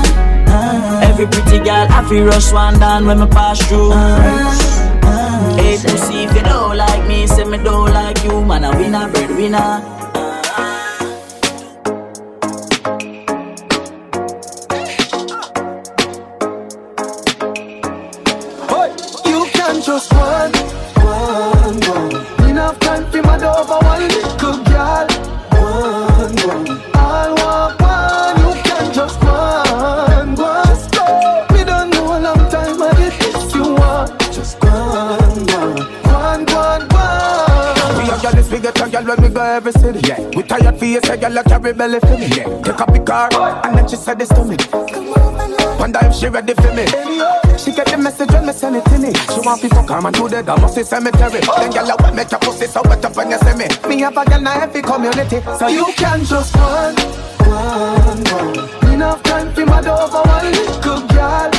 Uh-huh. 0.55 1.09
Every 1.09 1.27
pretty 1.27 1.59
girl, 1.59 1.87
I 1.91 2.09
feel 2.09 2.25
rush 2.27 2.53
one 2.53 2.79
down 2.79 3.07
when 3.07 3.19
me 3.21 3.27
pass 3.27 3.59
through. 3.69 3.93
Uh-huh. 3.93 5.57
Hey, 5.57 5.77
pussy, 5.83 6.25
if 6.25 6.35
you 6.37 6.43
don't 6.43 6.77
like 6.77 7.07
me, 7.09 7.27
say 7.27 7.45
me 7.45 7.59
don't 7.59 7.93
like 7.93 8.23
you, 8.25 8.45
man, 8.45 8.65
I 8.65 8.71
win 8.77 8.95
a 8.95 9.09
breadwinner. 9.09 9.91
You 19.27 19.41
can 19.53 19.83
just 19.83 20.13
one, 20.13 20.23
one, 20.23 20.54
gyal 39.05 39.17
when 39.17 39.29
we 39.29 39.35
go 39.35 39.43
every 39.43 39.73
city. 39.73 40.01
Yeah. 40.07 40.21
We 40.37 40.43
tired 40.43 40.79
for 40.79 40.85
you, 40.85 41.01
say 41.05 41.17
gyal 41.17 41.39
a 41.39 41.45
carry 41.45 41.73
belly 41.73 42.01
for 42.01 42.17
me. 42.19 42.27
Yeah. 42.27 42.63
Take 42.63 42.81
up 42.81 42.93
the 42.93 43.01
car 43.01 43.29
and 43.65 43.77
then 43.77 43.89
she 43.89 43.97
said 43.97 44.19
this 44.19 44.29
to 44.31 44.45
me. 44.45 44.57
Wonder 45.79 46.01
if 46.03 46.15
she 46.15 46.29
ready 46.29 46.55
for 46.55 46.73
me. 46.73 46.87
She 47.59 47.73
get 47.73 47.87
the 47.87 47.99
message 47.99 48.31
when 48.31 48.47
me 48.47 48.53
send 48.53 48.77
it 48.77 48.85
to 48.87 48.99
me. 48.99 49.13
She 49.33 49.41
want 49.41 49.63
me 49.63 49.69
fuck 49.69 49.89
her 49.89 50.01
man 50.01 50.13
to 50.15 50.29
the 50.29 50.43
Damacy 50.43 50.85
cemetery. 50.85 51.41
Then 51.41 51.73
gyal 51.73 51.91
a 51.91 52.03
wet 52.03 52.15
make 52.15 52.31
your 52.31 52.41
pussy 52.41 52.67
so 52.67 52.83
wet 52.85 53.05
up 53.05 53.17
when 53.17 53.31
you 53.31 53.39
see 53.39 53.55
me. 53.55 53.67
Me 53.89 54.01
have 54.01 54.17
a 54.17 54.25
gyal 54.25 54.43
na 54.43 54.63
every 54.63 54.83
community, 54.83 55.41
so 55.59 55.69
you 55.69 55.87
can 55.97 56.25
just 56.25 56.55
one, 56.57 56.97
one, 57.47 58.25
one. 58.33 58.93
Enough 58.95 59.23
time 59.25 59.53
for 59.53 59.67
my 59.67 59.79
over 59.81 60.23
one 60.23 60.53
little 60.53 61.01
girl. 61.09 61.51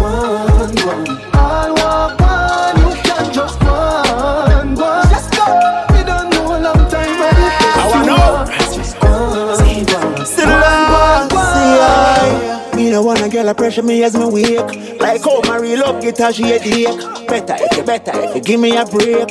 One, 0.00 0.74
one. 0.84 1.20
I'll 1.34 1.74
walk 1.74 2.20
one. 2.20 2.76
You 2.80 2.90
girl 13.30 13.48
a 13.48 13.54
pressure 13.54 13.82
me 13.82 14.02
as 14.04 14.16
me 14.16 14.26
wake. 14.26 15.00
Like 15.00 15.22
how 15.22 15.40
my 15.42 15.56
real 15.58 15.80
love 15.80 16.02
get 16.02 16.18
her 16.18 16.32
she 16.32 16.42
headache. 16.44 16.86
Better 17.28 17.56
if 17.58 17.76
you 17.76 17.82
better 17.84 18.12
if 18.14 18.34
you 18.34 18.40
give 18.42 18.60
me 18.60 18.76
a 18.76 18.84
break. 18.84 19.28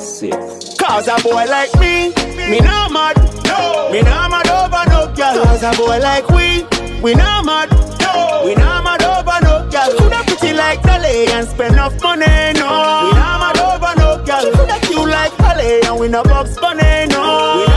Sake. 0.00 0.32
Cause 0.78 1.08
a 1.08 1.16
boy 1.22 1.44
like 1.46 1.72
me, 1.78 2.10
me 2.50 2.58
no 2.60 2.88
mad. 2.88 3.16
No. 3.44 3.90
Me 3.92 4.02
no 4.02 4.28
mad 4.28 4.48
over 4.48 4.84
no 4.90 5.12
girl. 5.14 5.44
Cause 5.44 5.62
a 5.62 5.72
boy 5.76 5.98
like 6.00 6.28
we, 6.30 6.64
we 7.02 7.14
no 7.14 7.42
mad. 7.42 7.70
No. 8.00 8.42
We 8.44 8.54
no 8.54 8.82
mad 8.82 9.02
over 9.02 9.38
no 9.44 9.68
girl. 9.70 9.98
Coulda 9.98 10.22
pretty 10.26 10.52
like 10.54 10.82
Dolly 10.82 11.26
and 11.28 11.46
spend 11.48 11.74
enough 11.74 12.00
money. 12.02 12.26
No. 12.58 13.04
We 13.04 13.12
no 13.12 13.30
mad 13.40 13.58
over 13.58 13.94
no 14.00 14.24
girl. 14.24 14.52
Coulda 14.52 14.78
cute 14.82 15.08
like 15.08 15.32
Holly 15.32 15.80
and 15.84 15.98
we 16.00 16.08
no 16.08 16.22
box 16.24 16.56
bunny. 16.58 17.06
No. 17.08 17.64
We 17.66 17.69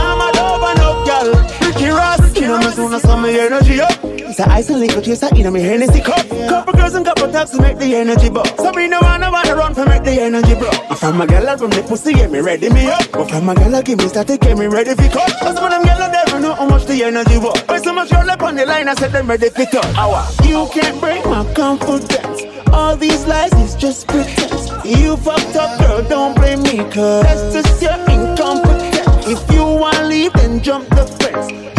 You 2.44 2.50
know 2.50 2.58
me 2.58 2.70
soon 2.72 2.92
as 2.92 3.00
some 3.00 3.22
me 3.22 3.40
energy 3.40 3.80
up. 3.80 4.04
It's 4.04 4.38
a 4.38 4.46
ice 4.50 4.68
and 4.68 4.78
liquor 4.78 5.00
chaser 5.00 5.34
in 5.34 5.50
me 5.50 5.62
Hennessy 5.62 6.02
cup. 6.02 6.28
Couple 6.28 6.74
girls 6.74 6.92
and 6.92 7.06
couple 7.06 7.32
taps 7.32 7.52
to 7.52 7.62
make 7.62 7.78
the 7.78 7.96
energy 7.96 8.28
bust. 8.28 8.58
So 8.58 8.70
me 8.72 8.86
no 8.86 9.00
wanna 9.00 9.30
wanna 9.32 9.56
run 9.56 9.72
for 9.74 9.86
make 9.86 10.04
the 10.04 10.20
energy 10.20 10.54
bro. 10.54 10.68
If 10.90 11.02
I'm 11.02 11.18
a 11.22 11.26
girl 11.26 11.56
from 11.56 11.70
the 11.70 11.82
pussy, 11.88 12.12
get 12.12 12.30
me 12.30 12.40
ready 12.40 12.68
me 12.68 12.84
up. 12.90 13.10
But 13.12 13.30
from 13.30 13.48
a 13.48 13.54
girl, 13.54 13.80
give 13.80 13.98
me 13.98 14.08
static, 14.08 14.42
get 14.42 14.58
me 14.58 14.66
ready 14.66 14.94
for 14.94 15.08
cut. 15.08 15.32
Cause 15.40 15.54
some 15.54 15.64
of 15.64 15.70
them 15.70 15.84
girls 15.84 16.12
never 16.12 16.38
know 16.38 16.52
how 16.52 16.68
much 16.68 16.84
the 16.84 17.02
energy 17.02 17.38
was. 17.38 17.62
But 17.62 17.82
so 17.82 17.94
much 17.94 18.10
girl 18.10 18.28
up 18.28 18.42
on 18.42 18.56
the 18.56 18.66
line, 18.66 18.88
I 18.88 18.94
said 18.94 19.12
them 19.12 19.26
ready 19.26 19.48
for. 19.48 19.64
Hour. 19.96 20.28
You 20.44 20.68
can't 20.70 21.00
break 21.00 21.24
my 21.24 21.50
confidence. 21.54 22.42
All 22.74 22.94
these 22.94 23.24
lies 23.26 23.54
is 23.54 23.74
just 23.74 24.06
pretense. 24.06 24.68
You 24.84 25.16
fucked 25.16 25.56
up, 25.56 25.80
girl, 25.80 26.02
don't 26.06 26.36
blame 26.36 26.60
me, 26.60 26.76
cause 26.92 27.24
that's 27.24 27.54
just 27.54 27.80
your 27.80 27.96
incompetence. 28.04 29.28
If 29.32 29.50
you 29.50 29.64
wanna 29.64 30.04
leave, 30.04 30.34
then 30.34 30.60
jump 30.60 30.90
the 30.90 31.06
fence. 31.06 31.73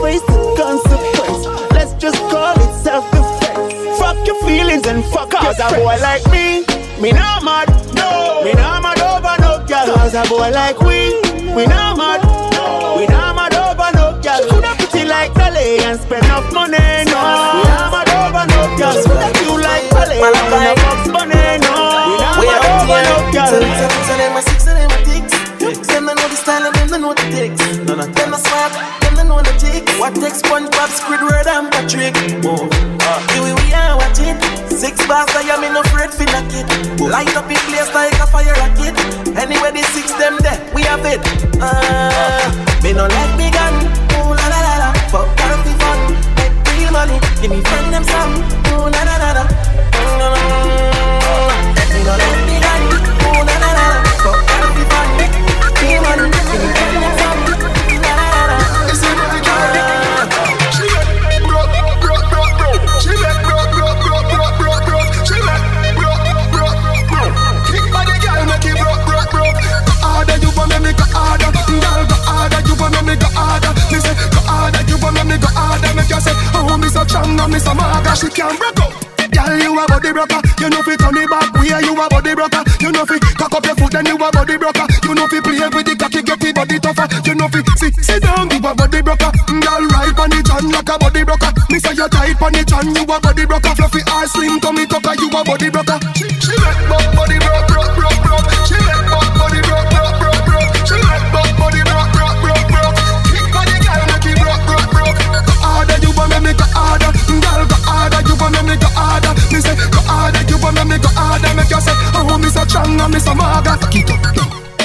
You 0.00 0.06
face 0.06 0.22
the 0.22 0.54
consequence. 0.56 1.44
Let's 1.76 1.92
just 2.00 2.16
call 2.32 2.56
it 2.56 2.72
self-defense. 2.80 3.98
Fuck 4.00 4.16
your 4.26 4.40
feelings 4.48 4.86
and 4.86 5.04
fuck 5.12 5.28
Cause 5.28 5.60
a 5.60 5.68
boy 5.76 6.00
like 6.00 6.24
me, 6.32 6.64
me 7.02 7.12
not 7.12 7.44
mad. 7.44 7.68
No. 7.92 8.40
Me 8.42 8.54
not 8.54 8.80
mad 8.80 8.96
over 8.96 9.36
no 9.44 9.60
girl. 9.68 9.94
Cause 9.94 10.14
a 10.14 10.24
boy 10.24 10.48
like 10.56 10.80
we, 10.80 11.20
we 11.52 11.66
not 11.66 11.98
mad. 11.98 12.24
No. 12.56 12.96
We 12.96 13.06
not 13.12 13.36
mad 13.36 13.52
over 13.52 13.92
no 13.92 14.16
girl. 14.24 14.40
Coulda 14.48 14.72
pretty 14.80 15.06
like 15.06 15.34
Dolly 15.34 15.84
and 15.84 16.00
spend 16.00 16.24
enough 16.24 16.50
money. 16.54 16.80
No. 17.04 17.20
We 17.60 17.62
not 17.68 17.92
mad 17.92 18.08
over 18.08 18.44
no 18.48 18.60
girl. 18.80 18.96
Coulda 19.04 19.28
cute 19.36 19.60
like 19.60 19.84
Dolly 19.90 20.16
and 20.16 20.32
we 20.32 20.56
no 20.64 20.74
box 20.80 21.08
money. 21.12 21.58
No. 21.60 21.80
a 24.40 24.42
six 24.42 24.66
of 24.66 24.74
them 24.74 24.90
a 24.90 24.98
ticks. 25.04 25.88
Them 25.88 26.06
don't 26.06 26.16
know 26.16 26.28
the 26.28 26.36
style 26.36 26.64
and 26.64 26.74
them 26.74 26.88
don't 26.88 27.02
know 27.02 27.12
the 27.12 27.26
ticks. 27.36 27.76
None 27.84 28.00
of 28.00 28.14
them 28.14 28.32
a 28.32 28.38
smart, 28.38 28.99
don't 29.20 29.28
know 29.28 29.42
the 29.44 29.52
tick. 29.60 29.84
What 30.00 30.14
takes 30.16 30.40
SpongeBob, 30.40 30.88
Squidward 30.96 31.44
and 31.44 31.68
Patrick? 31.68 32.16
Oh, 32.44 32.64
uh, 33.04 33.20
here 33.36 33.44
we 33.44 33.68
are, 33.76 33.96
watch 33.96 34.20
it. 34.20 34.40
Six 34.72 34.96
bars, 35.06 35.28
I 35.36 35.44
am 35.52 35.64
in 35.64 35.76
afraid 35.76 36.08
for 36.08 36.24
knock 36.32 36.48
it. 36.56 36.64
Light 37.00 37.36
up 37.36 37.50
in 37.50 37.60
place 37.68 37.92
like 37.92 38.16
a 38.16 38.26
fire 38.26 38.56
rocket. 38.56 38.96
Anyway, 39.36 39.72
the 39.76 39.84
six 39.92 40.12
them 40.16 40.38
there, 40.40 40.56
we 40.72 40.82
have 40.88 41.04
it. 41.04 41.20
Uh, 41.60 42.48
me 42.82 42.92
no 42.96 43.04
let 43.04 43.30
me 43.36 43.50
gun. 43.52 43.74
Ooh 44.16 44.32
la 44.32 44.46
la 44.48 44.60
la 44.64 44.74
la. 44.80 44.88
Fuck 45.12 45.28
can't 45.36 45.60
be 45.68 45.72
fun. 45.76 46.16
Make 46.40 46.56
real 46.80 46.92
money. 46.92 47.20
Give 47.44 47.52
me 47.52 47.60
friend 47.60 47.92
them 47.92 48.04
some. 48.04 48.40
Ooh 48.72 48.88
la 48.88 49.02
la 49.04 49.16
la 49.20 49.30
la. 49.36 49.44
Mm, 50.00 50.32
me 51.92 52.00
no 52.08 52.14
let 52.16 52.38
me 52.48 52.56
gun. 52.56 52.82
Ooh 53.28 53.44
la 53.44 53.56
la 53.60 53.70
la. 53.76 53.86
Fuck 54.24 54.40
can't 54.48 54.72
be 54.72 54.82
fun. 54.88 55.08
Make 55.20 55.36
real 55.84 56.00
money. 56.08 56.32
Give 56.32 56.62
me 56.64 56.72
friend 56.72 56.89
me 70.90 70.98
go 70.98 71.06
harder. 71.14 71.50
Girl, 71.70 72.02
go 72.06 72.16
harder, 72.26 72.60
you 72.66 72.74
want 72.74 72.98
me 73.06 73.14
go 73.14 73.28
harder. 73.30 73.72
Me 73.90 73.98
say 74.02 74.14
go 74.34 74.40
harder, 74.42 74.82
you 74.90 74.98
want 74.98 75.22
me 75.26 75.36
go 75.38 75.48
harder. 75.54 75.90
Make 75.94 76.10
you 76.10 76.20
say, 76.20 76.34
oh, 76.54 76.76
me 76.78 76.88
so 76.90 77.06
strong, 77.06 77.36
no, 77.36 77.46
me 77.46 77.58
so 77.58 77.74
maga. 77.74 78.14
She 78.18 78.28
can't 78.30 78.58
break 78.58 78.80
up. 78.82 78.92
Girl, 79.30 79.54
you 79.62 79.78
a 79.78 79.86
body 79.86 80.10
broker. 80.10 80.42
You 80.58 80.68
know 80.74 80.82
fi 80.82 80.98
turn 80.98 81.14
it 81.14 81.30
back 81.30 81.54
way. 81.54 81.70
You 81.70 81.94
a 81.94 82.04
body 82.10 82.34
broker. 82.34 82.62
You 82.82 82.90
know 82.90 83.06
fi 83.06 83.18
cock 83.38 83.54
up 83.54 83.64
your 83.64 83.76
foot, 83.78 83.92
then 83.94 84.06
you 84.10 84.18
a 84.18 84.28
body 84.34 84.58
broker. 84.58 84.86
You 85.06 85.14
know 85.14 85.26
fi 85.30 85.38
play 85.38 85.62
with 85.70 85.86
the 85.86 85.94
cocky, 85.94 86.22
get 86.26 86.40
the 86.42 86.50
body 86.50 86.82
tougher. 86.82 87.06
You 87.22 87.38
know 87.38 87.46
fi 87.46 87.62
sit, 87.78 87.94
sit 88.02 88.22
down, 88.26 88.50
you 88.50 88.58
a 88.58 88.74
body 88.74 89.00
broker. 89.00 89.30
Mm, 89.46 89.62
girl, 89.62 89.84
ride 89.94 90.18
on 90.18 90.30
the 90.34 90.42
chan 90.42 90.66
like 90.74 90.90
a 90.90 90.98
body 90.98 91.22
broker. 91.22 91.50
Me 91.70 91.78
say 91.78 91.94
you 91.94 92.08
tight 92.10 92.42
on 92.42 92.50
the 92.50 92.62
chan, 92.66 92.90
you 92.90 93.06
a 93.06 93.16
body 93.22 93.46
broker. 93.46 93.72
Fluffy 93.78 94.02
or 94.10 94.26
slim, 94.26 94.58
tummy 94.58 94.84
tucker, 94.90 95.14
you 95.14 95.30
a 95.30 95.40
body 95.46 95.70
broker. 95.70 95.98
She, 96.18 96.26
she 96.42 96.54
make 96.58 96.90
body 97.14 97.38
broke, 97.38 97.69
me 108.70 108.76
go 108.78 108.88
harder. 108.94 109.34
Me 109.50 109.58
say 109.58 109.74
go 109.90 110.00
harder, 110.06 110.42
you 110.46 110.56
want 110.62 110.78
me 110.86 110.96
go 111.02 111.10
harder. 111.18 111.50
Make 111.58 111.70
you 111.70 111.82
say, 111.82 111.94
oh, 112.14 112.38
me 112.38 112.48
so 112.48 112.62
strong 112.64 112.94
and 112.94 113.10
me 113.10 113.18
so 113.18 113.34
maga. 113.34 113.74
It 113.90 114.06
up. 114.06 114.22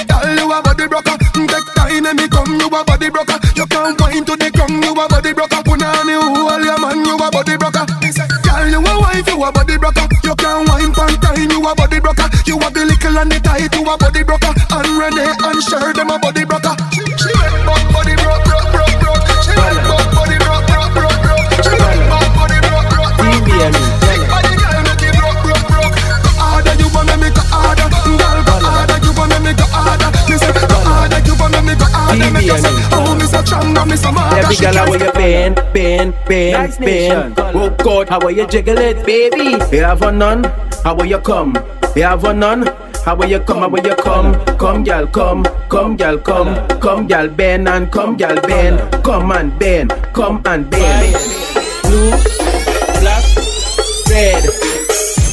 Girl, 0.06 0.34
you 0.34 0.50
a 0.50 0.58
body 0.62 0.86
broker. 0.90 1.14
Mm, 1.38 1.46
take 1.46 1.68
time 1.74 2.06
and 2.06 2.16
me 2.18 2.26
come, 2.26 2.58
you 2.58 2.66
a 2.66 2.80
body 2.82 3.08
broker. 3.10 3.38
You 3.54 3.66
can't 3.66 3.94
go 3.98 4.06
into 4.10 4.34
the 4.34 4.50
ground, 4.50 4.82
you 4.82 4.92
a 4.92 5.04
body 5.06 5.32
broker. 5.32 5.62
Punani, 5.62 6.14
hold 6.18 6.64
your 6.64 6.78
man, 6.82 7.04
you 7.04 7.14
a 7.14 7.28
body 7.30 7.56
broker. 7.56 7.86
Girl, 7.86 8.66
you 8.66 8.80
a 8.82 8.92
wife, 8.98 9.28
you 9.28 9.44
a 9.44 9.48
body 9.52 9.76
broker. 9.78 10.06
You 10.24 10.34
can't 10.34 10.66
wine 10.68 10.92
pan 10.92 11.14
time, 11.22 11.50
you 11.50 11.62
a 11.62 11.74
body 11.74 12.00
broker. 12.00 12.26
You 12.46 12.58
a 12.58 12.68
the 12.70 12.82
little 12.90 13.18
and 13.18 13.30
the 13.30 13.38
tight, 13.40 13.74
you 13.74 13.86
a 13.86 13.94
body 13.96 14.22
broker. 14.24 14.52
And 14.72 14.90
Renee 14.98 15.34
and 15.46 15.62
Cher, 15.62 15.92
them 15.92 16.10
a 16.10 16.18
body 16.18 16.44
broker. 16.44 16.74
Oh, 33.52 33.60
me 33.60 33.60
so 33.60 33.60
strong, 33.60 33.74
no, 33.74 33.84
me 33.84 33.96
so 33.96 34.12
mad. 34.12 34.44
Every 34.44 34.56
girl, 34.56 34.74
how 34.74 34.84
can't 34.84 34.90
will 34.90 35.06
you 35.06 35.12
bend, 35.12 35.54
bend, 35.72 36.14
bend, 36.26 36.78
bend? 36.78 37.34
Oh 37.38 37.70
God, 37.82 38.08
how 38.08 38.20
will 38.20 38.30
you 38.32 38.46
jiggle 38.46 38.78
it, 38.78 39.04
baby? 39.06 39.58
You 39.74 39.82
have 39.84 40.02
a 40.02 40.12
none, 40.12 40.44
how 40.84 40.94
will 40.94 41.06
you 41.06 41.18
come? 41.18 41.56
You 41.94 42.02
have 42.02 42.24
a 42.24 42.32
none. 42.34 42.66
How 43.04 43.14
will 43.14 43.28
you 43.30 43.38
come? 43.38 43.58
How 43.58 43.68
will 43.68 43.86
you 43.86 43.94
come? 43.94 44.34
Come, 44.58 44.82
gal, 44.82 45.06
come, 45.06 45.44
come, 45.68 45.96
gal, 45.96 46.18
come, 46.18 46.68
come, 46.80 47.06
gal, 47.06 47.28
bend 47.28 47.68
and 47.68 47.90
come, 47.92 48.16
gal, 48.16 48.34
bend, 48.40 49.04
come 49.04 49.30
and 49.30 49.56
bend, 49.60 49.90
come 50.12 50.42
and 50.44 50.68
bend. 50.68 51.14
Blue, 51.82 52.10
black, 53.00 53.24
red. 54.10 54.44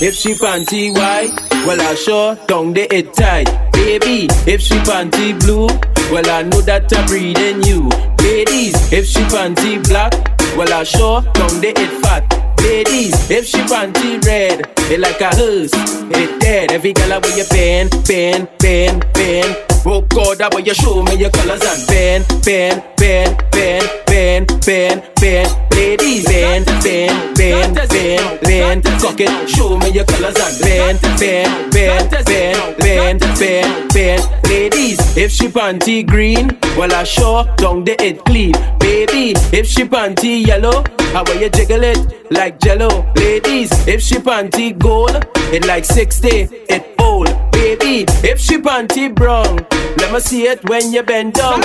If 0.06 0.16
she 0.16 0.34
panty 0.36 0.94
white, 0.94 1.32
well 1.66 1.82
I 1.82 1.96
sure 1.96 2.36
down 2.46 2.74
the 2.74 2.94
it 2.94 3.14
tight. 3.14 3.50
Baby, 3.72 4.28
if 4.46 4.62
she 4.62 4.76
panty 4.76 5.40
blue, 5.40 5.68
well 6.12 6.30
I 6.30 6.44
know 6.44 6.62
that 6.62 6.92
I'm 6.96 7.06
breeding 7.08 7.64
you. 7.64 7.90
Ladies, 8.24 8.76
if 8.92 9.06
she 9.06 9.22
panty 9.32 9.82
black, 9.88 10.14
well 10.58 10.72
I 10.72 10.84
sure 10.84 11.22
down 11.22 11.62
the 11.62 11.74
it 11.76 12.02
fat. 12.02 12.24
Ladies, 12.60 13.30
if 13.30 13.46
she 13.46 13.58
panty 13.60 14.24
red, 14.26 14.72
it 14.90 15.00
like 15.00 15.20
a 15.20 15.30
hearse, 15.36 15.74
it 16.12 16.40
dead. 16.40 16.72
Every 16.72 16.94
girl 16.94 17.20
where 17.20 17.38
you 17.38 17.44
bend, 17.50 17.92
bend, 18.08 18.48
bend, 18.60 19.06
bend. 19.14 19.58
Oh 19.86 20.02
God, 20.02 20.38
that 20.38 20.54
way 20.54 20.64
you 20.64 20.74
show 20.74 21.04
me 21.04 21.16
your 21.16 21.30
colors 21.30 21.62
and 21.62 21.88
bend, 21.88 22.26
bend, 22.46 22.84
bend, 22.96 23.44
bend, 23.52 24.03
bend, 24.14 24.48
bend, 24.64 25.04
bend. 25.20 25.50
Ladies, 25.72 26.26
bend, 26.26 26.66
bend, 26.84 27.36
bend, 27.36 27.76
bend, 27.90 28.40
bend. 28.42 28.84
Cock 29.02 29.20
it, 29.20 29.50
show 29.50 29.76
me 29.78 29.90
your 29.90 30.06
colors 30.06 30.36
and 30.38 30.60
bend, 30.62 31.02
bend, 31.20 31.72
bend, 31.72 32.10
bend, 32.12 32.78
bend, 32.78 33.20
bend, 33.40 33.94
bend. 33.94 34.24
Ladies, 34.46 35.00
if 35.18 35.32
she 35.32 35.48
panty 35.48 36.06
green, 36.06 36.56
well 36.78 36.94
I 36.94 37.04
sure 37.04 37.44
down 37.58 37.84
the 37.86 37.96
it 38.04 38.24
clean. 38.26 38.54
Baby, 38.80 39.34
if 39.52 39.66
she 39.66 39.84
panty 39.84 40.46
yellow, 40.46 40.84
how 41.14 41.24
will 41.24 41.42
you 41.42 41.50
jiggle 41.50 41.84
it 41.84 42.32
like 42.32 42.60
jello? 42.60 43.12
Ladies, 43.16 43.72
if 43.88 44.02
she 44.02 44.16
panty 44.16 44.78
gold, 44.78 45.26
it 45.52 45.66
like 45.66 45.86
60, 45.86 46.28
it 46.70 46.96
old. 47.00 47.30
Baby, 47.52 48.06
if 48.24 48.40
she 48.40 48.58
panty 48.58 49.14
brown, 49.14 49.66
let 49.98 50.14
me 50.14 50.20
see 50.20 50.44
it 50.44 50.64
when 50.70 50.92
you 50.92 51.02
bend 51.02 51.34
down. 51.34 51.62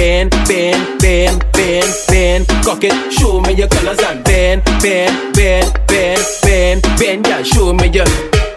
Bend, 0.00 0.30
bend, 0.48 0.98
bend, 0.98 1.44
bend, 1.52 1.94
bend. 2.08 2.48
Cock 2.64 2.84
it, 2.84 3.12
show 3.12 3.38
me 3.42 3.52
your 3.52 3.68
colors 3.68 4.00
and 4.00 4.24
bend, 4.24 4.64
bend, 4.80 5.12
bend, 5.34 5.68
bend, 5.86 6.24
bend, 6.40 6.82
bend. 6.96 7.26
Yeah, 7.26 7.42
show 7.42 7.74
me 7.74 7.88
your 7.88 8.06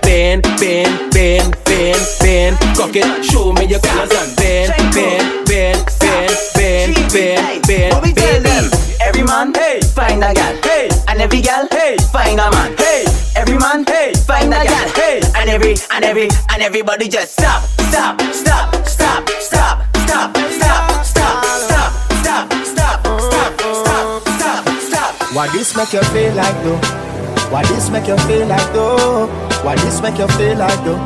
bend, 0.02 0.44
bend, 0.56 1.12
bend, 1.12 1.52
bend, 1.66 2.00
bend. 2.22 2.58
Cock 2.78 2.96
it, 2.96 3.26
show 3.26 3.52
me 3.52 3.66
your 3.66 3.82
colors 3.82 4.12
and 4.16 4.36
bend, 4.38 4.72
bend, 4.96 5.46
bend, 5.46 5.84
bend, 6.00 6.32
bend, 6.56 7.12
bend, 7.12 7.68
bend. 7.68 8.16
Tell 8.16 8.42
them? 8.42 8.72
Every 9.02 9.24
man, 9.24 9.54
hey, 9.54 9.82
find 9.82 10.24
a 10.24 10.34
gal, 10.34 10.56
hey, 10.64 10.88
and 11.10 11.20
every 11.20 11.42
gal, 11.42 11.68
hey, 11.72 11.98
find 12.14 12.40
a 12.40 12.50
man, 12.52 12.74
hey, 12.78 13.04
every 13.36 13.58
man, 13.58 13.84
hey, 13.84 14.14
find 14.26 14.48
a 14.48 14.64
gal, 14.64 14.90
hey, 14.96 15.20
and 15.36 15.50
every, 15.50 15.76
and 15.92 16.06
every, 16.06 16.30
and 16.52 16.64
everybody 16.64 17.10
just 17.10 17.34
stop, 17.34 17.64
stop, 17.92 18.22
stop, 18.32 18.88
stop, 18.88 19.30
stop, 19.42 19.93
stop, 20.14 20.38
stop, 20.38 21.06
stop, 21.06 21.44
stop, 21.46 21.94
stop, 22.22 22.54
stop, 22.64 23.02
stop, 23.20 23.52
stop, 23.74 24.28
stop, 24.30 24.64
stop. 24.80 25.36
Why 25.36 25.48
this 25.50 25.76
make 25.76 25.94
you 25.94 26.04
feel 26.14 26.34
like 26.34 26.58
though? 26.64 26.78
Why 27.50 27.64
this 27.66 27.90
make 27.90 28.08
you 28.08 28.18
feel 28.30 28.48
like 28.48 28.74
though? 28.74 29.28
Why 29.64 29.76
this 29.76 30.02
make 30.02 30.18
you 30.18 30.28
feel 30.38 30.58
like 30.58 30.84
though? 30.86 31.02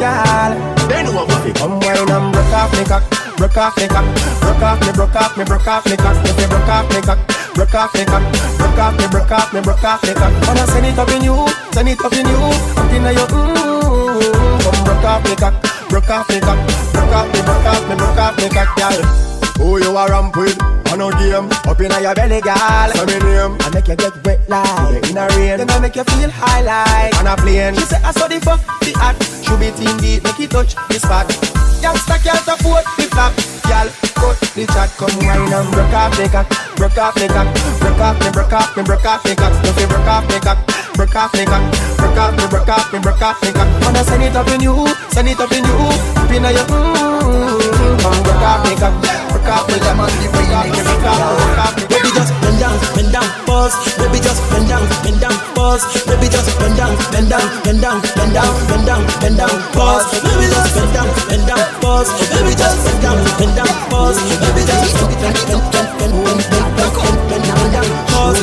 Girl, 0.00 0.52
they 0.88 1.02
know 1.04 1.12
what 1.12 1.44
we 1.44 1.52
Come 1.52 1.78
wine 1.80 2.08
and 2.08 2.32
broke 2.32 2.54
off 2.56 2.72
me 2.72 2.84
cock, 2.84 3.04
broke 3.36 3.56
off 3.56 3.76
me 3.76 3.86
cock, 3.88 4.06
broke 4.40 4.62
off 4.62 4.80
me, 4.80 4.92
broke 4.92 5.16
off 5.16 5.36
me, 5.36 5.44
broke 5.44 5.68
off 5.68 5.84
me 5.84 5.96
cock. 5.96 6.16
If 6.24 6.40
you 6.40 6.48
broke 6.48 6.68
off 6.68 6.88
me 6.88 7.00
cock, 7.04 7.18
broke 7.54 7.74
off 7.74 7.94
me 7.94 8.04
cock, 8.06 8.24
broke 8.56 8.78
off 8.80 8.96
me, 8.96 9.06
broke 9.12 9.30
off 9.30 9.52
me, 9.52 9.60
broke 9.60 9.84
off 9.84 10.02
me 10.04 10.14
cock. 10.14 10.32
Wanna 10.48 10.66
send 10.72 10.86
it 10.86 10.98
up 10.98 11.08
in 11.10 11.22
you, 11.22 11.36
send 11.72 11.88
it 11.88 12.00
up 12.00 12.12
in 12.14 12.26
you, 12.26 12.40
up 12.80 12.92
in 12.96 13.04
your 13.04 13.28
mmm. 13.28 14.62
Come 14.64 14.84
broke 14.84 15.04
off 15.04 15.24
me 15.24 15.36
cock, 15.36 15.54
broke 15.90 16.08
off 16.08 16.28
me 16.28 16.40
cock, 16.40 16.56
broke 16.92 17.12
off 17.12 17.26
me, 17.34 17.42
broke 17.42 17.66
off 17.66 17.88
me, 17.88 17.96
broke 17.96 18.16
off 18.16 18.36
me 18.38 18.48
cock, 18.48 18.76
girl. 18.76 19.29
Who 19.60 19.78
you 19.78 19.92
a 19.96 20.08
ramp 20.08 20.34
with? 20.36 20.56
On 20.90 20.98
a 20.98 21.06
game, 21.20 21.46
up 21.68 21.78
in 21.78 21.92
your 22.02 22.14
belly, 22.14 22.40
girl. 22.40 22.90
Say 22.90 23.06
me 23.06 23.18
name. 23.20 23.54
I 23.60 23.70
make 23.70 23.86
you 23.86 23.94
get 23.94 24.16
wet 24.24 24.40
like 24.48 25.06
in 25.08 25.16
a 25.16 25.28
rain. 25.36 25.58
Then 25.60 25.70
I 25.70 25.78
make 25.78 25.94
you 25.94 26.02
feel 26.02 26.30
high 26.32 26.62
like 26.64 27.14
on 27.20 27.28
a 27.28 27.36
plane. 27.36 27.74
She 27.76 27.84
say 27.86 28.00
I 28.02 28.10
saw 28.10 28.26
the 28.26 28.40
fuck, 28.40 28.58
the 28.80 28.96
act. 28.98 29.22
Should 29.44 29.60
be 29.60 29.70
team 29.76 29.96
beat, 30.02 30.24
make 30.24 30.40
it 30.40 30.50
touch 30.50 30.74
the 30.88 30.98
spot. 30.98 31.30
Youngster 31.78 32.18
can't 32.24 32.42
afford 32.48 32.84
the 32.98 33.06
flap. 33.12 33.32
Girl, 33.70 33.86
cut 34.18 34.34
the 34.58 34.66
chat, 34.66 34.90
come 34.98 35.14
wine 35.22 35.46
and 35.46 35.70
broke 35.70 35.94
off 35.94 36.10
the 36.18 36.26
cock, 36.26 36.48
broke 36.74 36.98
off 36.98 37.14
the 37.14 37.28
cock, 37.30 37.46
broke 37.78 38.02
off 38.02 38.18
me, 38.18 38.28
broke 38.34 38.52
off 38.52 38.74
me, 38.74 38.82
broke 38.82 39.06
off 39.06 39.22
the 39.22 39.32
cock. 39.38 39.54
Don't 39.62 39.78
you 39.78 39.86
broke 39.86 40.10
off 40.10 40.26
the 40.26 40.38
cock, 40.42 40.58
broke 40.98 41.14
off 41.14 41.30
the 41.30 41.44
cock, 41.46 41.62
broke 42.00 42.18
off 42.18 42.34
me, 42.34 42.44
broke 42.50 42.66
off 42.66 42.92
me, 42.92 42.98
broke 42.98 43.22
off 43.22 43.38
the 43.38 43.52
cock. 43.54 43.68
Wanna 43.86 44.02
send 44.02 44.26
it 44.26 44.34
up 44.34 44.50
in 44.50 44.60
you, 44.60 44.74
send 45.14 45.28
it 45.30 45.38
up 45.38 45.52
in 45.54 45.62
you, 45.62 45.78
up 46.18 46.30
in 46.34 46.42
your 46.42 46.66
mmm. 46.66 48.02
Come 48.02 48.22
broke 48.26 48.42
off 48.42 48.66
the 48.66 48.74
cock, 48.74 49.29
off 49.50 49.66
me 49.68 49.76
lemon, 49.82 50.06
the 50.22 50.28
free 50.30 50.46
like 50.46 50.70
the 50.70 50.82
rick 50.86 51.06
off. 51.10 51.74
Baby 51.90 52.10
just 52.14 52.32
bend 52.40 52.58
down, 52.62 52.76
bend 52.94 53.10
down, 53.12 53.28
pause. 53.46 53.74
Baby 53.98 54.18
just 54.22 54.40
bend 54.50 54.68
down, 54.70 54.84
bend 55.02 55.20
down, 55.20 55.36
pause. 55.54 55.82
Baby 56.06 56.28
just 56.30 56.50
bend 56.58 56.76
down, 56.78 56.94
bend 57.10 57.28
down, 57.28 57.46
bend 57.66 57.80
down, 57.82 57.98
bend 58.14 58.32
down, 58.32 58.52
bend 58.70 58.86
down, 58.86 59.02
bend 59.20 59.36
down, 59.36 59.54
pause. 59.74 60.06
Baby 60.22 60.46
just 60.46 60.70
bend 60.74 60.92
down, 60.94 61.08
bend 61.28 61.44
down, 61.50 61.62
pause. 61.82 62.08
Baby 62.30 62.54
just 62.54 62.78
bend 62.86 63.02
down, 63.02 63.18
bend 63.38 63.54
down, 63.58 63.72
pause. 63.90 64.18
Baby 64.38 64.62
just 64.70 64.94
bend 64.94 65.18
down, 65.18 65.34
bend 65.50 65.62
down, 65.66 65.82
bend 65.98 66.14
down, 66.14 66.92
bend 67.26 67.44
down, 67.44 67.58
bend 67.58 67.72
down, 67.74 67.88
pause. 68.06 68.38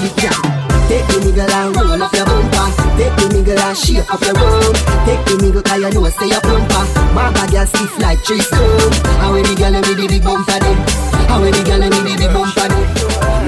Take 0.88 1.08
me 1.08 1.32
nigga 1.32 1.47
and 1.47 1.76
roll 1.76 2.03
up 2.03 2.14
your 2.14 2.26
bum. 2.26 2.57
Take 2.98 3.16
the 3.18 3.26
nigga 3.34 3.54
and 3.58 3.78
shake 3.78 4.10
up 4.14 4.22
your 4.22 4.34
room. 4.34 4.74
Take 5.06 5.24
the 5.26 5.34
nigga 5.41 5.62
'cause 5.64 5.80
you 5.82 5.89
know 5.93 6.10
say 6.18 6.28
you 6.34 6.41
plumper. 6.41 6.84
My 7.14 7.32
bag 7.32 7.52
girl 7.52 7.66
stiff 7.68 7.93
like 8.00 8.24
tree 8.26 8.41
stone. 8.41 8.91
How 9.22 9.34
we 9.34 9.41
the 9.43 9.54
girl 9.56 9.74
with 9.74 9.98
the 9.98 10.08
big 10.08 10.24
bumper 10.24 10.60
then? 10.60 10.78
How 11.30 11.41
we 11.41 11.52
the 11.52 11.62
girl 11.64 11.80
with 11.80 11.93
the 11.93 12.14
big 12.18 12.34
bumper 12.34 12.68
then? 12.68 12.84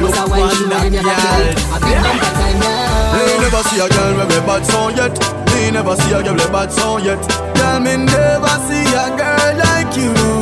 Look 0.02 0.16
how 0.16 0.28
when 0.28 0.50
she 0.56 0.64
want 0.66 0.93
your 0.93 1.04
body. 1.04 1.50
A 1.74 1.78
big 1.86 1.97
bumper 2.06 2.32
time 2.38 2.60
now. 2.62 3.14
Me 3.16 3.24
never 3.41 3.64
see 3.68 3.80
a 3.80 3.88
girl 3.89 4.14
with 4.18 4.38
a 4.38 4.41
bad 4.47 4.64
song 4.72 4.95
yet. 4.95 5.14
Me 5.54 5.72
never 5.72 5.95
see 5.97 6.14
a 6.14 6.22
girl 6.24 6.36
with 6.36 6.45
a 6.45 6.52
bad 6.52 6.72
song 6.72 7.04
yet. 7.04 7.22
Girl, 7.56 7.80
me 7.80 7.97
never 7.97 8.56
see 8.68 8.86
a 9.04 9.06
girl 9.20 9.52
like 9.66 9.97
you. 9.97 10.39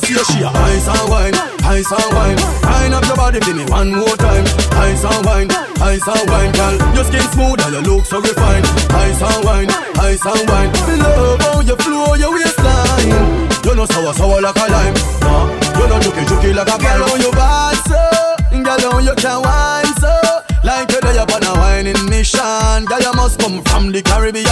You 0.00 0.16
see 0.16 0.20
a 0.20 0.24
she 0.24 0.44
ice 0.44 0.88
and 0.88 1.10
wine, 1.10 1.34
ice 1.64 1.90
and 1.92 2.14
wine. 2.14 2.38
Wine 2.64 2.92
up 2.94 3.04
your 3.04 3.16
body 3.16 3.40
for 3.40 3.54
me 3.54 3.64
one 3.66 3.92
more 3.92 4.16
time. 4.16 4.44
Ice 4.80 5.04
and 5.04 5.26
wine, 5.26 5.50
ice 5.80 6.06
and 6.06 6.24
wine, 6.30 6.52
girl. 6.52 6.76
Your 6.94 7.04
skin 7.04 7.26
smooth 7.34 7.60
and 7.60 7.72
your 7.74 7.82
look 7.82 8.06
so 8.06 8.20
refined. 8.20 8.66
Ice 8.96 9.20
and 9.20 9.44
wine, 9.44 9.70
ice 10.00 10.24
and 10.24 10.48
wine. 10.48 10.72
Love 10.98 11.40
how 11.40 11.60
you 11.60 11.76
flow 11.76 12.14
your 12.14 12.32
waistline. 12.32 13.48
You 13.64 13.74
know 13.74 13.86
sour 13.86 14.14
sour 14.14 14.40
like 14.40 14.56
a 14.56 14.66
lime. 14.70 14.94
Nah, 15.20 15.46
you 15.78 15.86
know 15.88 15.98
juky 16.00 16.24
juky 16.24 16.54
like 16.54 16.68
a 16.68 16.78
girl. 16.78 17.06
How 17.06 17.16
you 17.16 17.30
bad 17.32 17.76
so, 17.84 18.62
girl 18.64 18.92
how 18.92 18.98
you 18.98 19.14
can 19.14 19.42
wine 19.42 19.94
so. 20.00 20.14
Like 20.62 20.90
you 20.92 21.00
there 21.00 21.22
upon 21.22 21.42
a 21.44 21.52
whining 21.56 22.04
mission 22.10 22.84
Girl 22.84 23.00
you 23.00 23.12
must 23.14 23.40
come 23.40 23.62
from 23.64 23.92
the 23.92 24.02
Caribbean 24.02 24.44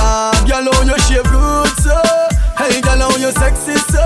Girl 0.48 0.72
how 0.72 0.82
you 0.82 0.98
shave 1.04 1.24
good 1.24 1.68
so 1.84 2.00
Hey 2.56 2.80
girl 2.80 2.96
how 2.96 3.16
you 3.18 3.30
sexy 3.30 3.76
so 3.76 4.00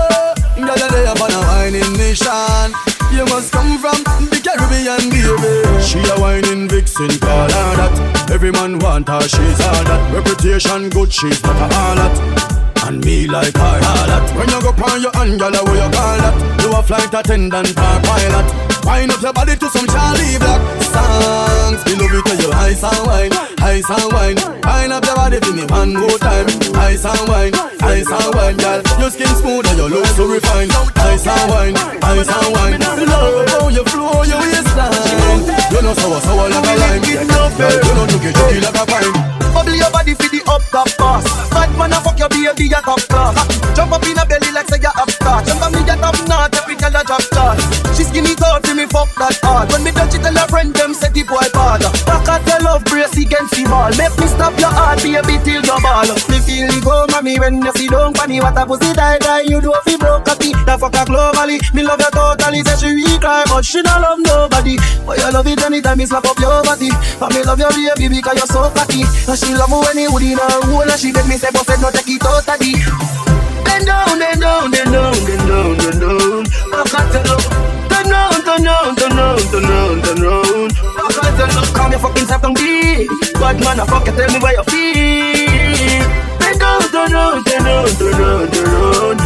Girl 0.55 0.67
you 0.67 0.89
there 0.89 1.11
upon 1.11 1.31
a 1.31 1.41
whining 1.41 1.97
mission. 1.97 2.73
You 3.11 3.25
must 3.25 3.51
come 3.51 3.77
from 3.79 4.03
the 4.29 4.39
Caribbean 4.43 5.09
baby. 5.09 5.81
She 5.81 5.99
a 5.99 6.19
whining 6.19 6.69
vixen 6.69 7.09
call 7.19 7.49
her 7.49 7.75
that. 7.77 8.29
Every 8.31 8.51
man 8.51 8.79
want 8.79 9.07
her 9.09 9.21
she's 9.21 9.59
all 9.61 9.83
that. 9.83 10.13
Reputation 10.13 10.89
good 10.89 11.11
she's 11.11 11.41
not 11.43 11.55
a 11.55 11.73
harlot 11.73 12.62
and 12.87 13.03
me 13.05 13.27
like 13.27 13.55
her 13.55 13.79
harlot. 13.79 14.23
When 14.35 14.49
you 14.49 14.59
go 14.61 14.71
on 14.83 15.01
your 15.01 15.13
hand, 15.15 15.39
girl, 15.39 15.55
where 15.63 15.79
you 15.79 15.89
call 15.91 16.17
that? 16.19 16.35
You 16.61 16.71
a 16.75 16.81
flight 16.83 17.13
attendant 17.13 17.69
or 17.71 17.97
pilot. 18.03 18.47
Wind 18.83 19.11
up 19.11 19.21
your 19.21 19.33
body 19.33 19.55
to 19.55 19.67
some 19.69 19.87
Charlie 19.87 20.37
Black. 20.37 20.59
Songs 20.91 21.81
Me 21.87 21.95
love 21.95 22.13
it 22.13 22.23
when 22.27 22.37
you 22.43 22.51
ice 22.51 22.83
and 22.83 23.01
wine, 23.07 23.33
ice 23.63 23.89
and 23.89 24.07
wine. 24.11 24.37
Wind 24.67 24.91
up 24.91 25.05
your 25.05 25.15
body 25.15 25.39
for 25.39 25.53
me 25.53 25.63
one 25.71 25.93
more 25.95 26.19
time. 26.19 26.47
Ice 26.83 27.05
and 27.07 27.23
wine, 27.29 27.55
ice 27.81 28.11
and 28.11 28.35
wine, 28.35 28.57
girl 28.57 28.81
Your 28.99 29.09
skin 29.09 29.31
smooth 29.39 29.67
and 29.67 29.77
your 29.77 29.89
look 29.89 30.05
so 30.13 30.27
refined. 30.27 30.71
Ice 30.99 31.27
and 31.27 31.45
wine, 31.49 31.75
ice 32.03 32.27
and 32.27 32.49
wine. 32.51 32.79
Love 32.79 33.49
how 33.49 33.67
you 33.69 33.83
flow 33.87 34.23
your 34.27 34.39
waistline. 34.43 35.39
You 35.71 35.81
know 35.81 35.93
sour, 35.95 36.19
sour 36.19 36.49
like 36.51 36.67
a 36.67 36.73
lime. 36.83 37.01
Girl, 37.53 37.69
you 37.69 37.93
know 37.95 38.07
juky, 38.09 38.33
juky 38.33 38.57
like 38.65 38.81
a 38.81 38.85
pine 38.89 39.43
Bubble 39.53 39.75
your 39.77 39.91
body 39.91 40.15
for 40.15 40.25
the 40.25 40.41
up 40.49 40.63
top 40.73 40.89
pass. 40.97 41.23
Bad 41.53 41.69
man 41.77 41.93
a 41.93 42.01
fuck 42.01 42.17
your 42.17 42.27
baby 42.29 42.72
a 42.73 42.81
top 42.81 43.01
class. 43.07 43.37
Jump 43.77 43.93
up 43.93 44.03
in 44.03 44.17
a 44.17 44.25
belly 44.25 44.51
like 44.51 44.67
say 44.67 44.81
you 44.81 44.89
have 44.89 45.09
start. 45.09 45.45
Jump 45.45 45.61
on 45.61 45.71
me 45.71 45.81
a 45.85 45.95
top 45.95 46.17
knot, 46.27 46.53
every 46.57 46.75
girl 46.75 46.95
a 46.97 47.01
drop 47.05 47.21
start. 47.21 47.57
She 47.95 48.03
skinny 48.03 48.33
tall 48.35 48.59
for 48.61 48.73
me 48.73 48.85
fuck 48.89 49.09
that 49.21 49.37
hard. 49.45 49.71
When 49.71 49.83
me 49.83 49.91
touch 49.91 50.17
it, 50.17 50.21
tell 50.25 50.33
her 50.33 50.47
friend 50.49 50.73
them 50.73 50.93
say 50.93 51.09
the 51.13 51.23
boy 51.23 51.45
bad. 51.53 51.85
Back 52.09 52.27
at 52.27 52.41
your 52.49 52.61
love 52.65 52.83
brace 52.85 53.13
against 53.17 53.53
the 53.53 53.63
ball. 53.69 53.93
Make 53.93 54.17
me 54.17 54.27
stop 54.27 54.57
your 54.57 54.73
heart, 54.73 55.01
baby 55.05 55.37
till 55.45 55.61
your 55.61 55.79
ball. 55.81 56.09
Me 56.29 56.37
feel 56.41 56.65
the 56.67 56.81
go, 56.81 57.05
mommy 57.13 57.37
when 57.39 57.61
you 57.61 57.73
see 57.77 57.87
don't 57.87 58.17
funny. 58.17 58.41
What 58.41 58.57
a 58.57 58.65
pussy 58.65 58.91
die 58.93 59.21
die, 59.21 59.45
you 59.45 59.61
do 59.61 59.71
a 59.73 59.79
fi 59.85 59.95
broke 59.97 60.27
a 60.27 60.33
tea. 60.35 60.57
The 60.65 60.73
fuck 60.77 60.97
a 60.97 61.05
globally, 61.05 61.61
me 61.73 61.85
love 61.85 62.01
you 62.01 62.11
totally. 62.11 62.65
Say 62.65 62.77
she 62.81 62.89
cry, 63.23 63.43
but 63.47 63.63
she 63.63 63.79
don't 63.81 64.01
love 64.03 64.19
nobody. 64.19 64.75
But 65.07 65.17
you 65.17 65.31
love 65.31 65.47
it 65.47 65.63
anytime 65.63 65.97
me 65.97 66.05
slap 66.05 66.27
up 66.27 66.37
your 66.43 66.59
body. 66.67 66.91
And 66.91 67.31
me 67.31 67.41
love 67.47 67.59
your 67.59 67.71
baby 67.71 68.19
because 68.19 68.35
you're 68.35 68.51
so 68.51 68.67
cocky. 68.75 69.07
And 69.31 69.39
she 69.39 69.55
love 69.55 69.71
when 69.71 69.97
he 69.97 70.11
would 70.11 70.21
in 70.21 70.35
her 70.35 70.59
hole 70.67 70.83
And 70.83 70.99
she 70.99 71.15
beg 71.15 71.27
me 71.31 71.39
say 71.39 71.47
but 71.55 71.63
said 71.63 71.79
no 71.79 71.89
take 71.89 72.11
it 72.11 72.25
out 72.27 72.43
of 72.43 72.59
the 72.59 72.71
Bend 73.63 73.87
down, 73.87 74.19
bend 74.19 74.41
down, 74.43 74.71
bend 74.71 74.91
down, 74.91 75.15
bend 75.23 75.47
down, 75.47 75.71
bend 75.79 75.99
down 76.03 76.43
Back 76.67 76.93
at 76.99 77.07
the 77.15 77.19
look 77.31 77.43
Turn 77.87 78.11
round, 78.11 78.43
turn 78.43 78.63
round, 78.67 78.97
turn 78.99 79.15
round, 79.15 79.45
turn 79.49 79.63
round, 79.63 80.03
turn 80.03 80.19
round 80.19 80.71
Back 80.75 81.17
at 81.23 81.33
the 81.39 81.45
look 81.55 81.69
Come 81.71 81.91
your 81.95 82.01
fucking 82.03 82.27
self 82.27 82.41
down 82.43 82.53
deep 82.53 83.07
Bad 83.39 83.57
man 83.63 83.79
a 83.79 83.85
fuck 83.87 84.05
you 84.05 84.13
tell 84.13 84.27
me 84.27 84.39
where 84.43 84.53
you 84.59 84.63
feel 84.67 86.03
Bend 86.39 86.59
down, 86.59 86.81
turn 86.91 87.11
round, 87.15 87.45
turn 87.47 87.63
round, 87.63 87.91
turn 87.95 88.13
round, 88.19 88.51
turn 88.51 88.67
round 88.67 89.22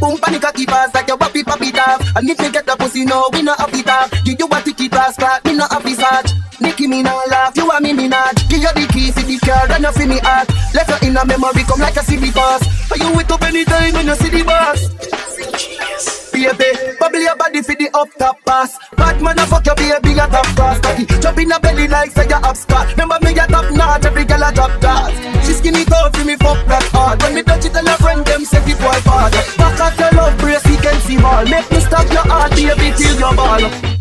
Boom 0.00 0.18
panic 0.18 0.44
a 0.44 0.52
keep 0.52 0.72
us 0.72 0.94
like 0.94 1.08
your 1.08 1.16
papi 1.16 1.42
papi 1.42 1.72
dog. 1.72 2.02
And 2.16 2.28
if 2.28 2.40
you 2.40 2.52
get 2.52 2.66
the 2.66 2.76
pussy 2.76 3.04
no 3.04 3.28
we 3.32 3.42
not 3.42 3.58
happy 3.58 3.82
dog. 3.82 4.10
Give 4.24 4.38
you 4.38 4.46
what 4.46 4.64
to 4.64 4.72
keep 4.72 4.92
us 4.92 5.16
flat, 5.16 5.44
me 5.44 5.56
not 5.56 5.72
happy 5.72 5.94
search 5.94 6.32
Nicki 6.60 6.86
me 6.86 7.02
not 7.02 7.28
laugh, 7.28 7.56
you 7.56 7.70
and 7.70 7.84
me 7.84 7.92
me 7.92 8.08
not. 8.08 8.34
Give 8.48 8.62
you 8.62 8.72
the 8.72 8.88
keys 8.92 9.14
to 9.14 9.22
the 9.24 9.38
car 9.44 9.70
and 9.70 9.84
you 9.84 9.92
feel 9.92 10.08
me 10.08 10.18
heart. 10.18 10.48
Left 10.74 11.02
you 11.02 11.08
in 11.08 11.16
a 11.16 11.24
memory 11.24 11.62
come 11.64 11.80
like 11.80 11.96
a 11.96 12.02
CD 12.02 12.30
pass 12.32 12.90
Are 12.90 12.98
you 12.98 13.16
wake 13.16 13.30
up 13.30 13.42
anytime 13.42 13.92
when 13.94 14.06
you 14.06 14.14
see 14.14 14.28
the 14.28 14.44
boss 14.44 15.25
Baby, 15.36 16.96
bubble 16.98 17.20
your 17.20 17.36
body 17.36 17.62
for 17.62 17.74
the 17.74 17.90
up 17.94 18.08
top 18.18 18.38
pass 18.44 18.78
Bad 18.96 19.20
man 19.20 19.38
a 19.38 19.46
fuck 19.46 19.66
your 19.66 19.74
baby 19.74 20.12
a 20.12 20.26
top 20.28 20.46
class 20.56 20.80
Cocky, 20.80 21.04
jump 21.20 21.38
in 21.38 21.52
a 21.52 21.60
belly 21.60 21.88
like 21.88 22.10
say 22.10 22.28
you 22.28 22.36
up 22.36 22.56
spot 22.56 22.88
Remember 22.92 23.18
me 23.22 23.32
a 23.32 23.46
top 23.46 23.72
notch, 23.72 24.04
every 24.04 24.24
girl 24.24 24.42
a 24.42 24.52
drop 24.52 24.80
that 24.80 25.12
She 25.44 25.52
skinny 25.52 25.84
tall 25.84 26.10
for 26.10 26.24
me 26.24 26.36
fuck 26.36 26.64
that 26.68 26.84
hard 26.92 27.22
When 27.22 27.34
me 27.34 27.42
touch 27.42 27.64
it 27.64 27.72
tell 27.72 27.86
her 27.86 27.96
friend 27.96 28.24
them 28.24 28.44
say 28.44 28.60
the 28.60 28.74
boy 28.80 28.98
bad. 29.04 29.32
Back 29.58 29.80
at 29.80 29.98
your 29.98 30.12
love 30.12 30.38
brace, 30.38 30.62
he 30.64 30.76
can 30.76 31.00
see 31.00 31.18
ball. 31.18 31.44
Make 31.44 31.70
me 31.70 31.80
stop 31.80 32.10
your 32.12 32.22
heart, 32.22 32.50
baby, 32.52 32.92
till 32.96 33.18
your 33.18 33.34
ball 33.34 33.95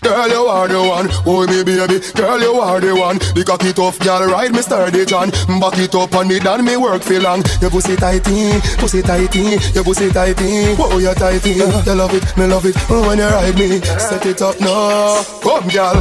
Girl, 0.00 0.28
you 0.28 0.46
are 0.46 0.68
the 0.68 0.78
one, 0.78 1.08
oh 1.26 1.46
me 1.46 1.64
baby. 1.64 1.98
Girl, 2.14 2.40
you 2.40 2.54
are 2.60 2.80
the 2.80 2.94
one. 2.94 3.18
The 3.34 3.44
cocky 3.44 3.72
tough, 3.72 3.98
girl, 3.98 4.26
ride 4.30 4.52
me 4.52 4.62
sturdy 4.62 5.04
John. 5.04 5.30
Back 5.60 5.78
it 5.78 5.94
up 5.94 6.14
on 6.14 6.28
me, 6.28 6.38
done 6.38 6.64
me 6.64 6.76
work 6.76 7.02
for 7.02 7.18
long. 7.18 7.42
Your 7.60 7.70
pussy 7.70 7.96
tighty, 7.96 8.60
pussy 8.78 9.02
tighty, 9.02 9.58
your 9.74 9.84
pussy 9.84 10.10
tighty. 10.10 10.74
Oh, 10.78 10.98
you 10.98 11.12
tighty. 11.14 11.50
You 11.58 11.66
love 11.94 12.14
it, 12.14 12.24
me 12.36 12.46
love 12.46 12.64
it. 12.64 12.76
Oh, 12.88 13.08
when 13.08 13.18
you 13.18 13.26
ride 13.26 13.58
me, 13.58 13.80
set 13.98 14.24
it 14.24 14.40
up 14.40 14.60
now. 14.60 15.22
Come, 15.42 15.68
girl. 15.68 15.98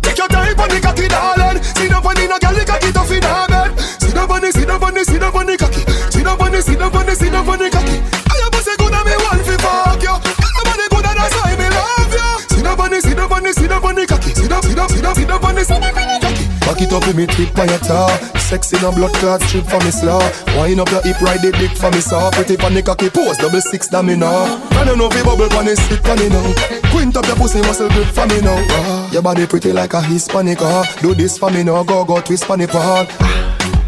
Take 0.00 0.18
your 0.18 0.28
time 0.28 0.58
on 0.58 0.68
the 0.72 0.80
cocky, 0.80 1.08
darling. 1.08 1.62
Sit 1.62 1.90
down 1.90 2.06
on 2.06 2.14
the 2.16 2.24
no 2.26 2.38
girl, 2.40 2.54
the 2.56 2.64
cocky 2.64 2.90
tough 2.92 3.12
in 3.12 3.22
her 3.22 3.46
bed. 3.46 3.70
Sit 4.00 4.16
on 4.16 4.40
the, 4.40 4.50
sit 4.52 4.70
on 4.70 4.94
the, 4.94 5.04
sit 5.04 5.20
down 5.20 5.36
on 5.36 5.46
the 5.46 5.56
cocky. 5.56 5.82
On 5.84 6.52
the, 6.52 6.62
sit 6.62 6.80
on 6.80 6.90
the, 7.06 7.14
sit 7.14 7.30
down 7.30 7.48
on 7.48 7.58
the 7.58 7.68
cocky. 7.68 7.96
I 8.00 8.34
your 8.40 8.50
pussy 8.50 8.72
good 8.80 8.94
and 8.94 9.04
me 9.04 9.14
want 9.20 9.42
fi 9.44 9.56
fuck 9.60 10.00
you. 10.00 10.16
Your 10.16 10.64
body 10.64 10.86
good 10.88 11.06
and 11.06 11.18
that's 11.18 11.34
why 11.36 11.52
me 11.60 11.68
love 11.68 12.12
you. 12.16 12.37
Sit 12.58 12.64
down 12.64 12.80
on 12.80 12.90
the, 12.90 13.00
sit 13.00 13.16
down 13.16 13.32
on 13.32 13.42
the, 13.44 13.52
sit 13.54 13.68
down 13.70 13.84
on 13.86 13.94
the 13.94 14.04
cocky. 14.04 14.34
Sit 14.34 14.50
down, 14.50 14.62
sit 14.62 14.74
down, 14.74 14.88
sit 14.88 15.00
down, 15.00 15.14
sit 15.14 15.28
down 15.28 15.44
on 15.44 15.54
the, 15.54 15.62
sit 15.62 15.78
cocky. 15.78 16.44
Back 16.66 16.82
it 16.82 16.92
up 16.92 17.06
with 17.06 17.14
me 17.14 17.24
tip 17.30 17.56
on 17.56 17.68
your 17.70 17.78
tar 17.78 18.10
Sexy 18.36 18.76
no 18.82 18.90
blood 18.90 19.14
clot 19.22 19.40
strip 19.42 19.64
for 19.64 19.78
me 19.86 19.94
slaw 19.94 20.20
Wind 20.58 20.80
up 20.80 20.90
your 20.90 21.00
hip 21.00 21.22
ride 21.22 21.40
the 21.40 21.54
dick 21.54 21.70
for 21.78 21.88
me 21.90 22.00
saw 22.02 22.30
Pretty 22.32 22.56
the 22.56 22.82
cocky 22.84 23.08
pose 23.08 23.38
double 23.38 23.62
six 23.62 23.88
da 23.88 24.02
me 24.02 24.16
now 24.16 24.60
I 24.76 24.84
don't 24.84 24.98
know 24.98 25.08
if 25.08 25.24
bubble 25.24 25.48
pon 25.48 25.64
the 25.64 25.76
stick 25.76 26.02
pon 26.02 26.18
me 26.18 26.28
now 26.28 26.44
Quint 26.90 27.16
up 27.16 27.24
your 27.24 27.36
pussy 27.36 27.62
muscle 27.62 27.88
grip 27.88 28.08
for 28.12 28.26
me 28.26 28.42
now 28.42 28.58
ah. 28.58 29.08
Your 29.12 29.22
body 29.22 29.46
pretty 29.46 29.72
like 29.72 29.94
a 29.94 30.02
Hispanic 30.02 30.60
ah. 30.60 30.84
Do 31.00 31.14
this 31.14 31.38
for 31.38 31.50
me 31.50 31.62
now 31.62 31.82
go 31.84 32.04
go 32.04 32.20
twist 32.20 32.44
pon 32.44 32.58
the 32.58 32.68
pan 32.68 33.06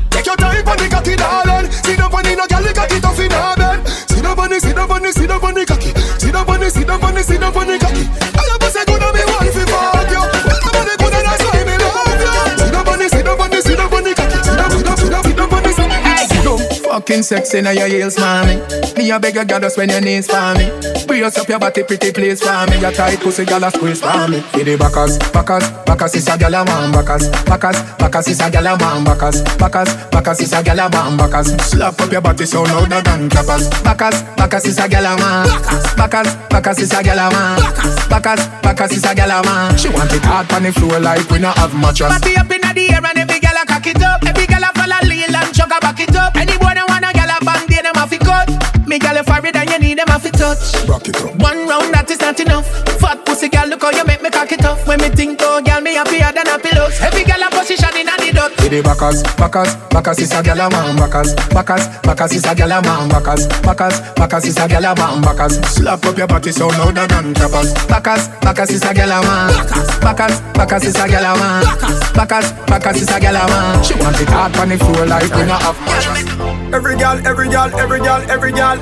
Take 0.08 0.24
your 0.24 0.36
time 0.36 0.64
pon 0.64 0.78
the 0.78 0.88
cocky 0.88 1.16
darling 1.16 1.68
pon 2.08 2.22
the 2.24 2.32
no 2.32 2.46
girl 2.48 2.62
the 2.64 2.72
cocky 2.72 3.00
tough 3.00 3.20
in 3.20 3.30
her 3.30 3.56
bed 3.60 3.84
pon 4.40 4.48
the 4.48 4.72
down 4.72 4.88
pon 4.88 5.02
the 5.02 5.26
down 5.28 5.40
pon 5.40 5.54
the 5.54 5.66
cocky 5.66 5.92
Sit 6.16 6.32
down 6.32 6.46
pon 6.46 6.60
the 6.60 6.70
down 6.70 7.00
pon 7.00 7.12
the 7.12 7.38
down 7.38 7.52
pon 7.52 7.66
the 7.68 7.76
cocky 7.76 8.59
Fucking 17.00 17.22
sexy 17.22 17.62
now 17.62 17.70
your 17.70 17.88
heels, 17.88 18.18
mommy. 18.18 18.60
Me 18.94 19.10
a 19.10 19.18
beg 19.18 19.34
you, 19.34 19.44
goddess 19.46 19.74
when 19.78 19.88
your 19.88 20.02
knees 20.02 20.26
for 20.26 20.52
me. 20.52 20.68
Brace 21.06 21.38
up 21.38 21.48
your 21.48 21.58
body, 21.58 21.82
pretty 21.82 22.12
please 22.12 22.42
for 22.42 22.66
me. 22.68 22.78
Your 22.78 22.92
tight 22.92 23.18
pussy, 23.20 23.46
gyal 23.46 23.66
a 23.66 23.70
squeeze 23.70 24.02
for 24.02 24.28
me. 24.28 24.44
Give 24.52 24.66
the 24.66 24.76
backers, 24.76 25.16
backers, 25.32 25.64
backers 25.88 26.14
is 26.14 26.28
a 26.28 26.36
gyal 26.36 26.60
a 26.60 26.62
man. 26.62 26.92
Backers, 26.92 27.30
backers, 27.48 27.80
backers 27.96 28.28
is 28.28 28.40
a 28.40 28.50
gyal 28.52 28.68
a 28.68 28.76
man. 28.76 29.04
Backers, 29.04 29.40
backers, 29.56 29.88
backers 30.12 30.40
is 30.40 30.52
a 30.52 30.60
gyal 30.60 30.76
a 30.76 30.90
man. 30.92 31.16
Backers, 31.16 31.48
slap 31.64 31.98
up 31.98 32.12
your 32.12 32.20
body 32.20 32.44
so 32.44 32.64
louder 32.64 33.00
than 33.00 33.30
clappers. 33.30 33.70
Backers, 33.80 34.20
backers 34.36 34.66
is 34.66 34.78
a 34.78 34.84
gyal 34.84 35.08
a 35.08 35.16
man. 35.16 35.48
Backers, 35.96 36.36
backers 36.52 36.78
is 36.80 36.92
a 36.92 37.00
gyal 37.00 37.16
a 37.16 37.32
man. 37.32 37.56
Backers, 38.12 38.44
backers 38.60 38.92
is 38.92 39.04
a 39.04 39.14
gyal 39.16 39.40
a 39.40 39.42
man. 39.42 39.78
She 39.78 39.88
want 39.88 40.12
it 40.12 40.20
hard 40.20 40.52
on 40.52 40.64
the 40.64 40.72
floor 40.72 41.00
like 41.00 41.24
we 41.30 41.38
not 41.38 41.56
have 41.56 41.72
mattress. 41.72 42.12
Party 42.12 42.36
up 42.36 42.50
in 42.52 42.60
the 42.60 42.92
air 42.92 43.00
and 43.00 43.18
every 43.18 43.40
girl 43.40 43.56
a 43.56 43.64
cock 43.64 43.86
it 43.86 44.02
up. 44.04 44.20
Every 44.20 44.44
girl 44.44 44.68
a 44.68 44.70
follow 44.76 45.00
lean 45.08 45.32
and 45.32 45.48
a 45.48 45.80
back 45.80 45.98
it 45.98 46.14
up. 46.14 46.36
Any 46.36 46.60
up 47.48 47.69
me 48.90 48.98
girl 48.98 49.18
a 49.18 49.22
for 49.22 49.38
it 49.46 49.54
and 49.54 49.70
you 49.70 49.78
need 49.78 49.98
them 49.98 50.10
a 50.10 50.18
fi 50.18 50.30
touch. 50.30 50.74
Rock 50.90 51.06
it 51.06 51.14
up 51.22 51.30
One 51.38 51.62
round 51.70 51.94
that 51.94 52.10
is 52.10 52.18
not 52.18 52.40
enough. 52.40 52.66
Fat 52.98 53.24
pussy 53.24 53.46
girl, 53.48 53.68
look 53.70 53.82
how 53.86 53.94
you 53.94 54.02
make 54.02 54.20
me 54.20 54.30
cock 54.30 54.50
it 54.50 54.64
up. 54.64 54.82
When 54.82 54.98
me 54.98 55.10
think 55.14 55.38
oh 55.46 55.62
girl, 55.62 55.80
me 55.80 55.94
happier 55.94 56.34
than 56.34 56.50
a 56.50 56.58
pillows. 56.58 56.98
Every 56.98 57.22
girl 57.22 57.38
a 57.38 57.46
position 57.54 57.94
in 57.94 58.10
a 58.10 58.18
the 58.18 58.34
dot. 58.34 58.50
with 58.58 58.66
the 58.66 58.82
backers, 58.82 59.22
backers, 59.38 59.78
backers 59.94 60.18
is 60.18 60.34
a 60.34 60.42
gyal 60.42 60.58
a 60.58 60.66
man, 60.66 60.98
backers, 60.98 61.38
backers, 61.54 61.86
backers 62.02 62.34
is 62.34 62.42
a 62.42 62.50
gyal 62.50 62.74
a 62.74 62.82
man, 62.82 63.06
backers, 63.06 63.46
backers, 63.62 63.96
backers 64.18 64.44
is 64.50 64.58
a 64.58 64.66
gyal 64.66 64.82
a 64.82 64.92
man, 64.98 65.22
backers. 65.22 65.54
Slap 65.70 66.02
up 66.02 66.18
your 66.18 66.26
body 66.26 66.50
so 66.50 66.66
louder 66.74 67.06
than 67.06 67.30
trappers. 67.38 67.70
Backers, 67.86 68.26
backers 68.42 68.74
is 68.74 68.82
a 68.82 68.90
gyal 68.90 69.14
a 69.14 69.22
man, 69.22 69.54
backers, 70.02 70.42
backers 70.58 70.82
is 70.82 70.98
a 70.98 71.06
gyal 71.06 71.30
a 71.30 71.38
man, 71.38 71.62
backers, 72.10 72.50
backers 72.66 73.06
is 73.06 73.10
a 73.14 73.22
gyal 73.22 73.38
a 73.38 73.46
man. 73.46 73.84
She 73.86 73.94
want 74.02 74.18
it 74.18 74.26
hard 74.34 74.50
on 74.58 74.68
the 74.68 74.78
floor 74.82 75.06
like 75.06 75.30
we 75.30 75.46
not 75.46 75.62
have 75.62 75.78
mattress. 75.86 76.26
Every 76.74 76.96
gal, 76.96 77.18
every 77.26 77.48
gal, 77.48 77.70
every 77.78 78.00
gal, 78.00 78.22
every 78.30 78.50
gal. 78.50 78.79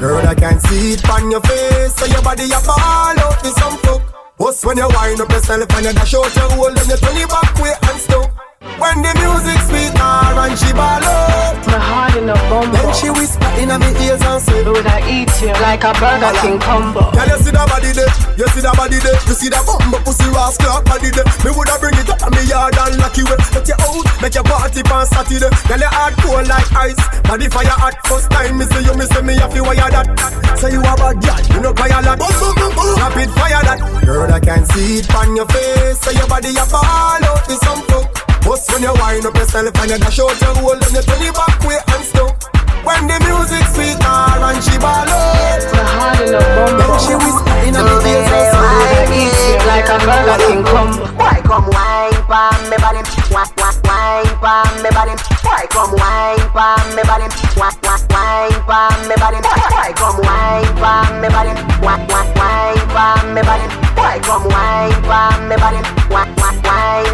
Girl, 0.00 0.26
I 0.26 0.34
can 0.34 0.58
see 0.60 0.94
it 0.94 1.08
on 1.08 1.30
your 1.30 1.40
face, 1.40 1.94
so 1.94 2.06
your 2.06 2.22
body 2.22 2.44
a 2.44 2.60
ball 2.66 3.18
out 3.22 3.42
with 3.42 3.54
some 3.54 3.78
fuck. 3.78 4.02
What's 4.36 4.64
when 4.64 4.76
you 4.76 4.88
wind 4.88 5.20
up 5.20 5.30
yourself 5.30 5.70
and 5.74 5.86
you 5.86 5.92
dash 5.92 6.14
out 6.14 6.34
your 6.34 6.50
hole, 6.50 6.74
then 6.74 6.88
you 6.88 6.96
turn 6.96 7.16
it 7.16 7.28
back 7.28 7.54
way 7.62 7.74
and 7.82 8.00
stop. 8.00 8.51
When 8.62 9.02
the 9.02 9.10
music 9.18 9.58
sweet 9.66 9.90
her 9.98 10.38
and 10.38 10.54
she 10.54 10.70
ball 10.70 11.02
up 11.02 11.58
My 11.66 11.82
heart 11.82 12.14
in 12.14 12.30
a 12.30 12.38
bumble 12.46 12.70
Then 12.70 12.94
she 12.94 13.10
whisper 13.10 13.50
in 13.58 13.74
my 13.74 13.90
ears 13.98 14.22
and 14.22 14.38
say 14.38 14.62
Would 14.62 14.86
I 14.86 15.02
eat 15.02 15.34
you? 15.42 15.50
Like 15.58 15.82
a 15.82 15.90
Burger 15.98 16.30
King 16.38 16.62
combo. 16.62 17.10
Girl 17.10 17.26
you 17.26 17.38
see 17.42 17.50
that 17.50 17.66
body 17.66 17.90
there? 17.90 18.06
You 18.38 18.46
see 18.54 18.62
that 18.62 18.78
body 18.78 19.02
there? 19.02 19.18
You 19.26 19.34
see 19.34 19.50
that 19.50 19.66
bumbo 19.66 19.98
pussy 20.06 20.30
rascal 20.30 20.78
body 20.86 21.10
there? 21.10 21.26
Me 21.42 21.50
woulda 21.50 21.74
bring 21.82 21.98
it 21.98 22.06
up 22.06 22.22
on 22.22 22.30
me 22.38 22.46
yard 22.46 22.78
and 22.78 23.02
lock 23.02 23.18
you 23.18 23.26
up. 23.26 23.42
Let 23.50 23.66
you 23.66 23.74
out 23.82 24.06
Make 24.22 24.38
your 24.38 24.46
party 24.46 24.82
on 24.94 25.06
Saturday. 25.10 25.50
Girl 25.66 25.82
you 25.82 25.90
hard 25.90 26.14
cold 26.22 26.46
like 26.46 26.70
ice. 26.78 27.02
Body 27.26 27.50
fire 27.50 27.66
hot. 27.66 27.98
First 28.06 28.30
time 28.30 28.62
me 28.62 28.64
see 28.70 28.86
you 28.86 28.94
Me 28.94 29.10
say 29.10 29.26
me 29.26 29.34
have 29.42 29.50
to 29.50 29.62
wire 29.66 29.90
that. 29.90 30.06
Say 30.54 30.70
you 30.70 30.78
a 30.78 30.92
bad 30.94 31.18
girl 31.18 31.42
You 31.50 31.58
know 31.66 31.74
fire 31.74 31.98
that 31.98 32.14
Boom 32.14 32.30
boom 32.38 32.54
boom 32.54 32.72
boom. 32.78 32.94
Rapid 32.94 33.30
fire 33.34 33.62
that. 33.66 33.78
Girl 34.06 34.30
I 34.30 34.38
can 34.38 34.62
see 34.70 35.02
it 35.02 35.10
on 35.18 35.34
your 35.34 35.50
face. 35.50 35.98
Say 35.98 36.14
your 36.14 36.30
body 36.30 36.54
a 36.54 36.62
ball 36.70 37.26
out 37.26 37.42
with 37.50 37.58
some 37.58 37.82
fuck 37.90 38.31
Bust 38.44 38.70
when 38.72 38.82
you 38.82 38.92
wind 38.98 39.24
up 39.26 39.34
yourself 39.36 39.70
and 39.78 39.90
you 39.90 39.98
dash 39.98 40.18
out 40.18 40.34
your 40.40 40.54
hole 40.58 40.72
and 40.74 40.92
you 40.92 41.02
turn 41.02 41.22
it 41.22 41.34
back 41.34 41.58
way 41.62 41.78
and 41.78 42.04
stuck. 42.04 42.34
When 42.82 43.06
the 43.06 43.14
music 43.22 43.62
sweet 43.70 43.94
her 44.02 44.42
and 44.42 44.58
she 44.58 44.74
ball 44.82 45.06
up. 45.06 45.62
My 45.70 45.86
heart 45.86 46.20
in 46.26 46.34
Then 46.34 46.92
she 46.98 47.14
whisper 47.14 47.56
in 47.62 47.74
my 47.78 47.86
ears 48.02 48.26
and 48.26 48.46
say, 48.50 48.50
I 48.50 49.06
eat 49.14 49.62
like 49.62 49.86
a 49.86 49.96
Burger 50.02 50.38
King 50.42 50.62
combo 50.66 51.06
Why 51.14 51.38
come 51.46 51.70
wine 51.70 52.18
pon 52.26 52.58
me 52.66 52.76
body? 52.82 53.06
Why 53.30 53.46
why 53.54 53.70
wine 53.86 54.34
pon 54.42 54.66
me 54.82 54.90
body? 54.90 55.14
Why 55.46 55.62
come 55.70 55.94
wine 55.94 56.42
pon 56.50 56.82
me 56.98 57.02
body? 57.06 57.26
Why 57.54 57.70
why 57.86 58.02
wine 58.10 58.58
pon 58.66 58.98
me 59.06 59.14
body? 59.22 59.38
Why 59.46 59.94
come 59.94 60.18
wine 60.18 60.66
pon 60.82 61.22
me 61.22 61.28
body? 61.30 61.54
Why 61.78 61.94
why 62.10 62.26
wine 62.34 62.82
pon 62.90 63.34
me 63.38 63.42
body? 63.46 63.91
Why 64.12 64.20
come 64.20 64.44
wine 64.44 64.92
pon 65.08 65.48
me 65.48 65.56
body? 65.56 65.80
Wine 66.12 66.36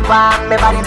pon 0.02 0.50
me 0.50 0.56
body? 0.58 0.82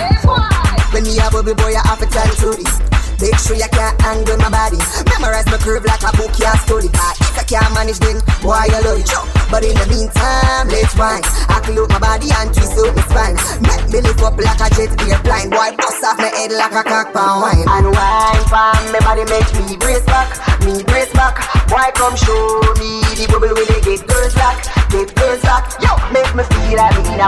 When 0.92 1.08
me 1.08 1.16
a 1.16 1.32
bubble 1.32 1.56
boy, 1.56 1.72
I 1.72 1.88
have 1.88 2.04
to 2.04 2.08
tell 2.12 2.28
you 2.28 2.52
this. 2.60 2.84
Make 3.24 3.40
sure 3.40 3.56
you 3.56 3.72
can't 3.72 3.96
angle 4.04 4.36
my 4.44 4.52
body. 4.52 4.76
Memorize 5.08 5.48
my 5.48 5.56
curve 5.56 5.88
like 5.88 6.04
a 6.04 6.12
book 6.20 6.36
you 6.36 6.52
study. 6.68 6.92
But 6.92 7.16
if 7.16 7.40
I 7.40 7.44
can't 7.48 7.72
manage 7.72 8.04
then, 8.04 8.20
why 8.44 8.68
you 8.68 8.84
love 8.84 9.00
it? 9.00 9.08
But 9.48 9.64
in 9.64 9.72
the 9.72 9.88
meantime, 9.88 10.68
let's 10.68 11.00
wine. 11.00 11.24
I 11.48 11.64
close 11.64 11.88
my 11.88 12.04
body 12.04 12.28
and 12.28 12.52
twist 12.52 12.76
out 12.76 12.92
my 12.92 13.08
spine. 13.08 13.40
Make 13.64 13.88
me 13.88 14.04
lift 14.04 14.20
up 14.20 14.36
like 14.36 14.60
a 14.60 14.68
jet 14.76 14.92
airplane. 15.08 15.48
Boy, 15.48 15.72
bust 15.80 16.04
off 16.04 16.20
my 16.20 16.28
head 16.28 16.52
like 16.52 16.76
a 16.76 16.84
cock 16.84 17.16
pound 17.16 17.40
wine. 17.40 17.64
And 17.72 17.88
wine 17.88 18.44
pon 18.52 18.84
me 18.92 19.00
body 19.00 19.24
make 19.32 19.48
me 19.64 19.80
brace 19.80 20.04
back, 20.04 20.28
me 20.68 20.84
brace 20.84 21.14
back. 21.16 21.40
Why 21.72 21.88
come 21.96 22.20
show 22.20 22.76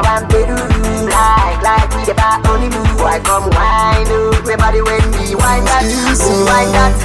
feel 0.02 0.56
like 0.56 0.80
me 0.82 1.06
now 1.06 1.14
Like, 1.14 1.62
like 1.62 1.90
we 1.96 2.06
the 2.06 2.14
back 2.14 2.46
on 2.50 2.62
the 2.62 2.70
move. 2.76 3.02
Why 3.02 3.20
come 3.20 3.50
wine 3.52 4.08
up. 4.10 4.46
Me 4.48 4.56
body 4.56 4.82
when 4.82 5.04
me 5.12 5.36
wine 5.36 5.66
that, 5.66 5.86
me. 5.86 6.44
Wine 6.50 6.72
that. 6.74 6.96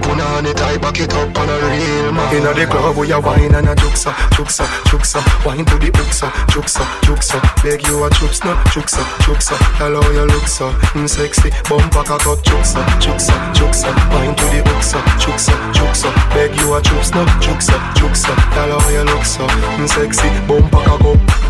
Punani 0.00 0.54
tie 0.54 0.78
back 0.78 0.98
it 0.98 1.12
up 1.14 1.36
on 1.36 1.48
a 1.48 1.56
real 1.68 2.12
man. 2.12 2.34
Inna 2.34 2.54
the 2.54 2.66
club 2.66 2.96
we 2.96 3.12
a 3.12 3.20
wine 3.20 3.54
and 3.54 3.68
a 3.68 3.74
juksa, 3.74 4.12
juksa, 4.34 4.64
juksa 4.88 5.20
Wine 5.44 5.64
to 5.64 5.76
the 5.78 5.90
uksa, 5.90 6.30
juksa, 6.48 6.82
juksa 7.02 7.38
Beg 7.62 7.86
you 7.86 8.02
a 8.04 8.10
chups 8.10 8.42
no, 8.44 8.54
juksa, 8.72 9.02
juksa 9.22 9.54
Hello 9.78 10.00
you 10.10 10.24
look 10.26 10.46
so 10.48 10.70
mm, 10.94 11.08
sexy 11.08 11.50
Bumper 11.68 12.02
cock 12.02 12.26
up, 12.26 12.42
juksa, 12.42 12.80
juksa, 12.98 13.34
juksa 13.54 13.90
Wine 14.10 14.34
to 14.34 14.44
the 14.46 14.62
uksa, 14.72 14.98
juksa, 15.18 15.52
juksa 15.72 16.10
Beg 16.34 16.56
you 16.56 16.74
a 16.74 16.80
chups 16.80 17.14
no, 17.14 17.24
juksa, 17.38 17.76
juksa 17.94 18.32
Hello 18.56 18.78
you 18.90 19.04
look 19.04 19.24
so 19.24 19.46
mm, 19.46 19.88
sexy 19.88 20.28
Bumper 20.46 20.82
cock 20.84 21.04
up 21.04 21.49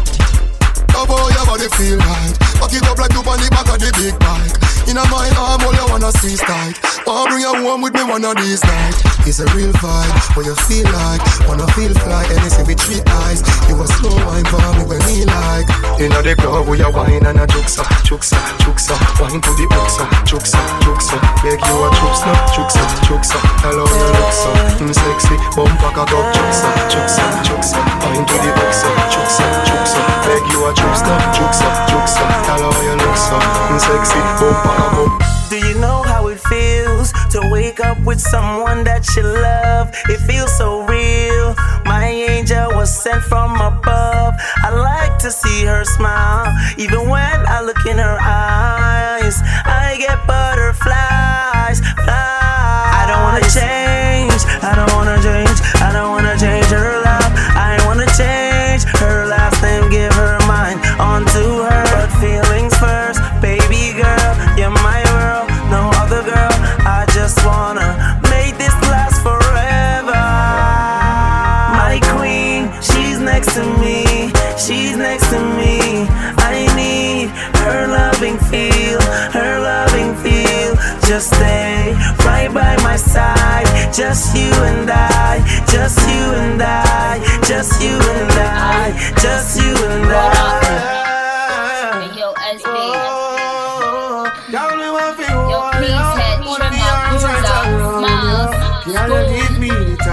Oh 1.02 1.06
boy, 1.06 1.32
your 1.32 1.46
body 1.46 1.66
feel 1.78 1.96
right. 1.96 2.38
Back 2.60 2.74
it 2.74 2.86
up 2.86 2.98
like 2.98 3.12
you 3.14 3.20
on 3.20 3.40
the 3.40 3.48
back 3.48 3.72
of 3.72 3.80
the 3.80 3.90
big 3.96 4.18
bike 4.20 4.69
In 4.88 4.96
a 4.96 5.04
my 5.10 5.28
arm, 5.38 5.60
all 5.62 5.74
you 5.74 5.86
wanna 5.90 6.10
see 6.12 6.34
is 6.34 6.40
tight 6.40 6.78
Wanna 7.06 7.30
bring 7.30 7.42
you 7.42 7.54
home 7.66 7.82
with 7.82 7.94
me 7.94 8.04
one 8.04 8.24
of 8.24 8.36
these 8.36 8.62
nights. 8.64 9.02
It's 9.26 9.38
a 9.40 9.46
real 9.54 9.72
vibe, 9.82 10.36
what 10.36 10.46
you 10.46 10.54
feel 10.66 10.84
like. 10.92 11.20
Wanna 11.48 11.66
feel 11.74 11.92
fly, 12.06 12.24
anything 12.30 12.66
with 12.66 12.80
three 12.80 13.02
eyes. 13.26 13.42
You 13.68 13.80
a 13.80 13.86
slow 13.98 14.14
wine 14.26 14.44
for 14.46 14.60
me 14.78 14.84
when 14.86 15.00
me 15.06 15.24
like. 15.24 15.66
Inna 16.00 16.22
the 16.22 16.34
club 16.34 16.68
we 16.68 16.80
a 16.80 16.90
wine 16.90 17.24
and 17.26 17.38
a 17.38 17.46
juksa, 17.46 17.84
juksa, 18.08 18.40
juksa 18.64 18.96
Wine 19.20 19.40
to 19.40 19.50
the 19.52 19.68
uksa, 19.68 20.04
juksa, 20.24 20.56
juksa 20.80 21.16
Beg 21.44 21.60
you 21.60 21.76
a 21.76 21.88
no, 21.92 22.08
juksa, 22.56 22.80
juksa 23.04 23.36
Hello 23.60 23.84
you 23.84 24.08
look 24.16 24.32
so 24.32 24.48
mm, 24.80 24.94
sexy 24.96 25.36
Bumper 25.52 25.92
cock 25.92 26.08
up, 26.08 26.24
juksa, 26.32 26.68
juksa, 26.88 27.20
juksa 27.44 27.76
Wine 28.00 28.24
to 28.24 28.32
the 28.40 28.48
uksa, 28.48 28.88
juksa, 29.12 29.44
juksa 29.68 30.00
Beg 30.24 30.44
you 30.48 30.64
a 30.64 30.70
no, 30.72 31.16
juksa, 31.36 31.68
juksa 31.92 32.24
Hello 32.48 32.72
you 32.80 32.96
look 32.96 33.16
so 33.20 33.36
mm, 33.36 33.76
sexy 33.76 34.20
Bumper 34.40 34.69
Do 35.50 35.56
you 35.58 35.74
know 35.80 36.02
how 36.02 36.28
it 36.28 36.38
feels 36.38 37.12
to 37.32 37.40
wake 37.50 37.80
up 37.80 37.98
with 38.04 38.20
someone 38.20 38.84
that 38.84 39.04
you 39.16 39.24
love? 39.24 39.90
It 40.08 40.18
feels 40.18 40.56
so 40.56 40.86
real. 40.86 41.56
My 41.84 42.06
angel 42.06 42.68
was 42.76 42.90
sent 43.02 43.22
from 43.24 43.60
above. 43.60 44.34
I 44.62 44.70
like 44.70 45.18
to 45.18 45.30
see 45.32 45.64
her 45.64 45.84
smile, 45.84 46.46
even 46.78 47.08
when 47.08 47.38
I 47.48 47.62
look 47.62 47.84
in 47.84 47.98
her 47.98 48.18
eyes. 48.20 49.40
I 49.66 49.96
get 49.98 50.24
butterflies. 50.24 51.80
Fly. 52.04 52.90
I 53.00 53.04
don't 53.10 53.22
wanna 53.26 53.50
change. 53.50 54.42
I 54.62 54.72
don't 54.76 54.92
wanna 54.94 55.18
change. 55.20 55.58
I 55.82 55.90
don't 55.92 56.10
wanna 56.10 56.38
change 56.38 56.66
her 56.66 57.02
life. 57.02 57.09
Stay 81.20 81.92
right 82.24 82.52
by 82.52 82.76
my 82.82 82.96
side. 82.96 83.66
Just 83.92 84.34
you 84.36 84.50
and 84.64 84.90
I, 84.90 85.38
just 85.70 85.98
you 86.08 86.24
and 86.42 86.62
I, 86.62 87.20
just 87.46 87.82
you 87.82 87.96
and 87.96 88.32
I, 88.32 88.92
just 89.20 89.60
you 89.60 89.74
and 89.76 90.10
I. 90.10 91.10
Yo, 92.16 92.32
SB. 92.32 92.64
Oh, 92.66 94.26
Yo, 95.50 95.70
please 95.78 96.10
head, 96.20 96.38
trim 96.40 96.74
up, 96.74 97.20
smiles, 98.00 98.52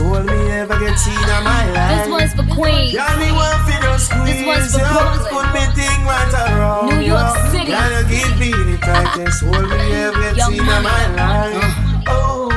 ever 0.52 0.78
get 0.80 0.98
seen 0.98 1.12
in 1.12 1.44
my 1.44 1.70
life. 1.72 1.98
This 2.00 2.08
one's 2.08 2.34
for 2.34 2.54
Queens. 2.54 2.92
Girl, 2.94 3.16
me 3.18 3.32
want 3.32 3.60
fi 3.68 3.76
just 3.82 4.06
squeeze 4.06 4.24
This 4.24 4.46
one's 4.46 4.72
for 4.72 4.80
you, 4.80 4.88
Brooklyn. 4.88 5.32
Put 5.36 5.46
me 5.52 5.64
thing 5.76 6.00
right 6.08 6.32
around 6.32 6.88
New 6.88 7.00
York 7.04 7.36
you. 7.36 7.50
City. 7.50 7.70
Girl, 7.70 7.90
you 7.92 8.08
give 8.08 8.38
me 8.40 8.50
the 8.50 8.78
tightest 8.80 9.44
hold 9.44 9.68
me 9.68 9.92
ever 9.92 10.20
get 10.20 10.36
Young 10.36 10.52
seen 10.52 10.60
in 10.60 10.66
my 10.66 11.06
life. 11.12 11.60
Uh. 11.60 12.04
Oh. 12.08 12.50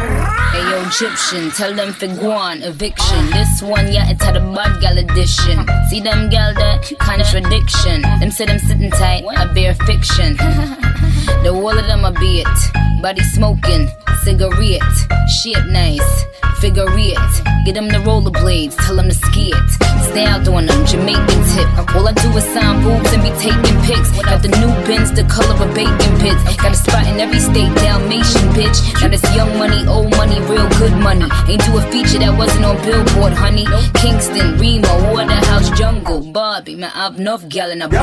Hey 0.54 0.64
yo, 0.70 0.88
Egyptian, 0.88 1.52
tell 1.52 1.76
them 1.76 1.92
for 1.92 2.08
guan, 2.08 2.64
eviction. 2.64 3.30
This 3.32 3.62
one, 3.62 3.92
yeah, 3.92 4.10
it's 4.10 4.24
had 4.24 4.38
a 4.38 4.54
bad 4.54 4.80
gal 4.80 4.98
edition. 4.98 5.68
See 5.90 6.00
them 6.00 6.30
gal 6.30 6.54
that 6.54 6.90
contradiction. 7.00 8.02
Them 8.02 8.32
say 8.32 8.46
them 8.46 8.60
sitting 8.60 8.92
tight, 8.92 9.26
a 9.36 9.54
bear 9.54 9.76
fiction. 9.76 10.38
the 11.44 11.54
wall 11.54 11.78
of 11.78 11.86
them 11.88 12.06
a 12.06 12.12
be 12.12 12.42
it. 12.42 13.02
Body 13.02 13.22
smoking, 13.36 13.90
cigarette, 14.24 14.96
shit 15.28 15.66
nice, 15.68 16.24
figure 16.60 16.86
it. 16.88 17.44
Get 17.66 17.76
them 17.76 17.88
the 17.88 18.00
rollerblades, 18.00 18.76
tell 18.86 18.96
them 18.96 19.10
to 19.10 19.14
ski 19.14 19.52
it. 19.52 19.70
Stay 20.12 20.26
out 20.26 20.48
on 20.48 20.66
them, 20.66 20.86
Jamaican 20.86 21.42
tip. 21.52 21.68
All 21.96 22.08
I 22.08 22.14
do 22.14 22.30
is 22.38 22.46
sign 22.54 22.84
boobs 22.84 23.12
and 23.12 23.24
be 23.24 23.32
taking 23.40 23.78
pics. 23.84 24.12
Got 24.22 24.42
the 24.42 24.50
new 24.60 24.72
bins, 24.88 25.12
the 25.12 25.24
color 25.26 25.56
of 25.56 25.74
bacon 25.76 26.14
pits. 26.20 26.44
Got 26.58 26.72
a 26.72 26.76
spot 26.76 27.08
in 27.08 27.20
every 27.20 27.40
state, 27.40 27.74
Dalmatian 27.84 28.48
bitch. 28.56 28.80
Now 29.02 29.10
this 29.10 29.24
young 29.36 29.58
money, 29.58 29.86
old 29.88 30.12
money, 30.16 30.40
real 30.48 30.68
good 30.80 30.94
money. 31.04 31.28
Ain't 31.48 31.66
do 31.66 31.78
a 31.78 31.82
feature 31.92 32.20
that 32.20 32.38
wasn't 32.38 32.66
on 32.66 32.78
Billboard, 32.84 33.34
honey. 33.34 33.66
Kingston, 34.00 34.58
Remo, 34.60 35.14
Waterhouse, 35.14 35.70
Jungle. 35.78 36.22
Barbie, 36.22 36.76
man, 36.76 36.92
I've 36.96 37.20
enough 37.20 37.48
gal 37.50 37.72
in 37.72 37.82
a 37.82 37.88
Girl, 37.88 38.00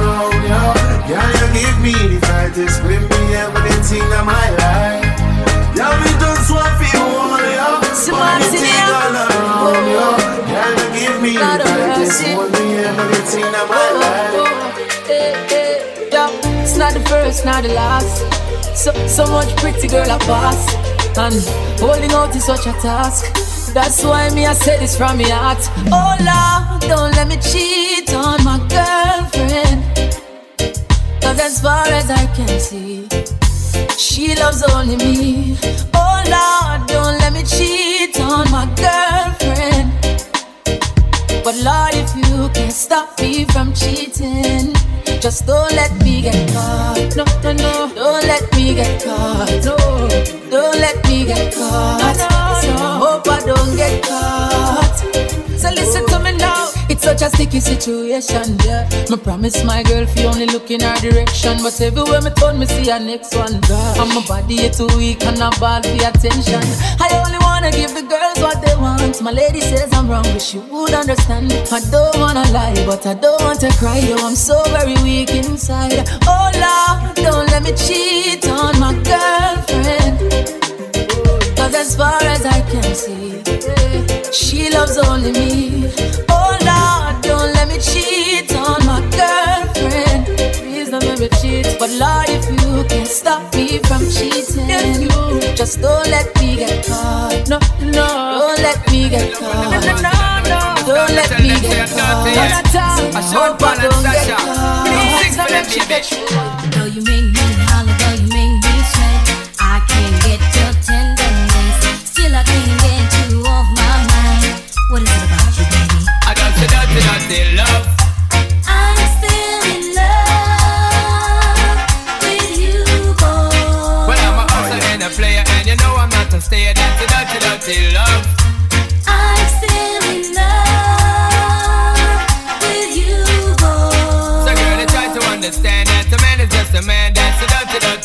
me 0.00 0.10
bumble. 0.10 0.38
want 0.38 0.42
you 0.44 0.44
hold 0.44 0.44
ya, 0.44 0.62
put 0.70 1.02
me 1.02 1.08
arms 1.08 1.08
right 1.08 1.08
around 1.08 1.08
ya. 1.08 1.08
Girl, 1.08 1.32
you 1.40 1.46
give 1.54 1.78
me 1.82 1.94
the 2.14 2.18
brightest, 2.20 2.82
bring 2.82 3.02
me 3.02 3.20
everything 3.34 4.02
in 4.02 4.24
my 4.26 4.46
life. 4.60 5.16
Girl, 5.74 5.94
me 6.02 6.12
just 6.20 6.50
want 6.50 6.80
you 6.80 7.00
hold 7.00 7.42
ya, 7.42 7.80
put 7.80 8.60
me 8.60 8.68
thing 8.68 8.90
all 8.90 9.16
around 9.16 9.86
ya. 9.88 10.08
Girl, 10.50 10.74
you 10.78 10.88
give 10.98 11.16
me 11.22 11.32
the 11.34 11.40
Not 11.40 11.60
a 11.60 11.64
brightest, 11.64 12.22
mercy. 12.22 12.32
hold 12.34 12.52
me 12.52 12.66
everything 12.78 13.46
in 13.46 13.52
my 13.68 13.88
life. 14.02 14.34
Hey, 15.06 15.34
hey, 15.48 16.08
yeah. 16.12 16.28
Oh, 16.28 16.40
oh, 16.44 16.48
eh, 16.48 16.58
eh. 16.58 16.62
It's 16.62 16.76
not 16.76 16.92
the 16.94 17.00
first, 17.08 17.44
not 17.44 17.62
the 17.62 17.72
last. 17.74 18.24
So, 18.76 18.92
so 19.06 19.26
much 19.26 19.54
pretty 19.56 19.88
girl 19.88 20.10
I 20.10 20.18
pass. 20.18 20.60
And 21.18 21.34
holding 21.80 22.12
out 22.12 22.34
is 22.36 22.44
such 22.46 22.66
a 22.66 22.72
task. 22.80 23.24
That's 23.78 24.02
why 24.02 24.28
me 24.30 24.44
I 24.44 24.54
say 24.54 24.76
this 24.80 24.96
from 24.96 25.18
my 25.18 25.28
heart. 25.30 25.62
Oh 25.86 26.16
Lord, 26.28 26.82
don't 26.90 27.14
let 27.14 27.28
me 27.28 27.36
cheat 27.36 28.12
on 28.12 28.42
my 28.42 28.58
girlfriend. 28.74 29.84
Cause 31.22 31.38
as 31.38 31.60
far 31.62 31.86
as 31.86 32.10
I 32.10 32.26
can 32.34 32.58
see, 32.58 33.06
she 33.96 34.34
loves 34.34 34.64
only 34.64 34.96
me. 34.96 35.56
Oh 35.94 36.18
Lord, 36.26 36.88
don't 36.88 37.18
let 37.22 37.32
me 37.32 37.44
cheat 37.44 38.18
on 38.18 38.50
my 38.50 38.66
girlfriend. 38.82 39.92
But 41.44 41.54
Lord, 41.62 41.94
if 41.94 42.10
you 42.16 42.48
can 42.48 42.72
stop 42.72 43.16
me 43.20 43.44
from 43.44 43.72
cheating, 43.74 44.74
just 45.20 45.46
don't 45.46 45.70
let 45.70 45.92
me 46.02 46.22
get 46.22 46.50
caught. 46.52 47.14
No, 47.14 47.24
no, 47.44 47.52
no, 47.52 47.94
don't 47.94 48.26
let 48.26 48.42
me 48.56 48.74
get 48.74 49.04
caught. 49.04 49.64
No, 49.64 49.76
don't 50.50 50.74
let 50.80 50.96
me 51.06 51.24
get 51.24 51.54
caught. 51.54 52.02
I 52.02 52.57
hope 52.98 53.28
I 53.28 53.40
don't 53.46 53.76
get 53.76 54.02
caught. 54.02 54.96
So 55.58 55.70
listen 55.70 56.06
to 56.06 56.18
me 56.20 56.32
now. 56.36 56.70
It's 56.88 57.02
such 57.02 57.20
a 57.22 57.28
sticky 57.28 57.60
situation, 57.60 58.56
yeah. 58.64 58.88
Me 59.10 59.16
promise 59.16 59.62
my 59.64 59.82
girl 59.82 60.06
fi 60.06 60.24
only 60.24 60.46
look 60.46 60.70
in 60.70 60.80
her 60.80 60.96
direction, 61.00 61.58
but 61.62 61.78
everywhere 61.80 62.22
me 62.22 62.30
turn, 62.30 62.58
me 62.58 62.66
see 62.66 62.88
her 62.90 62.98
next 62.98 63.34
one. 63.34 63.60
Girl, 63.68 64.00
and 64.00 64.14
my 64.14 64.24
body 64.26 64.54
is 64.66 64.78
too 64.78 64.88
weak 64.96 65.22
and 65.24 65.42
I 65.42 65.50
ball 65.60 65.82
for 65.82 66.08
attention. 66.08 66.62
I 66.98 67.08
only 67.22 67.38
wanna 67.40 67.70
give 67.72 67.92
the 67.92 68.02
girls 68.02 68.38
what 68.40 68.64
they 68.64 68.74
want. 68.76 69.20
My 69.20 69.32
lady 69.32 69.60
says 69.60 69.92
I'm 69.92 70.08
wrong, 70.08 70.24
but 70.32 70.40
she 70.40 70.58
would 70.58 70.94
understand. 70.94 71.52
I 71.70 71.80
don't 71.90 72.18
wanna 72.18 72.46
lie, 72.52 72.82
but 72.86 73.04
I 73.06 73.14
don't 73.14 73.40
want 73.42 73.60
to 73.60 73.70
cry. 73.76 73.98
Yo, 73.98 74.16
I'm 74.16 74.34
so 74.34 74.62
very 74.70 74.96
weak 75.02 75.30
inside. 75.30 76.08
Oh 76.26 76.50
Lord, 76.64 77.16
don't 77.16 77.46
let 77.50 77.62
me 77.64 77.72
cheat 77.76 78.48
on 78.48 78.80
my 78.80 78.94
girlfriend. 79.10 80.57
As 81.78 81.94
far 81.94 82.20
as 82.24 82.44
I 82.44 82.60
can 82.72 82.92
see, 82.92 83.40
she 84.32 84.68
loves 84.68 84.98
only 84.98 85.30
me. 85.30 85.86
Oh 86.28 86.58
Lord, 86.66 87.22
don't 87.22 87.54
let 87.54 87.68
me 87.68 87.78
cheat 87.78 88.52
on 88.52 88.84
my 88.84 88.98
girlfriend. 89.14 90.26
Please 90.58 90.90
don't 90.90 91.04
let 91.04 91.20
me 91.20 91.28
cheat. 91.40 91.78
But 91.78 91.90
Lord, 91.90 92.28
if 92.30 92.50
you 92.50 92.82
can 92.88 93.06
stop 93.06 93.54
me 93.54 93.78
from 93.78 94.02
cheating, 94.10 94.66
if 94.68 95.02
you 95.02 95.54
just 95.54 95.80
don't 95.80 96.08
let 96.08 96.26
me 96.40 96.56
get 96.56 96.84
caught. 96.84 97.48
No, 97.48 97.60
no, 97.80 98.06
don't 98.40 98.58
let 98.58 98.78
me 98.90 99.08
get 99.08 99.32
caught. 99.34 99.70
No, 99.70 99.78
no, 99.78 100.10
no, 100.50 100.60
don't 100.84 101.14
let 101.14 101.30
me 101.40 101.54
get 101.62 101.88
caught. 101.90 102.26
I 103.14 103.22
hope 103.22 103.62
I 103.62 103.74
don't 103.80 104.02
get 104.02 104.26
caught. 106.26 106.72
Though 106.72 106.86
you 106.86 107.02
make 107.02 107.32
me 107.32 107.37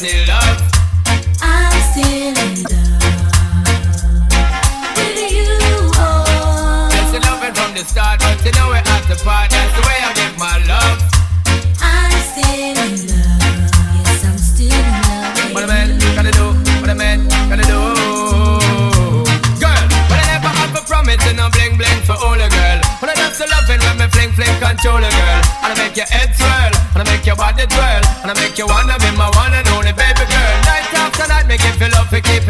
dirty 0.04 0.26
love. 0.28 0.60
I'm 1.42 1.72
still 1.92 2.36
in 2.36 2.64
love 2.68 3.04
with 4.98 5.32
you, 5.32 5.48
boy. 5.96 6.92
That's 6.92 7.12
the 7.12 7.20
loving 7.24 7.54
from 7.56 7.72
the 7.74 7.84
start, 7.88 8.20
but 8.20 8.44
you 8.44 8.52
know 8.52 8.68
we're 8.68 8.84
at 8.84 9.04
the 9.08 9.16
part. 9.24 9.50
That's 9.50 9.74
the 9.76 9.82
way 9.88 9.98
I 10.04 10.12
give 10.14 10.36
my 10.38 10.60
love. 10.68 11.00
I'm 11.80 12.12
still 12.20 12.76
in 12.84 13.08
love. 13.08 13.64
Yes, 14.04 14.26
I'm 14.28 14.38
still 14.38 14.76
in 14.76 14.92
love. 15.08 15.54
What 15.54 15.64
a 15.64 15.68
man 15.68 15.98
gotta 16.16 16.32
do, 16.32 16.52
what 16.82 16.90
a 16.90 16.96
man 16.96 17.28
gotta 17.48 17.64
do. 17.64 17.80
Girl, 19.64 19.84
but 20.12 20.20
I 20.20 20.26
never 20.36 20.52
have 20.52 20.76
a 20.76 20.84
promise 20.84 21.24
and 21.28 21.38
no 21.38 21.48
bling 21.56 21.78
bling 21.78 22.02
for 22.04 22.20
all 22.20 22.36
a 22.36 22.50
girl. 22.52 22.80
But 23.00 23.08
I 23.10 23.16
just 23.16 23.40
loving 23.40 23.80
when 23.80 23.96
me 24.04 24.08
fling 24.12 24.32
fling 24.36 24.52
control 24.60 25.00
a 25.00 25.08
girl. 25.08 25.42
And 25.64 25.72
I 25.72 25.76
make 25.80 25.96
your 25.96 26.08
head 26.12 26.36
swirl, 26.36 26.74
and 26.92 27.00
I 27.00 27.06
make 27.08 27.26
your 27.26 27.36
body 27.40 27.66
twirl, 27.68 28.04
and 28.24 28.32
I 28.32 28.36
make 28.36 28.58
you 28.58 28.68
wanna 28.68 29.00
be 29.00 29.12
my 29.16 29.32
one 29.40 29.54
and 29.54 29.73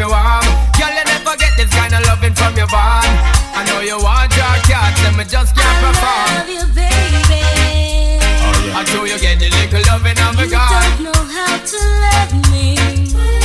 you 0.04 0.12
warm. 0.12 0.44
Girl, 0.76 0.92
you 0.92 1.04
never 1.08 1.34
get 1.40 1.56
this 1.56 1.70
kind 1.72 1.92
of 1.96 2.04
loving 2.04 2.34
from 2.36 2.52
your 2.56 2.68
bond. 2.68 3.08
I 3.56 3.64
know 3.64 3.80
you 3.80 3.96
want 3.96 4.28
your 4.36 4.54
cat, 4.68 4.92
and 5.08 5.16
me 5.16 5.24
just 5.24 5.56
can't 5.56 5.78
perform. 5.80 6.28
Love 6.28 6.50
you, 6.52 6.64
baby. 6.76 7.40
Oh, 8.20 8.78
I 8.78 8.82
do 8.84 9.08
you 9.08 9.16
get 9.16 9.40
the 9.40 9.48
little 9.48 9.80
loving 9.88 10.18
of 10.20 10.36
a 10.36 10.44
You 10.44 10.60
don't 10.60 11.08
know 11.08 11.20
how 11.32 11.56
to 11.56 11.80
love 12.04 12.32
me. 12.52 12.76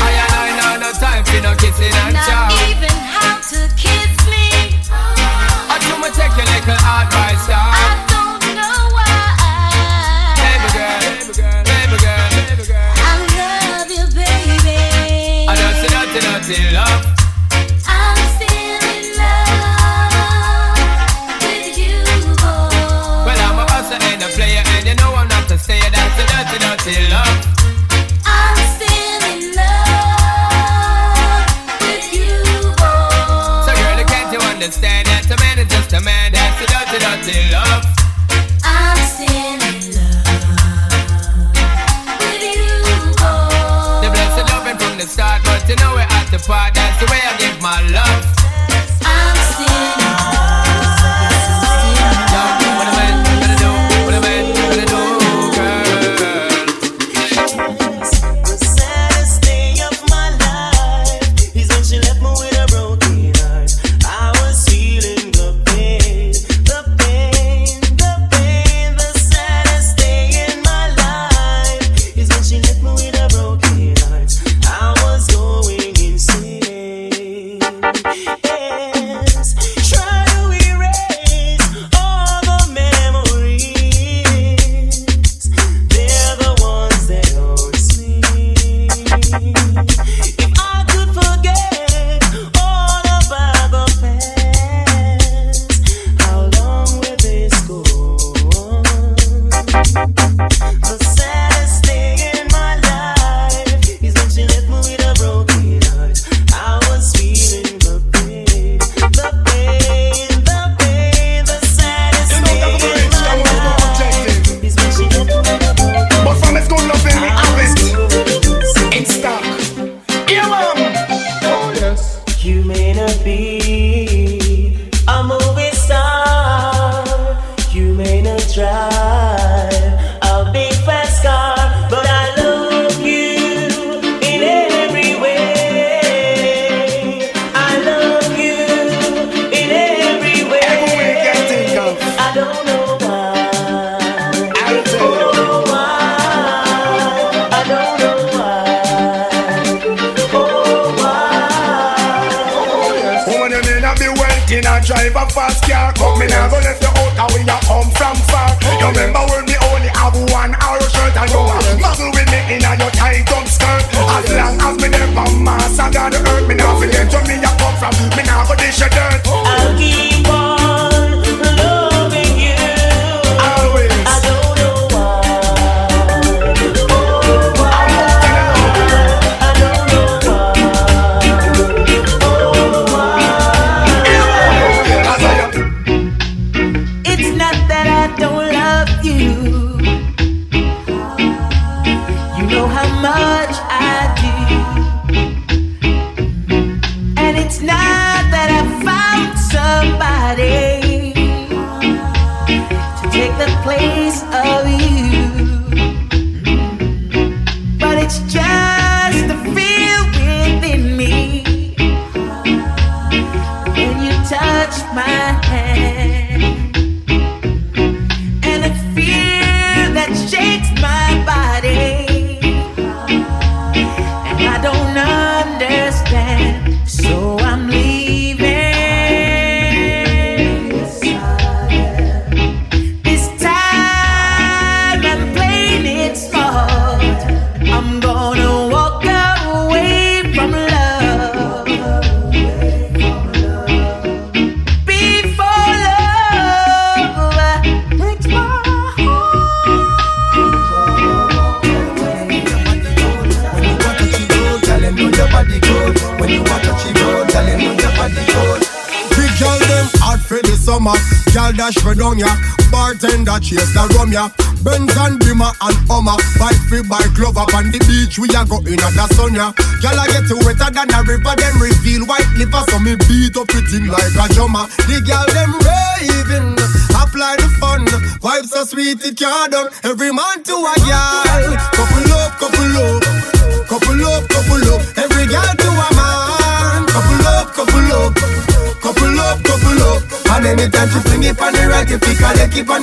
I 0.03 0.09
and 0.19 0.33
I 0.35 0.47
know 0.59 0.73
no 0.83 0.91
time 0.99 1.23
for 1.23 1.39
no 1.39 1.55
kissing 1.55 1.95
and 1.95 2.13
Not 2.13 2.27
chow. 2.27 2.51
even 2.67 2.91
how 2.91 3.39
to 3.39 3.59
kiss 3.79 4.13
me. 4.27 4.75
I 4.91 5.75
do 5.79 5.95
me 6.01 6.09
take 6.11 6.33
your 6.35 6.47
little 6.49 6.75
advice, 6.75 7.45
I 7.47 7.68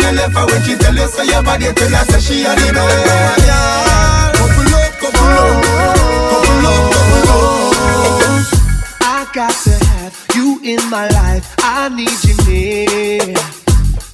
your 0.06 0.14
left. 0.14 0.36
And 0.36 0.50
when 0.50 0.62
she 0.62 0.74
tell 0.76 0.94
you, 0.94 1.08
say 1.08 1.26
your 1.26 1.42
body, 1.42 1.72
tell 1.72 1.90
her, 1.90 2.04
say 2.06 2.20
she 2.20 2.46
on 2.46 2.56
the 2.56 2.68
right. 2.72 3.38
Yeah. 3.42 4.32
Couple 4.38 4.74
up, 4.74 4.92
couple 5.02 5.26
up. 5.34 5.64
Couple 6.30 6.66
up, 6.70 6.92
couple 6.94 7.30
up. 7.34 7.66
I 9.02 9.26
got 9.34 9.54
to 9.64 9.74
have 9.86 10.14
you 10.34 10.60
in 10.62 10.82
my 10.90 11.08
life. 11.08 11.54
I 11.58 11.88
need 11.88 12.18
you 12.24 12.36
near. 12.46 13.34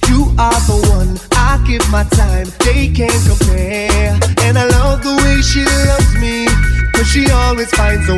You 0.09 0.33
are 0.37 0.59
the 0.69 0.77
one 0.93 1.17
I 1.33 1.61
give 1.67 1.85
my 1.91 2.03
time. 2.03 2.47
They 2.65 2.89
can't 2.89 3.13
compare. 3.27 4.17
And 4.41 4.57
I 4.57 4.65
love 4.67 5.03
the 5.03 5.15
way 5.23 5.41
she 5.41 5.63
loves 5.65 6.13
me. 6.19 6.47
Cause 6.93 7.07
she 7.07 7.29
always 7.31 7.69
finds 7.71 8.07
a 8.07 8.17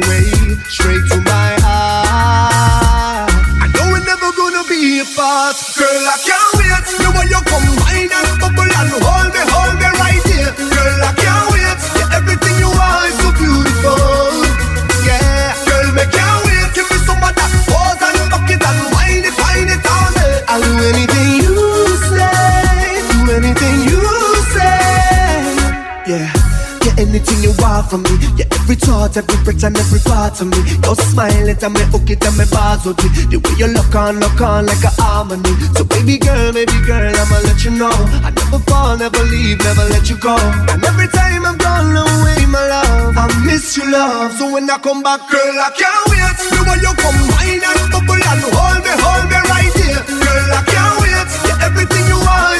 part 30.25 30.41
me. 30.41 30.57
Your 30.83 30.95
smile, 30.95 31.49
it 31.49 31.61
and 31.63 31.73
me 31.73 31.83
hook 31.93 32.09
it 32.09 32.23
and 32.25 32.37
me 32.37 32.45
bars 32.49 32.85
with 32.85 32.99
it. 33.05 33.29
The 33.29 33.37
way 33.37 33.55
you 33.57 33.67
look 33.69 33.93
on, 33.93 34.19
look 34.19 34.41
on 34.41 34.65
like 34.65 34.83
a 34.83 34.91
harmony. 34.97 35.53
So 35.77 35.85
baby 35.85 36.17
girl, 36.17 36.51
baby 36.53 36.79
girl, 36.85 37.13
I'ma 37.13 37.37
let 37.45 37.63
you 37.63 37.71
know. 37.71 37.93
I 38.25 38.31
never 38.33 38.59
fall, 38.65 38.97
never 38.97 39.23
leave, 39.29 39.59
never 39.61 39.85
let 39.93 40.09
you 40.09 40.17
go. 40.17 40.35
And 40.71 40.81
every 40.83 41.07
time 41.09 41.45
I'm 41.45 41.57
gone 41.57 41.93
away, 41.93 42.45
my 42.49 42.61
love, 42.65 43.17
I 43.17 43.25
miss 43.45 43.77
you, 43.77 43.85
love. 43.91 44.33
So 44.33 44.51
when 44.51 44.69
I 44.69 44.77
come 44.79 45.03
back, 45.03 45.21
Girl, 45.29 45.57
I 45.57 45.69
can't 45.77 46.03
wait. 46.09 46.37
The 46.53 46.59
way 46.65 46.77
you 46.81 46.93
come 47.01 47.19
wine 47.33 47.61
and 47.61 47.81
bubble 47.91 48.17
and 48.17 48.41
hold 48.49 48.81
me, 48.81 48.93
hold 48.97 49.25
me 49.29 49.39
right 49.51 49.73
here. 49.77 50.01
Girl, 50.05 50.49
I 50.57 50.61
can't 50.65 50.95
wait. 51.01 51.29
Yeah, 51.45 51.67
everything 51.67 52.05
you 52.09 52.19
are 52.19 52.54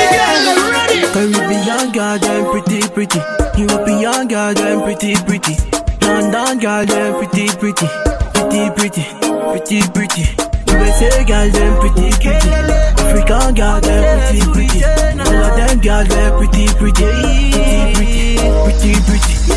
Caribbean 1.15 1.87
girl, 1.93 2.19
them 2.19 2.43
pretty, 2.51 2.81
pretty. 2.89 3.21
European 3.57 4.29
girl, 4.29 4.55
them 4.55 4.83
pretty, 4.83 5.15
pretty. 5.27 5.55
London 6.03 6.59
girl, 6.59 6.85
them 6.87 7.15
pretty, 7.19 7.49
pretty. 7.59 7.87
Pretty, 8.35 8.71
pretty, 8.77 9.05
pretty, 9.51 9.79
pretty. 9.95 10.25
USA 10.69 11.25
girl, 11.25 11.49
them 11.51 11.73
pretty, 11.81 12.11
pretty. 12.21 12.51
African 12.51 13.55
girl, 13.55 13.81
them 13.81 14.05
pretty, 14.27 14.43
pretty. 14.53 14.85
All 14.85 15.43
of 15.45 15.57
them 15.57 15.81
girl, 15.81 16.05
them 16.05 16.31
pretty, 16.39 16.67
pretty. 16.75 17.05
Pretty, 17.05 17.95
pretty, 17.95 18.37
pretty, 18.65 19.01
pretty. 19.07 19.54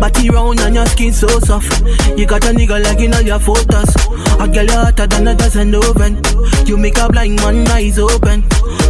Body 0.00 0.30
round 0.30 0.60
and 0.60 0.74
your 0.74 0.86
skin 0.86 1.12
so 1.12 1.26
soft. 1.40 1.80
You 2.16 2.26
got 2.26 2.44
a 2.44 2.48
nigga 2.52 2.82
like 2.82 3.00
in 3.00 3.14
all 3.14 3.22
your 3.22 3.38
photos. 3.38 3.90
A 4.40 4.46
girl 4.48 4.68
hotter 4.70 5.06
than 5.06 5.28
a 5.28 5.34
dozen 5.34 5.74
oven. 5.74 6.20
You 6.66 6.76
make 6.76 6.98
a 6.98 7.08
blind 7.08 7.36
man 7.36 7.66
eyes 7.68 7.98
open. 7.98 8.44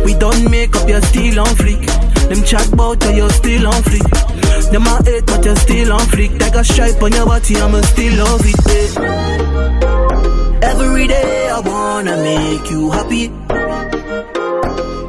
We 0.05 0.15
don't 0.15 0.51
make 0.51 0.75
up, 0.77 0.89
you're 0.89 1.03
still 1.03 1.41
on 1.41 1.47
fleek. 1.57 1.87
Them 2.29 2.43
chat 2.45 2.71
bout 2.77 3.03
you, 3.05 3.11
you're 3.13 3.31
still 3.31 3.67
on 3.67 3.83
fleek. 3.83 4.71
Them 4.71 4.87
a 4.87 5.03
hate, 5.05 5.27
but 5.27 5.45
you're 5.45 5.57
still 5.57 5.93
on 5.93 6.01
fleek. 6.01 6.39
Take 6.39 6.55
a 6.55 6.65
stripe 6.65 7.03
on 7.03 7.13
your 7.13 7.27
body, 7.27 7.57
I'ma 7.57 7.81
still 7.83 8.25
love 8.25 8.43
it. 8.45 8.67
eh. 8.69 8.89
Every 10.63 11.07
day 11.07 11.49
I 11.51 11.61
wanna 11.61 12.17
make 12.23 12.71
you 12.71 12.91
happy. 12.91 13.29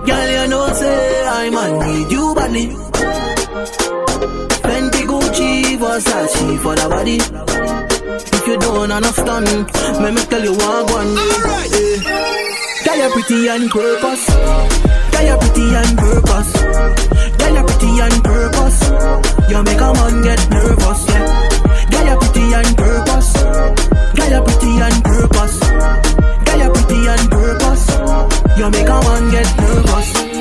Girl, 0.08 0.30
you 0.32 0.48
know 0.50 0.74
say 0.74 1.26
I'm 1.28 1.56
on 1.56 1.80
need 1.88 2.12
you 2.12 2.34
badly. 2.36 2.89
Versace 5.90 6.60
for 6.62 6.76
the 6.76 6.86
body. 6.88 7.18
If 7.18 8.46
you 8.46 8.58
don't 8.62 8.92
understand, 8.92 9.50
let 9.98 10.14
me 10.14 10.22
tell 10.30 10.44
you 10.44 10.54
one 10.54 10.86
one. 10.94 11.18
Eh. 11.18 11.98
Girl, 12.86 12.98
you're 13.02 13.10
pretty 13.10 13.50
on 13.50 13.66
purpose. 13.74 14.26
Girl, 14.30 15.26
you're 15.26 15.42
pretty 15.42 15.66
on 15.82 15.90
purpose. 15.98 16.54
Girl, 17.42 17.54
you're 17.58 17.66
pretty 17.66 17.90
on 18.06 18.16
purpose. 18.22 18.80
You 19.50 19.64
make 19.66 19.82
a 19.82 19.90
man 19.98 20.16
get 20.22 20.42
nervous, 20.54 21.02
yeah. 21.10 21.26
Girl, 21.90 22.06
you're 22.06 22.20
pretty 22.22 22.54
on 22.54 22.70
purpose. 22.78 23.34
Girl, 24.14 24.30
you're 24.30 24.46
pretty 24.46 24.72
on 24.86 24.96
purpose. 25.02 25.58
Girl, 25.58 26.60
you're 26.62 26.70
pretty 26.70 27.00
on 27.10 27.24
purpose. 27.34 27.86
You 28.62 28.70
make 28.70 28.90
a 28.94 28.98
man 29.10 29.24
get 29.34 29.50
nervous 29.58 29.69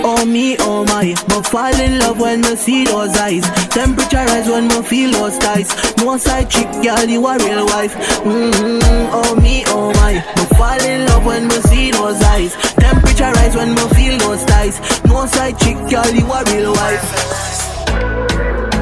oh 0.09 0.25
me, 0.25 0.57
oh 0.61 0.85
my. 0.85 1.15
But 1.29 1.47
fall 1.47 1.79
in 1.81 1.99
love 1.99 2.19
when 2.21 2.45
I 2.45 2.55
see 2.55 2.85
those 2.85 3.15
eyes. 3.17 3.45
Temperature 3.69 4.25
rise 4.31 4.49
when 4.49 4.71
I 4.73 4.83
feel 4.83 5.11
those 5.13 5.37
ties. 5.39 5.69
No 5.99 6.17
side 6.17 6.51
chick, 6.51 6.71
girl, 6.83 7.05
you 7.05 7.27
a 7.27 7.37
real 7.39 7.67
wife. 7.67 7.95
Mm-hmm, 8.25 9.11
oh 9.19 9.35
me, 9.37 9.65
oh 9.69 9.93
my. 10.01 10.15
But 10.37 10.49
fall 10.57 10.83
in 10.83 11.07
love 11.07 11.25
when 11.27 11.51
I 11.51 11.61
see 11.71 11.91
those 11.91 12.21
eyes. 12.23 12.53
Temperature 12.87 13.33
rise 13.39 13.55
when 13.55 13.71
I 13.79 13.89
feel 13.97 14.17
those 14.19 14.45
ties. 14.45 14.77
No 15.05 15.27
side 15.27 15.59
chick, 15.59 15.77
girl, 15.93 16.11
you 16.19 16.27
a 16.39 16.41
real 16.53 16.73
wife. 16.73 17.05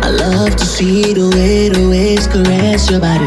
I 0.06 0.10
love 0.10 0.54
to 0.54 0.64
see 0.64 1.12
the 1.12 1.28
way 1.34 1.68
the 1.68 1.88
waves 1.88 2.26
caress 2.28 2.90
your 2.90 3.00
body. 3.00 3.26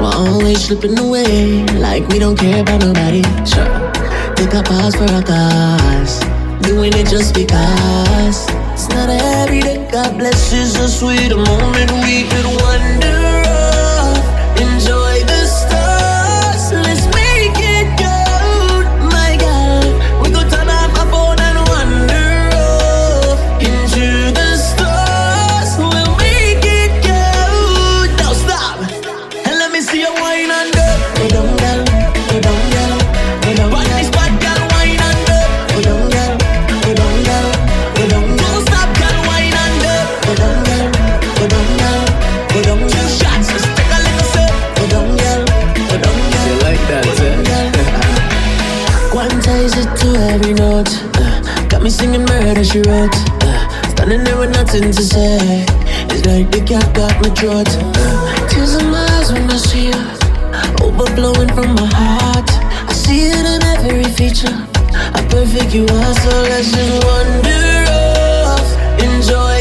We're 0.00 0.14
always 0.14 0.64
slipping 0.66 0.98
away 0.98 1.64
like 1.86 2.06
we 2.08 2.18
don't 2.18 2.36
care 2.36 2.60
about 2.62 2.80
nobody. 2.80 3.22
Sure. 3.46 3.70
Think 4.36 4.54
I 4.54 4.62
pause 4.62 4.94
for 4.96 5.10
our 5.10 5.22
cause 5.22 6.35
doing 6.66 6.92
it 6.94 7.06
just 7.06 7.34
because. 7.34 8.46
It's 8.72 8.88
not 8.88 9.08
every 9.08 9.60
day. 9.60 9.88
God 9.90 10.18
blesses 10.18 10.76
us 10.76 11.02
with 11.02 11.32
a 11.32 11.36
moment 11.36 11.90
we 12.04 12.24
could 12.28 12.46
wonder. 12.60 13.25
that 52.56 52.64
she 52.64 52.80
wrote. 52.88 53.12
Uh, 53.44 53.88
standing 53.90 54.24
there 54.24 54.38
with 54.38 54.50
nothing 54.50 54.90
to 54.90 55.02
say. 55.02 55.64
It's 56.08 56.24
like 56.24 56.50
the 56.50 56.64
cat 56.64 56.88
got 56.94 57.12
my 57.20 57.28
throat. 57.36 57.68
Uh, 57.68 58.48
tears 58.48 58.74
in 58.74 58.90
my 58.90 59.04
eyes 59.18 59.30
when 59.32 59.50
I 59.50 59.56
see 59.56 59.90
her. 59.92 60.06
Uh, 60.56 60.86
overflowing 60.86 61.52
from 61.52 61.74
my 61.74 61.88
heart. 61.92 62.48
I 62.88 62.92
see 62.92 63.28
it 63.28 63.44
in 63.44 63.62
every 63.76 64.04
feature. 64.04 64.56
How 65.12 65.22
perfect 65.28 65.74
you 65.74 65.84
are, 65.84 66.14
so 66.24 66.32
let's 66.48 66.72
just 66.72 67.04
wander 67.04 67.84
off. 67.92 68.68
Enjoy. 69.04 69.55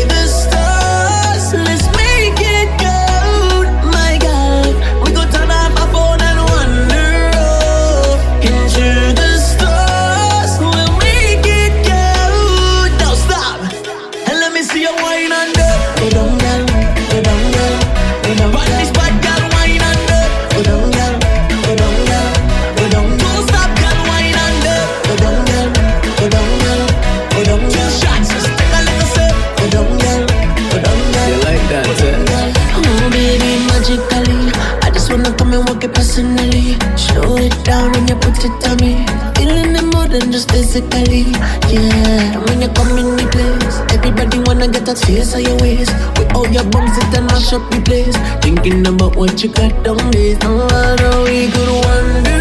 it 38.46 38.56
to 38.62 38.72
me. 38.84 38.94
Feeling 39.36 39.76
it 39.76 39.86
more 39.94 40.08
than 40.08 40.32
just 40.32 40.52
physically. 40.52 41.26
Yeah, 41.74 42.38
when 42.46 42.62
you 42.62 42.70
come 42.78 42.98
in 42.98 43.18
the 43.18 43.28
place, 43.34 43.76
everybody 43.96 44.40
wanna 44.46 44.68
get 44.68 44.86
that 44.86 45.00
face 45.00 45.34
of 45.34 45.42
your 45.42 45.58
waist. 45.58 45.94
With 46.18 46.36
all 46.36 46.48
your 46.48 46.66
bumps, 46.66 46.98
it 46.98 47.18
and 47.18 47.26
mash 47.28 47.54
up 47.54 47.64
the 47.72 47.82
place. 47.82 48.16
Thinking 48.44 48.86
about 48.88 49.16
what 49.16 49.44
you 49.44 49.50
got 49.50 49.74
down 49.84 50.12
there. 50.12 50.38
Oh, 50.44 51.24
we 51.26 51.50
could 51.52 51.70
wonder. 51.86 52.35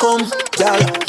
come, 0.00 0.30
girl. 0.56 0.99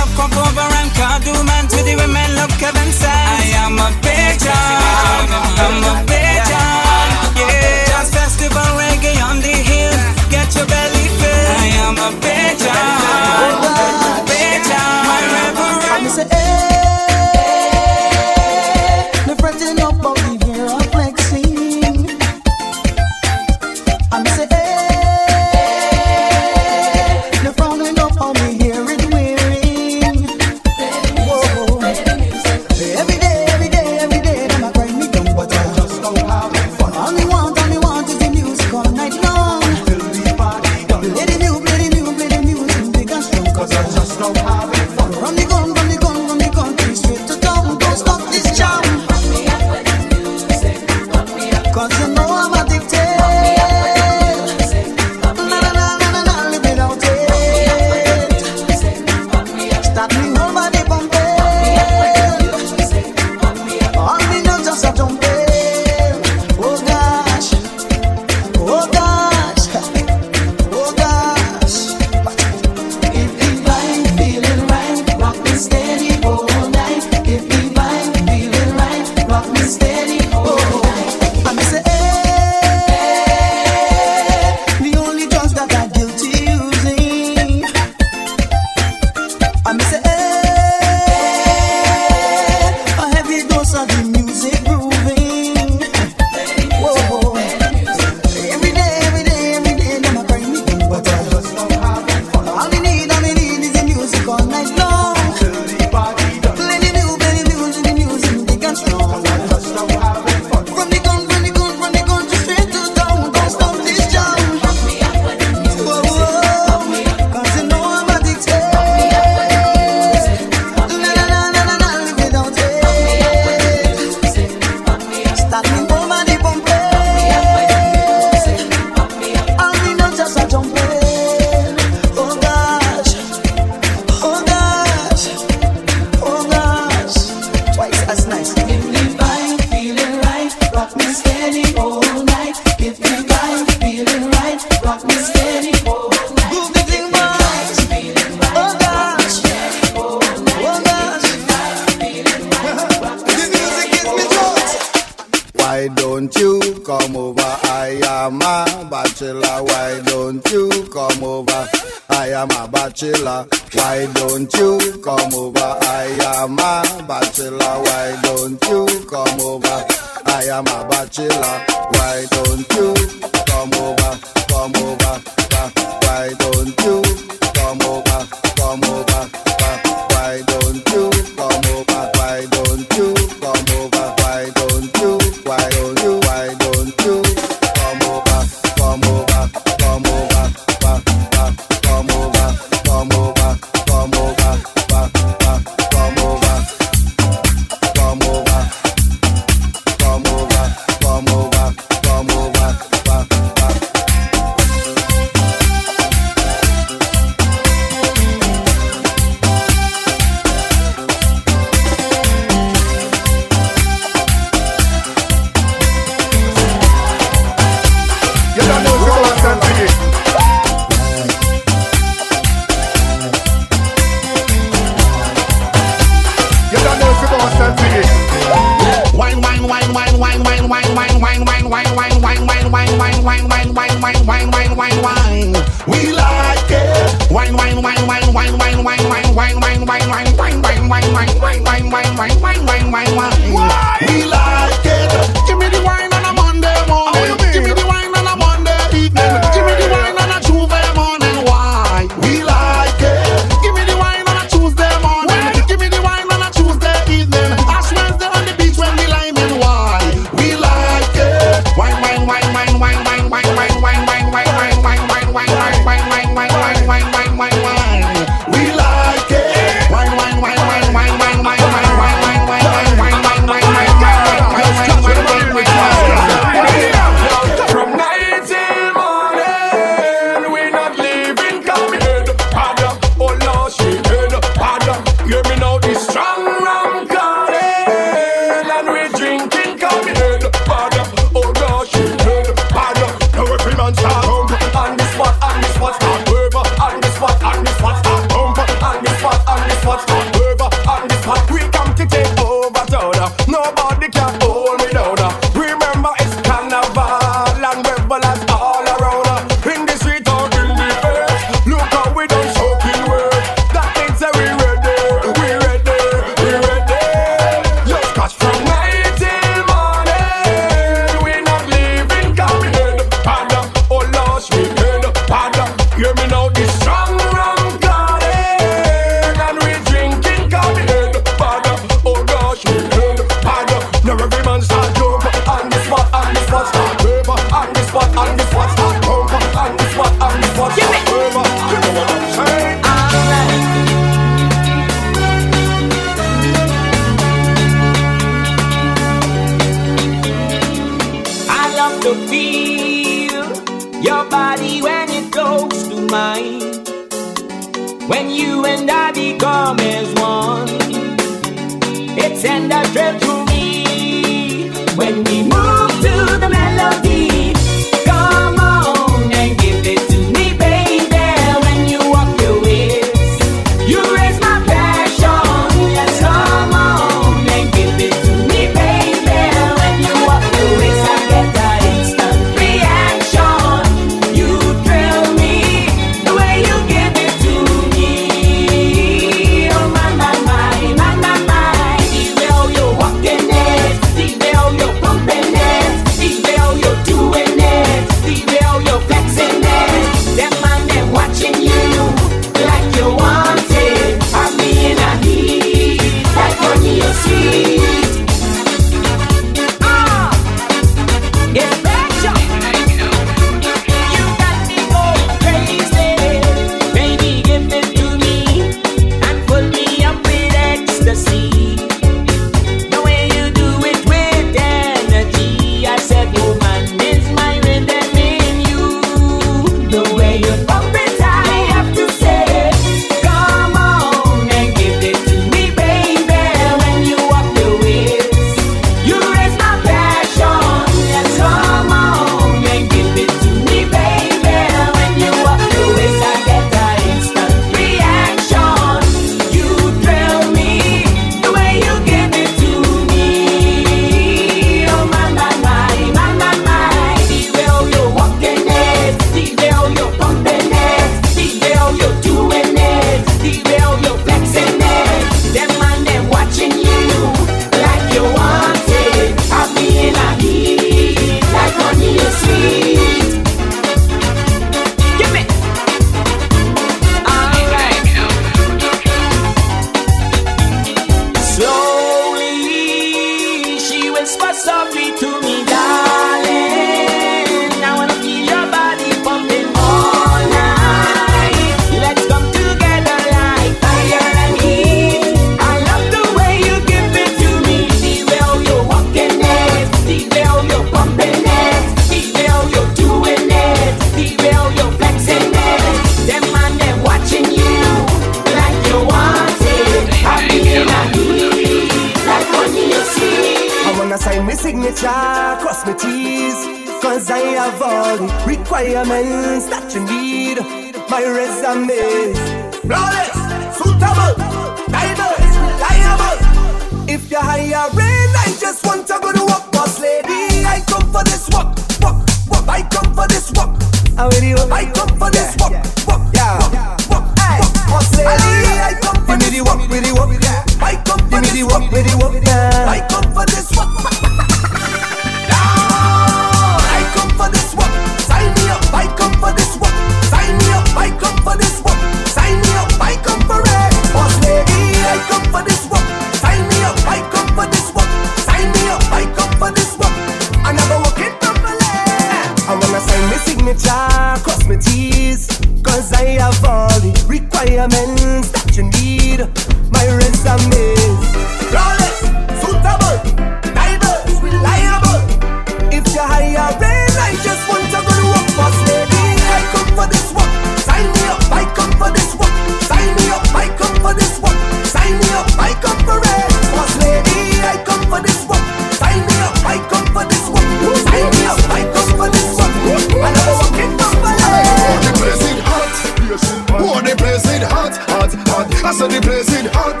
Hot, 598.46 598.66
hot. 598.74 598.84
I 598.84 598.92
said 598.92 599.10
the 599.10 599.20
place 599.20 599.48
is 599.50 599.66
hot. 599.72 600.00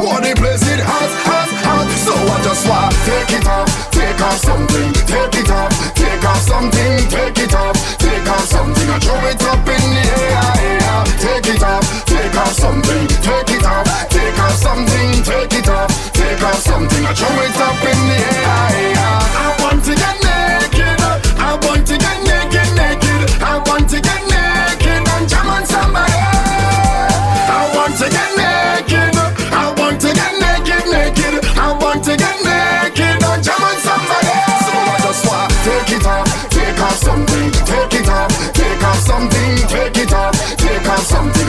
Oh, 0.00 0.20
the 0.20 0.32
place 0.36 0.64
is 0.64 0.80
hot, 0.80 1.10
hot, 1.24 1.50
hot. 1.64 1.88
So 2.04 2.12
I 2.14 2.36
just 2.44 2.64
want 2.68 2.92
take 3.04 3.32
it 3.36 3.46
off, 3.46 3.68
take 3.92 4.20
off 4.20 4.38
something, 4.40 4.92
take 5.08 5.36
it 5.40 5.50
off, 5.50 5.72
take 5.94 6.24
off 6.24 6.40
something, 6.42 6.92
take 7.08 7.38
it 7.38 7.54
off, 7.54 7.76
take 7.98 8.26
off 8.28 8.44
something. 8.44 8.88
I 8.88 8.98
throw 9.00 9.20
it 9.28 9.42
up 9.44 9.64
in 9.64 9.84
the 9.94 10.04
air, 10.20 10.80
air. 10.80 11.04
Take 11.20 11.54
it 11.54 11.62
off, 11.62 11.84
take 12.06 12.34
off 12.36 12.52
something, 12.52 13.06
take 13.20 13.50
it 13.52 13.64
off, 13.64 13.86
take 14.08 14.38
off 14.40 14.56
something, 14.56 15.22
take 15.22 15.52
it 15.52 15.68
off, 15.68 15.90
take 16.12 16.42
off 16.42 16.60
something. 16.60 17.04
I 17.04 17.12
throw 17.14 17.34
it 17.44 17.56
up 17.60 17.80
in 17.84 18.00
the 18.08 18.18
air, 18.18 18.96
air. 18.96 19.59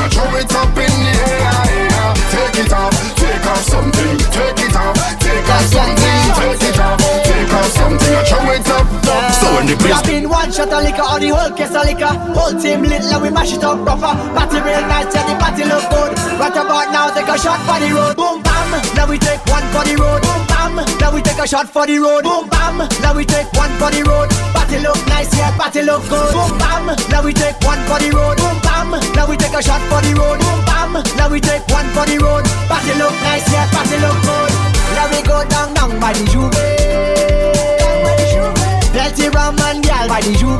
Throw 0.09 0.35
it 0.35 0.53
up 0.55 0.77
in 0.77 0.93
the 1.03 1.13
air. 1.29 2.13
Take 2.31 2.65
it 2.65 2.73
off, 2.73 2.93
take 3.15 3.45
off 3.45 3.63
something, 3.63 4.17
take 4.31 4.59
it 4.65 4.75
off, 4.75 4.95
take 5.19 5.49
off 5.49 5.65
something, 5.65 6.19
take 6.37 6.63
it 6.69 6.79
off, 6.79 6.99
take 7.23 7.53
off 7.53 7.65
something. 7.71 8.25
Throw 8.25 8.51
it 8.51 8.69
up. 8.69 9.00
The 9.71 9.79
place. 9.79 10.03
Grabbing 10.03 10.27
one 10.27 10.51
shot 10.51 10.67
of 10.67 10.83
liquor 10.83 10.99
or 10.99 11.15
the 11.15 11.31
whole 11.31 11.55
case 11.55 11.71
of 11.71 11.87
liquor. 11.87 12.11
Whole 12.35 12.51
team 12.59 12.83
lit 12.83 13.07
like 13.07 13.23
we 13.23 13.31
mash 13.31 13.55
it 13.55 13.63
up 13.63 13.79
proper. 13.87 14.11
Party 14.35 14.59
real 14.59 14.83
nice, 14.91 15.07
yeah 15.15 15.23
the 15.23 15.35
party 15.39 15.63
look 15.63 15.87
good. 15.87 16.11
Right 16.35 16.51
about 16.51 16.91
now? 16.91 17.07
Take 17.15 17.31
a 17.31 17.39
shot 17.39 17.55
for 17.63 17.79
the 17.79 17.87
road. 17.95 18.19
Boom 18.19 18.43
bam, 18.43 18.67
now 18.99 19.07
we 19.07 19.15
take 19.15 19.39
one 19.47 19.63
for 19.71 19.87
the 19.87 19.95
road. 19.95 20.19
Boom 20.27 20.43
bam, 20.51 20.75
now 20.99 21.15
we 21.15 21.23
take 21.23 21.39
a 21.39 21.47
shot 21.47 21.71
for 21.71 21.87
the 21.87 21.95
road. 22.03 22.27
Boom 22.27 22.51
bam, 22.51 22.83
now 22.99 23.15
we 23.15 23.23
take 23.23 23.47
one 23.55 23.71
for 23.79 23.87
the 23.95 24.03
road. 24.03 24.27
Party 24.51 24.83
look 24.83 24.99
nice, 25.07 25.31
yeah 25.39 25.55
party 25.55 25.87
look 25.87 26.03
good. 26.11 26.35
Boom 26.35 26.51
bam, 26.59 26.91
now 27.07 27.23
we 27.23 27.31
take 27.31 27.55
one 27.63 27.79
for 27.87 27.95
the 28.03 28.11
road. 28.11 28.35
Boom 28.43 28.59
bam, 28.67 28.91
now 29.15 29.23
we 29.23 29.39
take 29.39 29.55
a 29.55 29.63
shot 29.63 29.79
for 29.87 30.03
the 30.03 30.11
road. 30.19 30.35
Boom 30.35 30.59
bam, 30.67 30.99
now 31.15 31.31
we 31.31 31.39
take 31.39 31.63
one 31.71 31.87
for 31.95 32.03
the 32.03 32.19
road. 32.19 32.43
Party 32.67 32.91
look 32.99 33.15
nice, 33.23 33.47
yeah 33.47 33.71
party 33.71 33.95
look 34.03 34.19
good. 34.19 34.51
Now 34.99 35.07
we 35.07 35.23
go 35.23 35.47
down 35.47 35.71
down 35.71 35.95
by 35.95 36.11
the 36.11 36.27
Juve 36.27 36.59
Dirty 38.91 39.29
rum 39.29 39.55
and 39.59 39.81
gal 39.83 40.07
by 40.07 40.19
the 40.19 40.35
Juve 40.35 40.59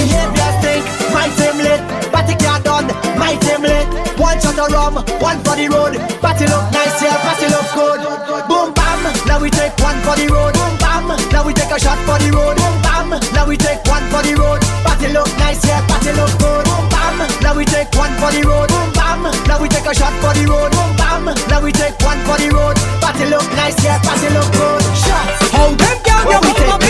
Behavior 0.00 0.50
stink, 0.58 0.84
my 1.12 1.28
team 1.36 1.60
lit. 1.60 1.80
Party 2.08 2.34
car 2.40 2.56
done, 2.64 2.88
my 3.20 3.36
team 3.44 3.60
lit. 3.60 3.84
One 4.16 4.40
shot 4.40 4.56
of 4.56 4.72
rum, 4.72 4.94
one 5.20 5.38
for 5.44 5.56
the 5.60 5.68
road. 5.68 6.00
Party 6.24 6.48
look 6.48 6.64
nice, 6.72 6.96
yeah, 7.04 7.20
party 7.20 7.52
look 7.52 7.68
good. 7.76 8.00
Boom 8.48 8.72
bam, 8.72 9.04
now 9.28 9.40
we 9.40 9.50
take 9.50 9.76
one 9.76 10.00
for 10.08 10.16
the 10.16 10.24
road. 10.32 10.56
Boom 10.56 10.74
bam, 10.80 11.04
now 11.28 11.44
we 11.44 11.52
take 11.52 11.68
a 11.68 11.78
shot 11.78 12.00
for 12.08 12.16
the 12.16 12.32
road. 12.32 12.56
Boom 12.56 12.76
bam, 12.80 13.12
now 13.36 13.44
we 13.44 13.56
take 13.60 13.84
one 13.84 14.04
for 14.08 14.24
the 14.24 14.32
road. 14.32 14.60
Party 14.88 15.12
look 15.12 15.28
nice, 15.36 15.60
yeah, 15.68 15.84
party 15.84 16.16
look 16.16 16.32
good. 16.40 16.64
Boom 16.64 16.88
bam, 16.88 17.20
now 17.44 17.52
we 17.52 17.68
take 17.68 17.92
one 17.92 18.16
for 18.16 18.32
the 18.32 18.40
road. 18.40 18.72
Boom 18.72 18.88
bam, 18.96 19.20
now 19.44 19.60
we 19.60 19.68
take 19.68 19.84
a 19.84 19.92
shot 19.92 20.16
for 20.24 20.32
the 20.32 20.48
road. 20.48 20.72
Boom 20.72 20.96
bam, 20.96 21.28
now 21.52 21.60
we 21.60 21.76
take 21.76 21.98
one 22.00 22.20
for 22.24 22.40
the 22.40 22.48
road. 22.48 22.76
Party 23.04 23.28
look 23.28 23.44
nice, 23.52 23.76
yeah, 23.84 24.00
party 24.00 24.32
look 24.32 24.48
good 24.56 24.83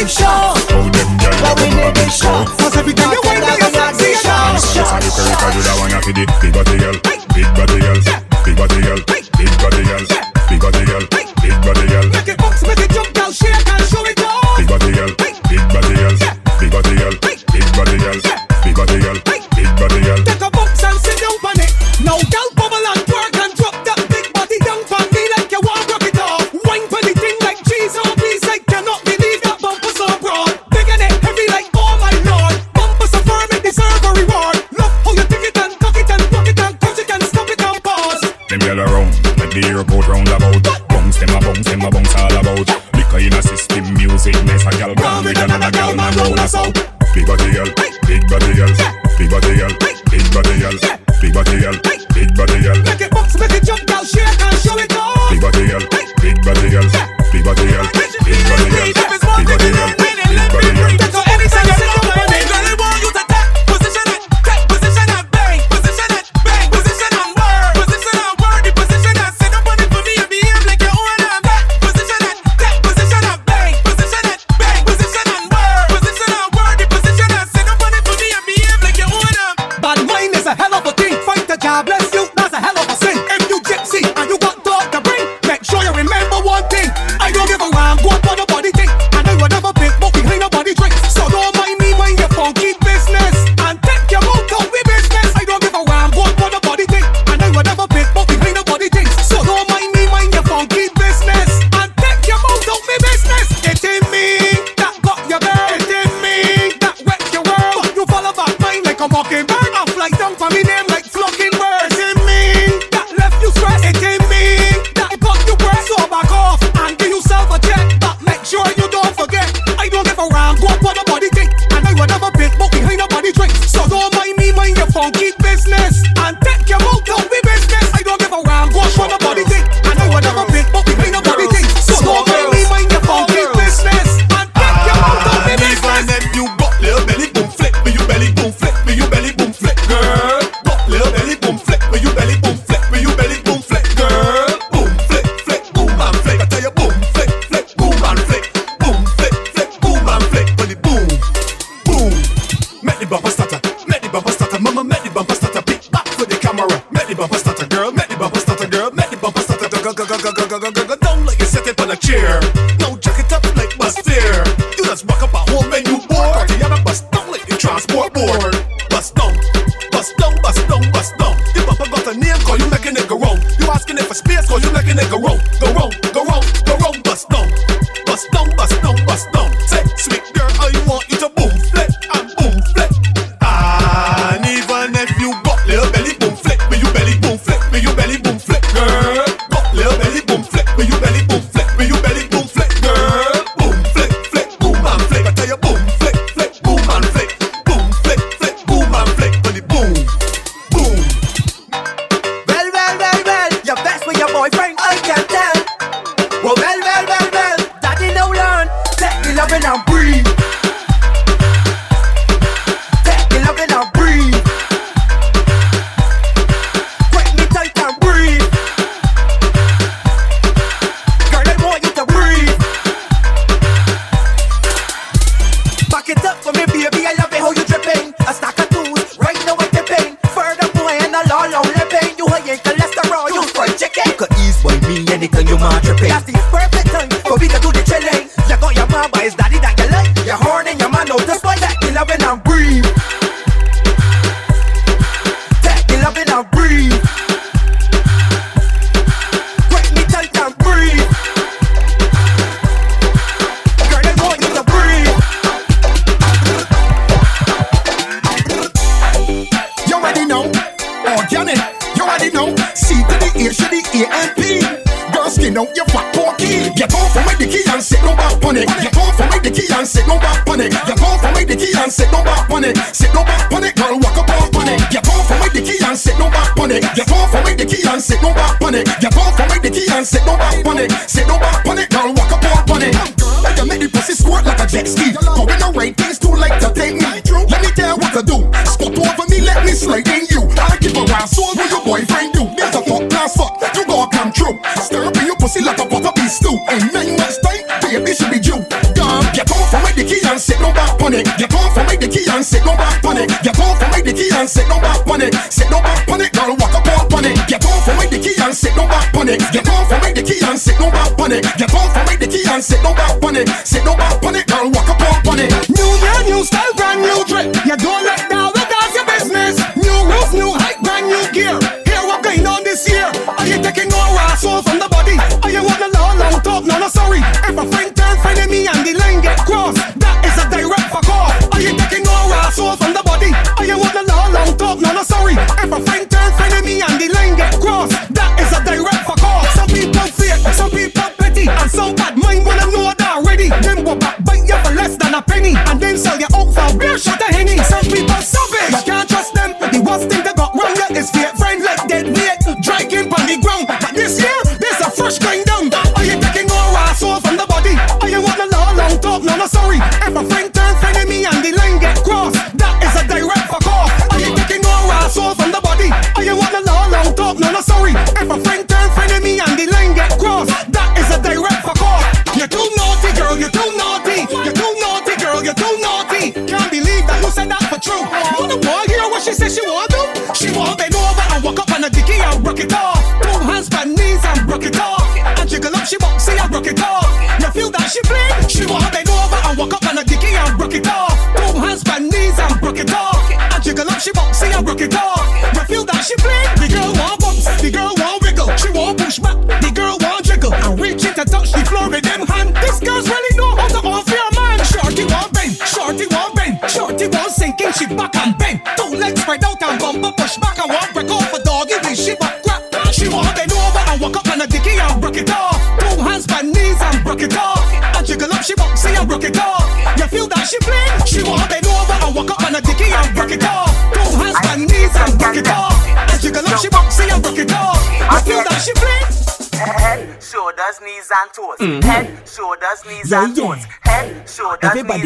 big 0.05 0.11
shots. 0.11 0.67
But 0.67 1.57
we 1.61 1.69
need 1.73 1.95
big 1.95 2.11
shots 2.13 2.51
Cause 2.61 2.77
every 2.77 2.93
time 2.93 3.13
you 3.13 3.21
wine, 3.25 3.41
you 3.41 3.73
got 3.73 3.97
big 3.99 4.17
shots 4.17 4.77
Yes, 4.77 4.89
I 4.93 5.01
look 5.01 5.17
like 5.17 5.43
I 5.43 5.53
do 5.53 5.61
that 5.65 5.77
one, 5.81 5.93
I 5.93 6.01
feel 6.01 6.19
it. 6.19 6.29
Big 6.41 6.53
body 6.53 6.79
girl, 6.79 6.97
big 7.33 7.49
body 7.57 7.81
girl, 7.81 8.01
big 8.45 8.57
body 8.57 8.81
girl, 8.83 9.01
big 9.09 9.53
body 9.61 9.85
girl, 9.85 10.14
us 46.45 46.55
out. 46.55 46.75
Big 47.15 47.27
body 47.27 47.53
girl, 47.53 47.84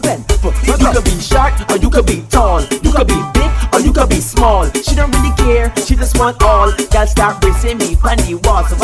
bend. 0.01 0.23
You 0.63 0.75
could 0.79 1.03
be 1.03 1.19
short 1.19 1.53
or 1.71 1.77
you 1.77 1.89
could 1.89 2.05
be 2.05 2.23
tall. 2.29 2.61
You 2.61 2.91
could 2.91 3.07
be 3.07 3.19
big 3.33 3.51
or 3.73 3.79
you 3.81 3.91
could 3.91 4.09
be 4.09 4.21
small. 4.21 4.69
She 4.71 4.95
don't 4.95 5.11
really 5.15 5.35
care, 5.35 5.73
she 5.75 5.95
just 5.95 6.17
want 6.17 6.41
all. 6.43 6.71
Girl 6.71 7.07
start 7.07 7.41
bracing 7.41 7.77
me 7.79 7.95
from 7.95 8.17
the 8.23 8.39
wall. 8.43 8.63
So 8.65 8.75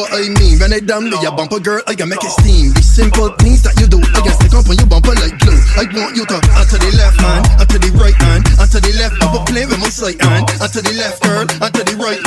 what 0.00 0.16
I 0.16 0.32
mean. 0.40 0.56
When 0.56 0.72
I 0.72 0.80
down, 0.80 1.04
me 1.12 1.16
a 1.20 1.30
bumper 1.30 1.60
girl, 1.60 1.82
I 1.86 1.94
can 1.94 2.08
make 2.08 2.24
it 2.24 2.32
steam. 2.32 2.72
The 2.72 2.80
simple 2.80 3.28
things 3.36 3.60
that 3.68 3.76
you 3.76 3.86
do, 3.86 4.00
I 4.00 4.20
can 4.24 4.32
stick 4.32 4.56
up 4.56 4.64
on 4.64 4.76
your 4.80 4.88
bumper 4.88 5.12
like 5.12 5.36
glue. 5.36 5.60
I 5.76 5.84
want 5.92 6.16
you 6.16 6.24
to 6.24 6.36
onto 6.56 6.76
the 6.80 6.90
left 6.96 7.20
hand, 7.20 7.44
onto 7.60 7.76
the 7.76 7.90
right 8.00 8.16
hand, 8.16 8.48
onto 8.56 8.80
the 8.80 8.92
left. 8.96 9.20
I 9.20 9.26
will 9.28 9.44
play 9.44 9.68
with 9.68 9.80
my 9.80 9.92
side 9.92 10.20
hand, 10.24 10.48
onto 10.56 10.80
the 10.80 10.94
left 10.96 11.20
girl, 11.20 11.44
onto 11.60 11.82
the 11.84 11.94
right. 12.00 12.19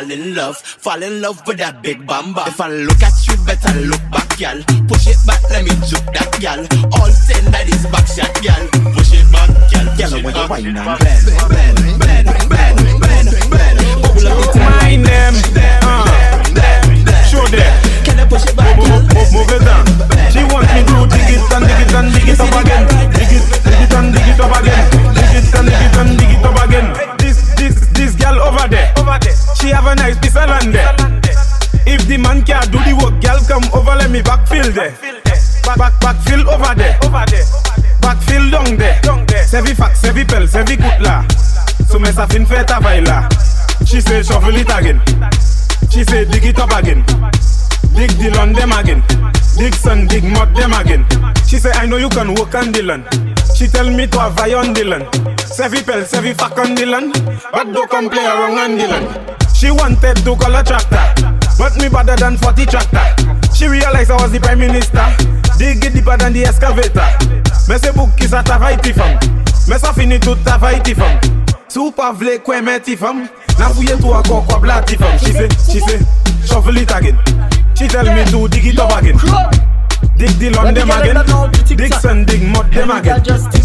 Fall 0.00 0.10
in 0.10 0.34
love. 0.34 0.56
Fall 0.56 1.02
in 1.02 1.20
love 1.20 1.46
with 1.46 1.58
that 1.58 1.82
big 1.82 2.06
bamba. 2.06 2.46
If 2.48 2.60
I 2.60 2.68
look 2.68 3.02
at 3.02 3.12
you, 3.28 3.36
better 3.44 3.72
look 3.84 4.00
back, 4.10 4.28
girl. 4.38 4.56
Push 4.88 5.08
it 5.08 5.20
back, 5.26 5.42
let 5.50 5.64
me 5.64 5.72
juke 5.84 6.08
that 6.16 6.30
girl. 6.40 6.64
All 6.96 7.10
ten 7.28 7.44
that 7.52 7.68
is 7.68 7.84
back 7.92 8.06
shot, 8.08 8.32
girl. 8.40 8.64
Push 8.96 9.12
it 9.12 9.26
back, 9.28 9.50
girl. 9.68 9.86
Girl, 10.00 10.12
when 10.24 10.34
you 10.36 10.46
wine 10.48 10.66
and 10.72 10.80
bend, 10.80 11.20
bend, 11.52 11.76
bend, 12.00 12.26
bend, 12.40 12.76
bend, 13.04 13.28
bend. 13.52 13.76
Bubble 14.00 14.24
up 14.24 14.36
the 14.40 14.46
thing. 14.56 14.64
Mind 14.64 15.04
them. 15.04 15.34
Uh. 15.84 16.08
Show 17.28 17.44
them. 17.52 17.72
Can 18.04 18.20
I 18.20 18.24
push 18.24 18.48
it 18.48 18.56
back, 18.56 18.80
girl? 18.80 19.04
Move 19.04 19.52
it 19.52 19.62
down. 19.68 19.84
She 20.32 20.40
wants 20.48 20.72
me 20.72 20.80
to 20.80 20.96
dig 21.12 21.28
it 21.28 21.44
and 21.52 21.64
dig 21.68 21.80
it 21.84 21.92
and 21.92 22.08
dig 22.08 22.28
it 22.32 22.40
up 22.40 22.56
again. 22.56 22.84
Dig 23.12 23.32
it, 23.36 23.44
dig 23.68 23.84
it 23.84 23.92
and 23.92 24.08
dig 24.16 24.28
it 24.32 24.40
up 24.40 24.54
again. 24.56 24.84
Dig 25.12 25.34
it 25.36 25.52
and 25.52 25.68
dig 25.68 25.84
it 25.84 25.96
and 26.00 26.10
dig 26.16 26.32
it 26.32 26.44
up 26.46 26.56
again. 26.64 27.09
She 29.60 29.68
have 29.68 29.86
a 29.86 29.94
nice 29.94 30.18
piece 30.18 30.36
of 30.36 30.48
land 30.48 30.74
there. 30.74 30.94
If 31.86 32.06
the 32.06 32.16
man 32.18 32.42
can't 32.42 32.70
do 32.70 32.78
the 32.78 32.94
work, 32.94 33.20
girl 33.20 33.40
come 33.48 33.64
over, 33.74 33.96
let 33.96 34.10
me 34.10 34.20
backfill 34.20 34.72
there. 34.72 34.94
Back, 35.64 35.78
back, 35.78 35.94
backfill 36.00 36.46
over 36.46 36.74
there. 36.76 36.98
Backfill 38.00 38.50
down 38.50 38.76
there. 38.76 39.00
Sevi 39.44 39.74
fax, 39.74 40.00
sevi 40.00 40.24
pel, 40.24 40.46
sevi 40.46 40.76
kutla. 40.76 41.26
So 41.88 41.98
me 41.98 42.12
sa 42.12 42.26
fin 42.26 42.46
feta 42.46 42.80
baila. 42.80 43.28
She 43.84 44.00
say 44.00 44.22
shuffle 44.22 44.54
it 44.54 44.70
again. 44.70 45.00
She 45.90 46.04
say 46.04 46.24
dig 46.24 46.44
it 46.44 46.58
up 46.58 46.70
again. 46.78 47.04
Dig 47.94 48.10
the 48.22 48.30
land 48.36 48.54
them 48.54 48.72
again. 48.72 49.02
Dig 49.58 49.74
sun, 49.74 50.06
dig 50.06 50.22
mud 50.22 50.54
them 50.54 50.72
again. 50.72 51.04
She 51.48 51.58
say 51.58 51.72
I 51.72 51.86
know 51.86 51.96
you 51.96 52.08
can 52.08 52.34
work 52.34 52.54
on 52.54 52.70
the 52.70 52.82
land. 52.82 53.04
She 53.56 53.66
tell 53.66 53.90
me 53.90 54.06
to 54.06 54.20
have 54.20 54.38
on 54.38 54.72
the 54.72 54.84
land. 54.84 55.04
Sevi 55.40 55.84
pel, 55.84 56.04
sevi 56.04 56.32
fuck 56.32 56.56
on 56.58 56.74
the 56.74 56.86
land. 56.86 57.39
But 57.52 57.72
don't 57.72 57.90
come 57.90 58.08
play 58.08 58.24
around 58.24 58.58
on 58.58 58.78
the 58.78 58.86
land. 58.86 59.36
She 59.54 59.70
wanted 59.70 60.16
to 60.24 60.36
call 60.36 60.54
a 60.54 60.62
tractor. 60.62 61.02
But 61.58 61.76
me 61.76 61.88
better 61.88 62.16
than 62.16 62.36
40 62.38 62.66
tractor. 62.66 63.04
She 63.54 63.66
realized 63.66 64.10
I 64.10 64.16
was 64.22 64.32
the 64.32 64.40
prime 64.40 64.60
minister. 64.60 65.04
Dig 65.58 65.84
it 65.84 65.92
deeper 65.92 66.16
than 66.16 66.32
the 66.32 66.44
excavator. 66.44 67.04
Me 67.68 67.76
se 67.76 67.92
book 67.92 68.14
is 68.20 68.32
a 68.32 68.42
travaiti 68.42 68.94
fam. 68.94 69.18
Me 69.68 69.76
sa 69.78 69.92
fini 69.92 70.18
tout 70.18 70.38
travaiti 70.44 70.94
fam. 70.94 71.18
Sou 71.68 71.90
pa 71.92 72.12
vle 72.12 72.38
kwen 72.38 72.64
meti 72.64 72.96
fam. 72.96 73.28
Na 73.58 73.68
fouye 73.68 73.98
tou 74.00 74.14
a 74.14 74.22
kwa 74.22 74.40
kwa 74.42 74.60
blati 74.60 74.96
fam. 74.96 75.18
She 75.18 75.32
say, 75.32 75.48
she 75.68 75.80
say, 75.80 75.98
shuffle 76.46 76.76
it 76.76 76.90
again. 76.94 77.18
She 77.74 77.88
tell 77.88 78.04
me 78.04 78.24
to 78.30 78.48
dig 78.48 78.66
it 78.66 78.78
up 78.78 78.96
again. 78.96 79.18
Dig 80.16 80.32
the 80.38 80.50
land 80.50 80.76
them 80.76 80.90
again. 80.90 81.76
Dig 81.76 81.92
sun, 81.94 82.24
dig 82.24 82.42
mud 82.42 82.72
them 82.72 82.90
again. 82.90 83.20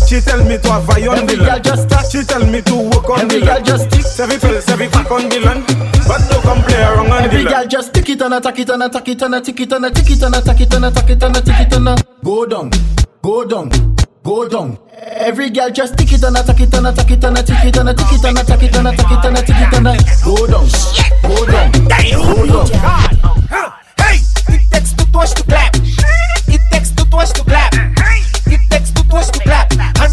She 0.08 0.22
tell 0.22 0.44
me 0.46 0.58
to 0.58 0.70
have 0.70 0.90
eye 0.90 1.08
on 1.08 1.26
the 1.26 1.36
land. 1.38 1.66
She 2.12 2.24
tell 2.24 2.46
me 2.46 2.62
to 2.62 2.76
work 2.76 3.10
on 3.10 3.28
the 3.28 3.40
land. 3.40 3.66
Sevi 3.66 4.40
pill, 4.40 4.62
sevi 4.62 4.88
pack 4.92 5.10
on 5.12 5.28
the 5.30 5.40
land. 5.40 5.66
But 6.08 6.22
don't 6.30 6.42
come 6.44 6.62
play 6.64 6.82
around 6.82 7.12
on 7.12 7.24
Every 7.26 7.44
girl 7.44 7.66
just 7.66 7.94
tick 7.94 8.10
it 8.10 8.22
and 8.22 8.34
attack 8.36 8.60
it 8.60 8.70
and 8.70 8.84
attack 8.84 9.08
it 9.10 9.22
and 9.22 9.34
attack 9.36 9.60
it 9.60 9.72
and 9.72 9.86
attack 9.86 10.10
it 10.10 10.22
and 10.22 10.36
attack 10.36 10.62
it 10.62 10.74
and 10.74 10.86
attack 10.86 11.10
it 11.10 11.24
and 11.24 11.36
attack 11.36 11.60
it 11.66 11.74
and 11.74 12.24
go 12.24 12.46
down, 12.46 12.70
go 13.24 13.46
down, 13.46 13.70
go 14.24 14.48
down. 14.48 14.78
Every 14.94 15.50
girl 15.50 15.70
just 15.72 15.98
tick 15.98 16.14
it 16.14 16.24
and 16.24 16.38
attack 16.38 16.60
it 16.62 16.74
and 16.74 16.88
attack 16.88 17.10
it 17.12 17.24
and 17.24 17.38
attack 17.38 17.66
it 17.66 17.76
and 17.78 17.90
attack 17.90 18.14
it 18.14 18.24
and 18.26 18.38
attack 18.38 18.64
it 18.64 18.76
and 18.76 18.88
attack 18.88 19.12
it 19.12 19.26
and 19.26 19.38
attack 19.38 19.74
it 19.74 19.78
and 19.78 19.88
a- 19.88 19.98
go 20.24 20.48
down, 20.48 20.68
go 21.24 21.46
down, 21.50 21.72
go 22.28 22.46
down. 22.46 22.68
Hey! 23.98 24.20
It 24.54 24.62
takes 24.72 24.94
two 24.94 25.06
touch 25.12 25.34
to 25.34 25.44
clap. 25.44 25.76
It 25.76 26.62
takes 26.72 26.92
two 26.92 27.06
touch 27.06 27.32
to 27.34 27.44
clap. 27.44 27.74
It 27.74 28.62
takes 28.70 28.92
two 28.92 29.04
touch 29.10 29.28
to 29.32 29.40
clap. 29.40 29.55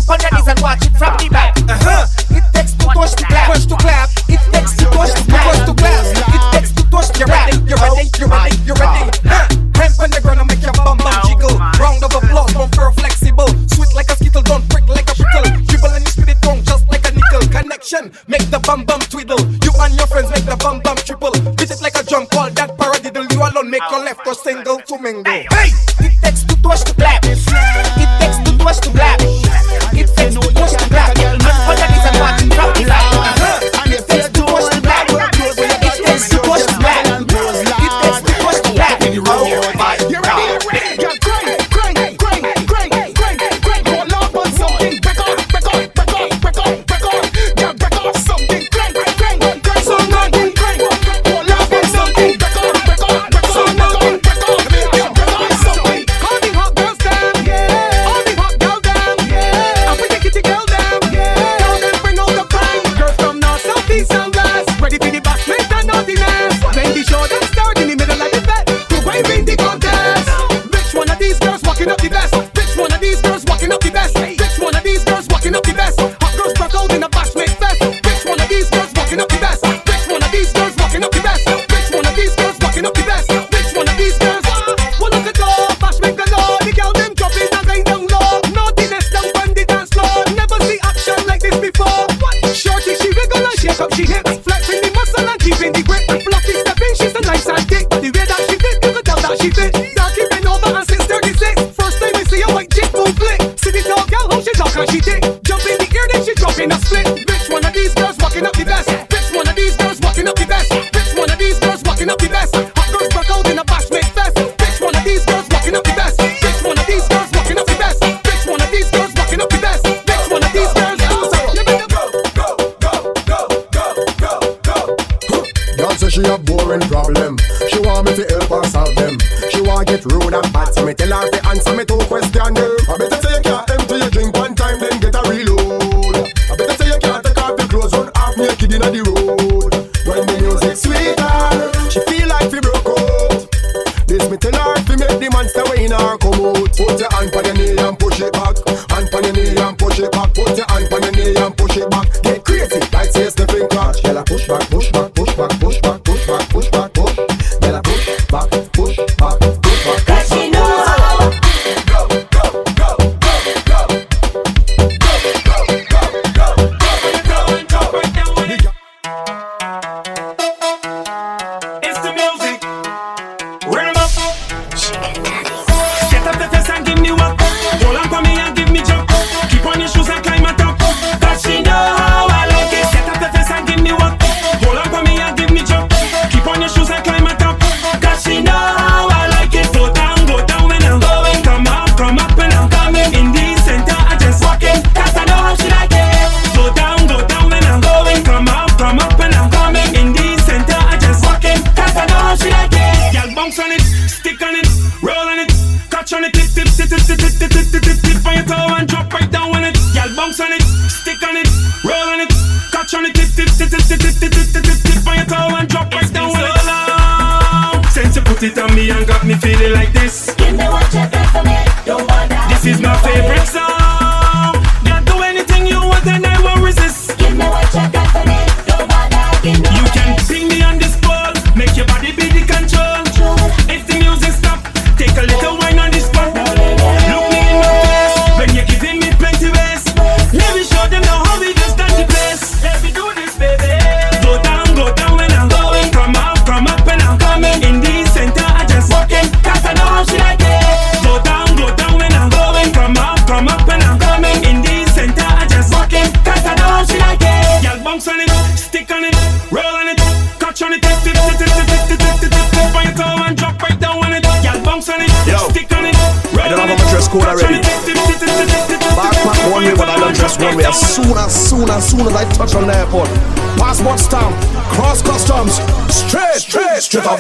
On 0.09 0.19
your 0.21 0.33
knees 0.35 0.49
and 0.49 0.61
watch 0.61 0.85
it 0.85 0.93
from 0.99 1.15
the 1.17 1.29
back. 1.31 1.57
Uh-huh. 1.69 2.07
It 2.35 2.45
takes 2.53 2.75
two 2.75 2.91
touch 2.91 3.15
to 3.17 3.25
clap. 3.25 3.47
Touch 3.49 3.67
to 3.67 3.77
clap. 3.77 4.09
It 4.29 4.43
takes 4.53 4.77
two 4.77 4.91
touch 4.91 5.15
to. 5.15 5.23
Touch 5.31 5.61
to 5.67 5.75
clap. 5.75 6.05
It 6.11 6.43
takes 6.53 6.71
two 6.75 6.85
touch 6.91 7.09
to 7.17 7.25
clap. 7.25 7.49
You 7.65 7.77
ready? 7.79 8.11
You 8.19 8.27
ready? 8.27 8.57
You 8.67 8.75
ready? 8.77 9.03
Huh. 9.25 9.47
Hand 9.79 9.95
on 10.03 10.11
the 10.11 10.21
ground 10.23 10.41
and 10.43 10.49
make 10.51 10.63
your 10.63 10.75
bum 10.75 10.99
bum 10.99 11.15
jiggle. 11.27 11.55
Round 11.79 12.03
of 12.03 12.13
applause, 12.13 12.53
bumper 12.53 12.91
flexible. 12.99 13.51
Sweet 13.73 13.93
like 13.95 14.11
a 14.11 14.17
skittle, 14.19 14.43
don't 14.43 14.65
prick 14.69 14.87
like 14.89 15.07
a 15.07 15.15
prickle. 15.15 15.47
Dribble 15.71 15.93
and 15.95 16.05
you 16.05 16.13
spit 16.13 16.31
it 16.35 16.39
wrong 16.45 16.61
just 16.63 16.85
like 16.91 17.05
a 17.09 17.13
nickel. 17.15 17.43
Connection, 17.49 18.13
make 18.27 18.47
the 18.51 18.59
bum 18.59 18.85
bum 18.85 19.01
twiddle. 19.07 19.41
You 19.63 19.73
and 19.81 19.95
your 19.97 20.07
friends 20.07 20.31
make 20.31 20.47
the 20.47 20.59
bum 20.59 20.83
bum 20.83 20.99
triple. 21.03 21.33
Beat 21.57 21.71
it 21.71 21.81
like 21.81 21.97
a 21.97 22.03
drum, 22.05 22.27
call 22.27 22.51
that 22.51 22.77
paradiddle. 22.77 23.27
You 23.33 23.39
alone 23.43 23.71
make 23.71 23.87
your 23.91 24.03
left 24.05 24.27
or 24.27 24.35
single 24.35 24.79
to 24.79 24.95
mingle. 24.99 25.33
Hey! 25.51 25.71
It 26.05 26.15
takes 26.21 26.45
two 26.45 26.59
touch 26.63 26.85
to 26.91 26.95
clap. 26.95 27.12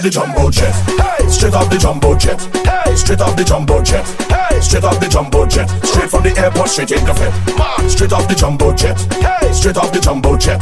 Off 0.03 0.11
the 0.11 0.11
jumbo 0.11 0.51
jet. 0.51 0.75
Hey, 0.99 1.29
straight 1.29 1.55
off 1.55 1.71
the 1.71 1.79
jumbo 1.79 2.19
jet. 2.19 2.41
Hey, 2.67 2.97
straight 2.97 3.21
off 3.21 3.37
the 3.37 3.45
jumbo 3.45 3.83
jet. 3.83 4.05
Hey, 4.27 4.61
straight 4.61 4.83
off 4.83 4.99
the 4.99 5.07
jumbo 5.07 5.47
jet. 5.47 5.69
Straight 5.87 6.11
from 6.11 6.23
the 6.25 6.35
airport, 6.37 6.71
straight 6.71 6.91
in 6.91 7.07
fit. 7.07 7.31
Straight 7.89 8.13
off 8.13 8.27
the 8.27 8.35
jumbo 8.35 8.75
jet. 8.75 8.99
Hey, 9.23 9.53
straight 9.53 9.77
off 9.77 9.93
the 9.93 10.01
jumbo 10.01 10.37
jet. 10.37 10.59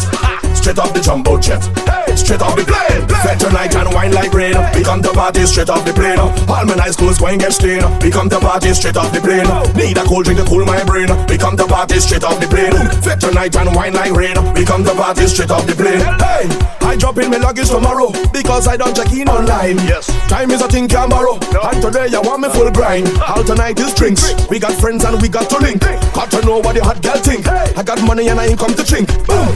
Straight 0.53 0.79
off 0.79 0.93
the 0.93 1.01
jumbo 1.01 1.41
jet. 1.41 1.65
Hey, 1.89 2.17
straight 2.17 2.43
off 2.43 2.55
the 2.55 2.65
plane. 2.69 3.09
Fed 3.25 3.41
tonight 3.41 3.75
and 3.75 3.95
wine 3.95 4.13
like 4.13 4.35
rain. 4.35 4.57
We 4.75 4.85
come 4.85 5.01
to 5.01 5.13
party 5.13 5.47
straight 5.47 5.71
off 5.71 5.87
the 5.87 5.95
plane. 5.95 6.19
All 6.19 6.65
my 6.67 6.75
nice 6.77 6.97
clothes 6.97 7.17
going 7.17 7.39
get 7.39 7.55
stained. 7.55 7.87
We 8.03 8.11
come 8.11 8.29
to 8.29 8.41
party 8.41 8.75
straight 8.75 8.99
off 8.99 9.09
the 9.09 9.25
plane. 9.25 9.49
Need 9.73 9.97
a 9.97 10.05
cold 10.05 10.25
drink 10.25 10.41
to 10.41 10.45
cool 10.45 10.67
my 10.67 10.85
brain. 10.85 11.09
We 11.29 11.39
come 11.39 11.57
to 11.57 11.65
party 11.65 11.97
straight 12.01 12.25
off 12.25 12.39
the 12.41 12.47
plane. 12.47 12.77
Fed 13.01 13.21
tonight 13.21 13.57
and 13.57 13.75
wine 13.75 13.95
like 13.95 14.13
rain. 14.13 14.37
We 14.53 14.67
come 14.67 14.85
to 14.85 14.93
party 14.93 15.25
straight 15.29 15.51
off 15.51 15.65
the 15.65 15.73
plane. 15.73 16.05
Hey, 16.21 16.45
I 16.91 16.97
drop 16.97 17.19
in 17.19 17.31
my 17.31 17.37
luggage 17.37 17.69
tomorrow 17.69 18.11
because 18.33 18.67
I 18.67 18.77
don't 18.77 18.97
check 18.97 19.13
in 19.13 19.29
online. 19.29 19.77
Yes, 19.87 20.09
time 20.27 20.51
is 20.51 20.61
a 20.61 20.67
thing 20.67 20.89
can 20.89 21.09
borrow. 21.09 21.39
No. 21.53 21.61
And 21.63 21.81
today 21.81 22.11
I 22.13 22.19
want 22.19 22.43
me 22.43 22.49
full 22.49 22.69
grind. 22.73 23.07
All 23.29 23.45
tonight 23.45 23.79
is 23.79 23.95
drinks. 23.95 24.35
We 24.51 24.59
got 24.59 24.73
friends 24.73 25.05
and 25.05 25.23
we 25.23 25.29
got 25.29 25.49
to 25.51 25.59
link. 25.59 25.83
Got 25.83 26.33
to 26.33 26.45
know 26.45 26.59
what 26.59 26.75
the 26.75 26.83
hot 26.83 27.01
girl 27.01 27.15
think. 27.15 27.47
Hey. 27.47 27.73
I 27.77 27.85
got 27.85 28.03
money 28.03 28.27
and 28.27 28.41
I 28.41 28.47
ain't 28.47 28.59
come 28.59 28.75
to 28.75 28.83
drink. 28.83 29.07
Boom. 29.25 29.55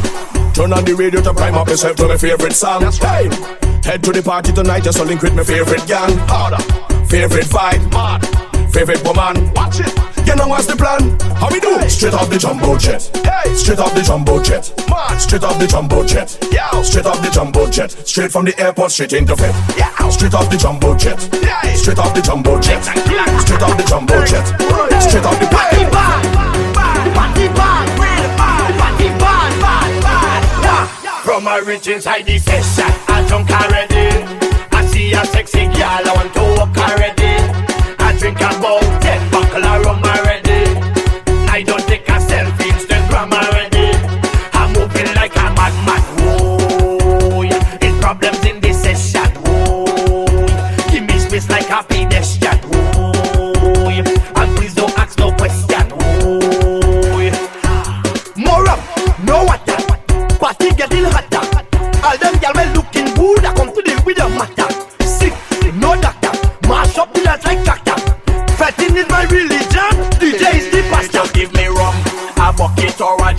Turn 0.54 0.72
on 0.72 0.84
the 0.84 0.94
radio 0.96 1.20
to 1.22 1.34
prime 1.34 1.56
up 1.56 1.66
yourself 1.66 1.96
to 1.96 2.06
my 2.06 2.16
favorite 2.16 2.52
song. 2.52 2.82
That's 2.82 2.98
Hey, 2.98 3.26
head 3.82 4.04
to 4.04 4.12
the 4.12 4.22
party 4.24 4.52
tonight 4.52 4.84
just 4.84 4.98
to 4.98 5.04
link 5.04 5.20
with 5.20 5.34
my 5.34 5.42
favorite 5.42 5.84
gang. 5.88 6.16
Harder, 6.30 6.62
favorite 7.06 7.46
vibe, 7.46 7.82
mad, 7.90 8.22
favorite 8.72 9.02
woman. 9.02 9.52
Watch 9.54 9.80
it. 9.80 9.90
You 10.24 10.36
know 10.36 10.46
what's 10.46 10.66
the 10.66 10.76
plan? 10.76 11.18
How 11.34 11.50
we 11.50 11.58
do? 11.58 11.82
Straight 11.88 12.14
off 12.14 12.30
the 12.30 12.38
jumbo 12.38 12.78
jet. 12.78 13.10
Hey, 13.26 13.54
straight 13.54 13.80
off 13.80 13.92
the 13.94 14.02
jumbo 14.02 14.40
jet. 14.40 14.72
Man, 15.14 15.20
straight 15.20 15.44
off 15.44 15.58
the 15.58 15.66
jumbo 15.66 16.04
jet. 16.04 16.38
Yeah, 16.50 16.82
straight 16.82 17.06
off 17.06 17.22
the 17.22 17.30
jumbo 17.30 17.70
jet. 17.70 17.90
Straight 17.92 18.32
from 18.32 18.44
the 18.46 18.58
airport, 18.58 18.90
straight 18.90 19.12
into 19.12 19.36
fit. 19.36 19.54
Yeah, 19.78 20.08
straight 20.10 20.34
off 20.34 20.50
the 20.50 20.56
jumbo 20.56 20.96
jet. 20.96 21.28
Yeah, 21.40 21.74
straight 21.74 21.98
off 21.98 22.14
the 22.14 22.22
jumbo 22.22 22.58
jet. 22.60 22.82
Straight 22.82 23.62
off 23.62 23.76
the 23.76 23.84
jumbo 23.84 24.24
jet. 24.26 24.46
Straight 25.02 25.24
off 25.24 25.38
the 25.38 25.46
plane. 25.46 25.90
Party 27.14 27.46
bad, 27.54 27.86
real 27.94 28.26
bad, 28.34 28.74
party 28.80 29.08
bad, 29.22 29.52
bad, 29.62 30.02
bad. 30.02 30.42
Yeah. 31.04 31.22
From 31.22 31.44
my 31.44 31.58
rich 31.58 31.86
inside 31.86 32.26
the 32.26 32.38
session, 32.38 32.90
I 33.06 33.24
drunk 33.28 33.50
already. 33.50 34.10
I 34.72 34.84
see 34.86 35.12
a 35.12 35.24
sexy 35.26 35.66
girl, 35.66 36.02
I 36.10 36.12
want 36.16 36.34
to 36.34 36.42
walk 36.58 36.76
already. 36.76 37.38
I 38.02 38.16
drink 38.18 38.38
about 38.38 38.82
ten 39.02 39.30
buckle 39.30 39.64
of 39.64 39.84
rum 39.84 40.02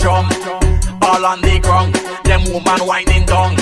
drum. 0.06 0.30
All 1.02 1.26
on 1.26 1.42
the 1.42 1.60
ground. 1.66 1.96
Them 2.26 2.44
woman 2.54 2.82
whining 2.86 3.26
down. 3.26 3.56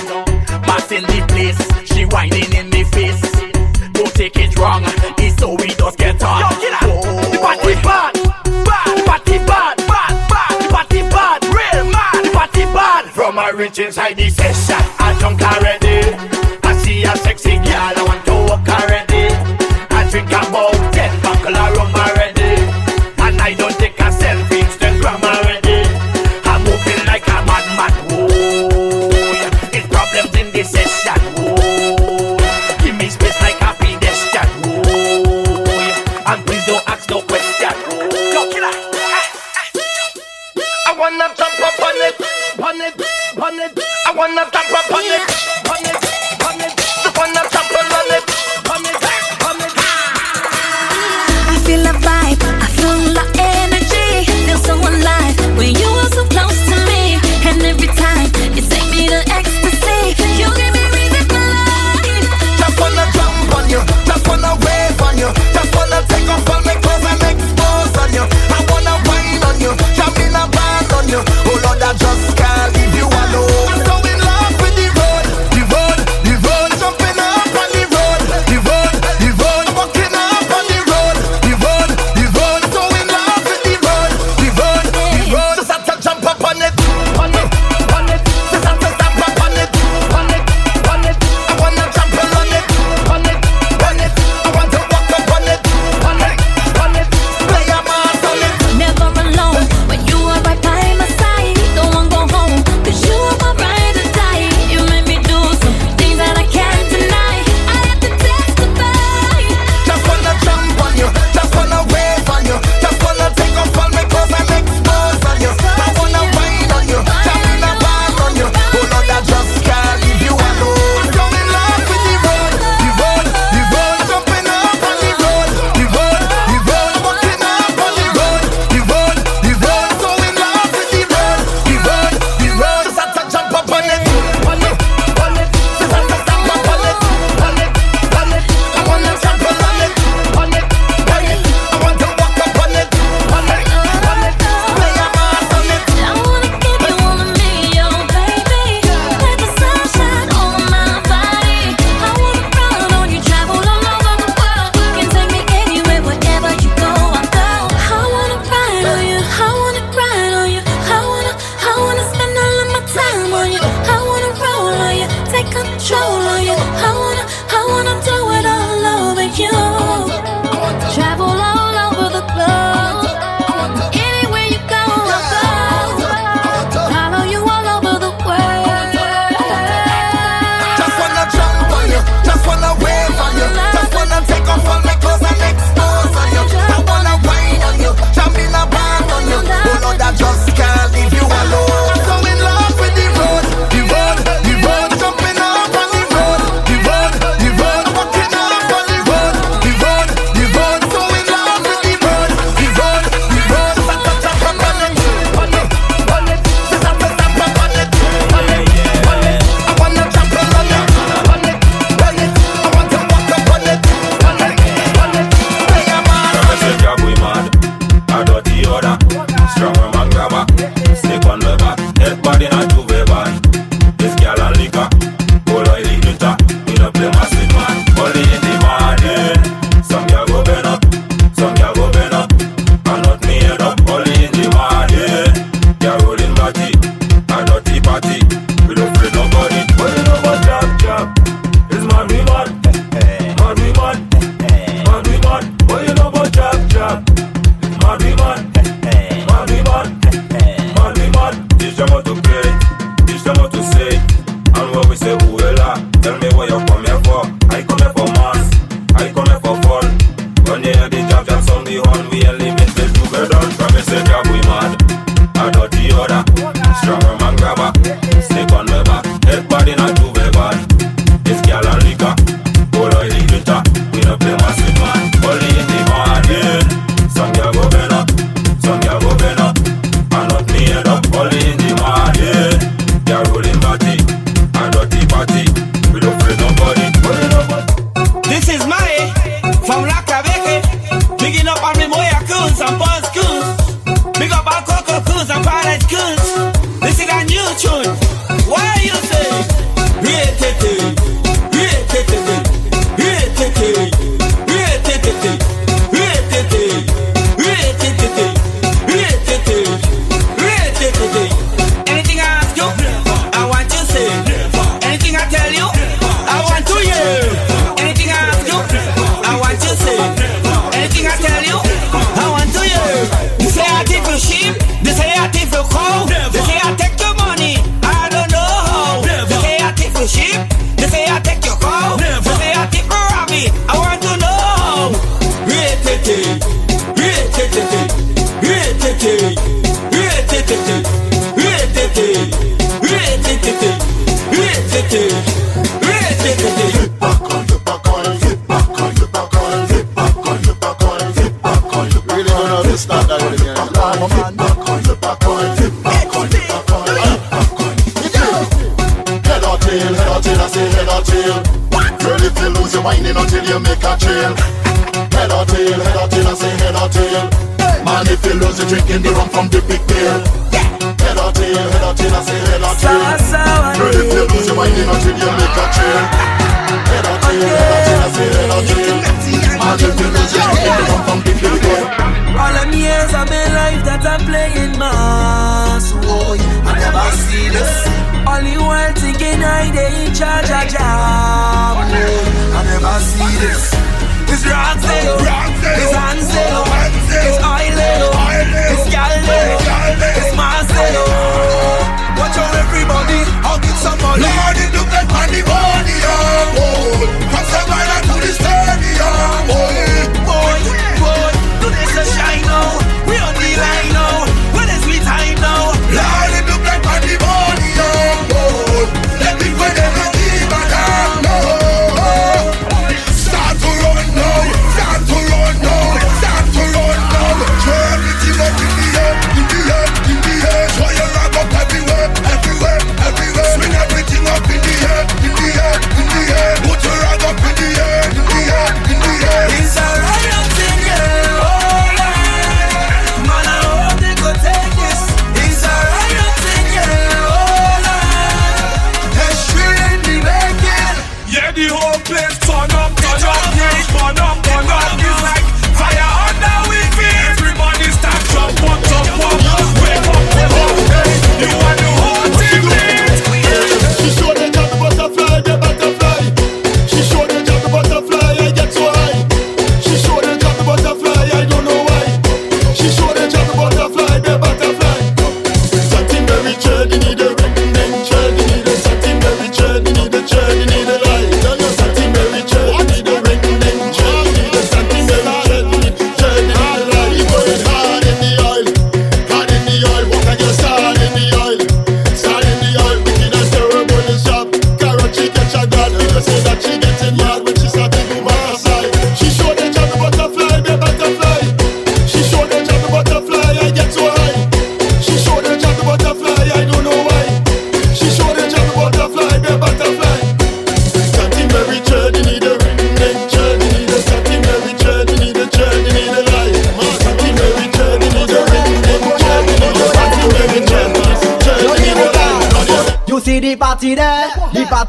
Bass 0.68 0.92
in 0.92 1.04
the 1.04 1.24
place. 1.32 1.62
She 1.88 2.04
whining 2.04 2.52
in 2.52 2.70
the 2.70 2.84
face. 2.92 3.24
Don't 3.94 4.14
take 4.14 4.36
it 4.36 4.52
wrong. 4.60 4.84
It's 5.24 5.38
so 5.40 5.56
we 5.56 5.68
just 5.68 5.98
get 5.98 6.22
on. 6.22 6.44
Oh, 6.44 7.32
the 7.32 7.40
party 7.40 7.74
bad, 7.88 8.14
bad. 8.68 8.98
The 8.98 9.04
party 9.08 9.38
bad, 9.50 9.78
bad, 9.88 10.14
bad. 10.32 10.54
The 10.60 10.68
party 10.76 11.02
bad, 11.16 11.40
real 11.56 11.86
mad. 11.96 12.26
The 12.26 12.32
party 12.32 12.66
bad. 12.76 13.06
From 13.12 13.38
a 13.38 13.54
rich 13.56 13.80
inside 13.80 14.18
the 14.18 14.30
session, 14.30 14.84
I 15.00 15.16
drunk 15.20 15.42
already. 15.42 16.00
I 16.68 16.72
see 16.84 17.04
a 17.04 17.16
sexy 17.24 17.56
girl, 17.64 18.03
I 44.14 44.16
wanna 44.16 44.46
stop 44.46 44.72
up 44.72 44.92
on 44.94 45.04
yeah. 45.06 45.33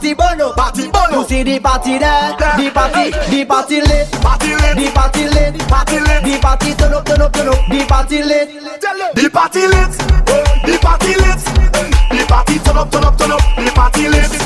party 0.05 0.15
bolo, 0.15 0.53
party 0.53 0.89
bolo. 0.91 1.23
You 1.23 1.29
see 1.29 1.43
the 1.43 1.61
party 1.61 1.99
there, 1.99 2.37
the 2.37 2.71
party, 2.75 3.11
the 3.11 3.45
party 3.47 3.81
lit, 3.81 4.13
party 4.21 4.51
lit, 4.51 4.77
the 4.77 4.91
party 4.93 5.29
lit, 5.29 5.69
party 5.69 5.99
lit, 5.99 6.25
the 6.25 6.39
party 6.43 6.75
turn 6.75 6.93
up, 6.93 7.05
turn 7.07 7.23
up, 7.23 7.33
turn 7.33 7.49
up, 7.49 7.57
the 7.71 7.87
party 7.89 8.23
lit, 8.23 8.49
the 8.53 9.31
party 9.33 9.67
lit, 9.67 9.93
the 10.67 10.79
party 10.83 11.15
lit, 11.17 11.41
the 12.11 12.27
party 12.29 12.59
turn 12.59 12.77
up, 12.77 12.91
turn 12.91 13.05
up, 13.05 13.17
turn 13.17 13.33
up, 13.33 13.41
the 13.57 13.73
party 13.75 14.09
lit. 14.09 14.44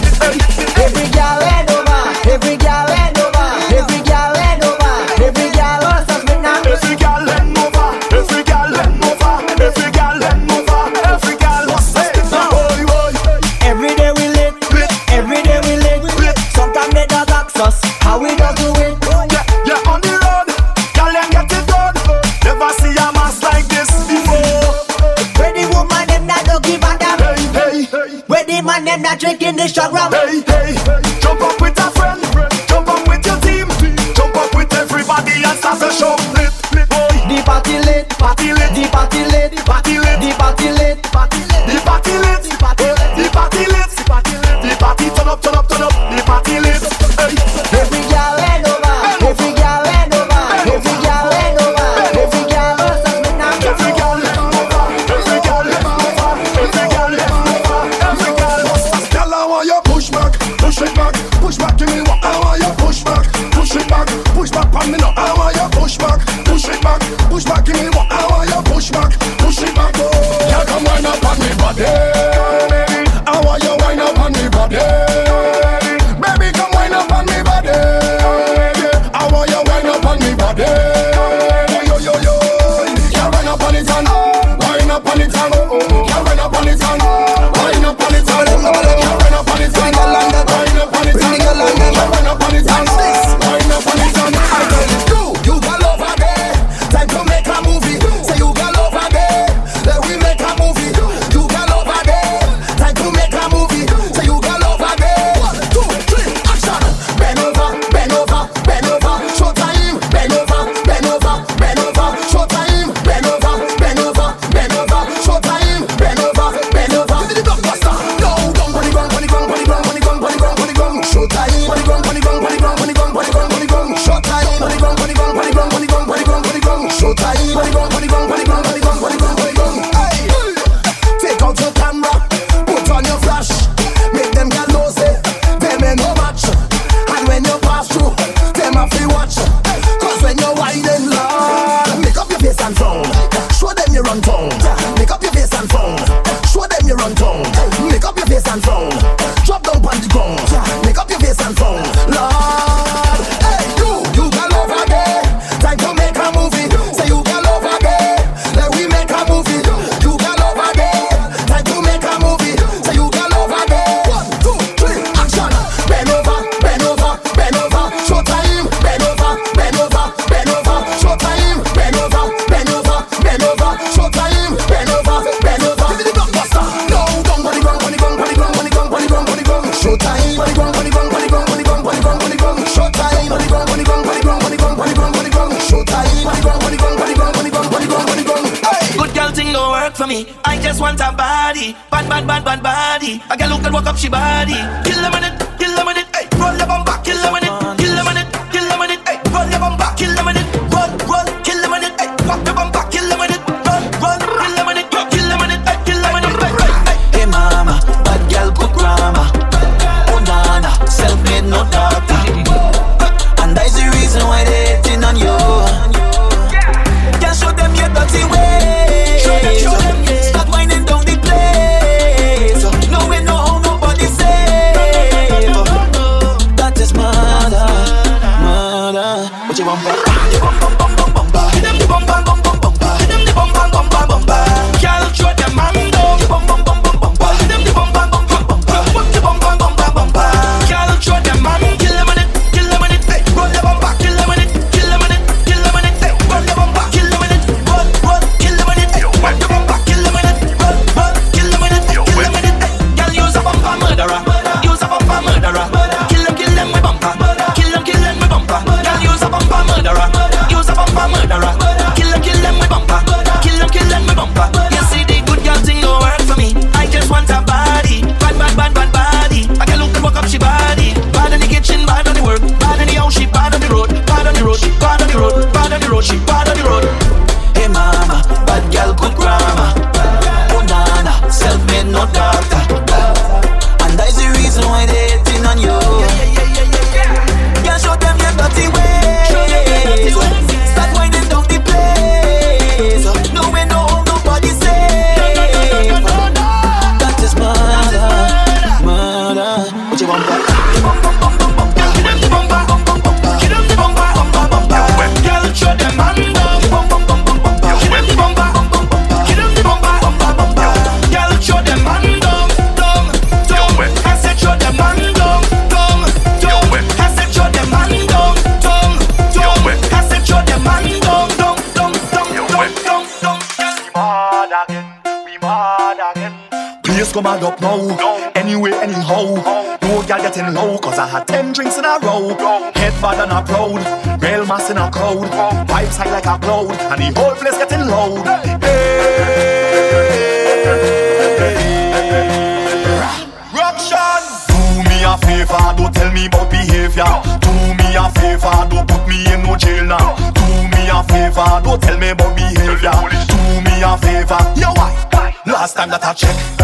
Check, 356.19 356.58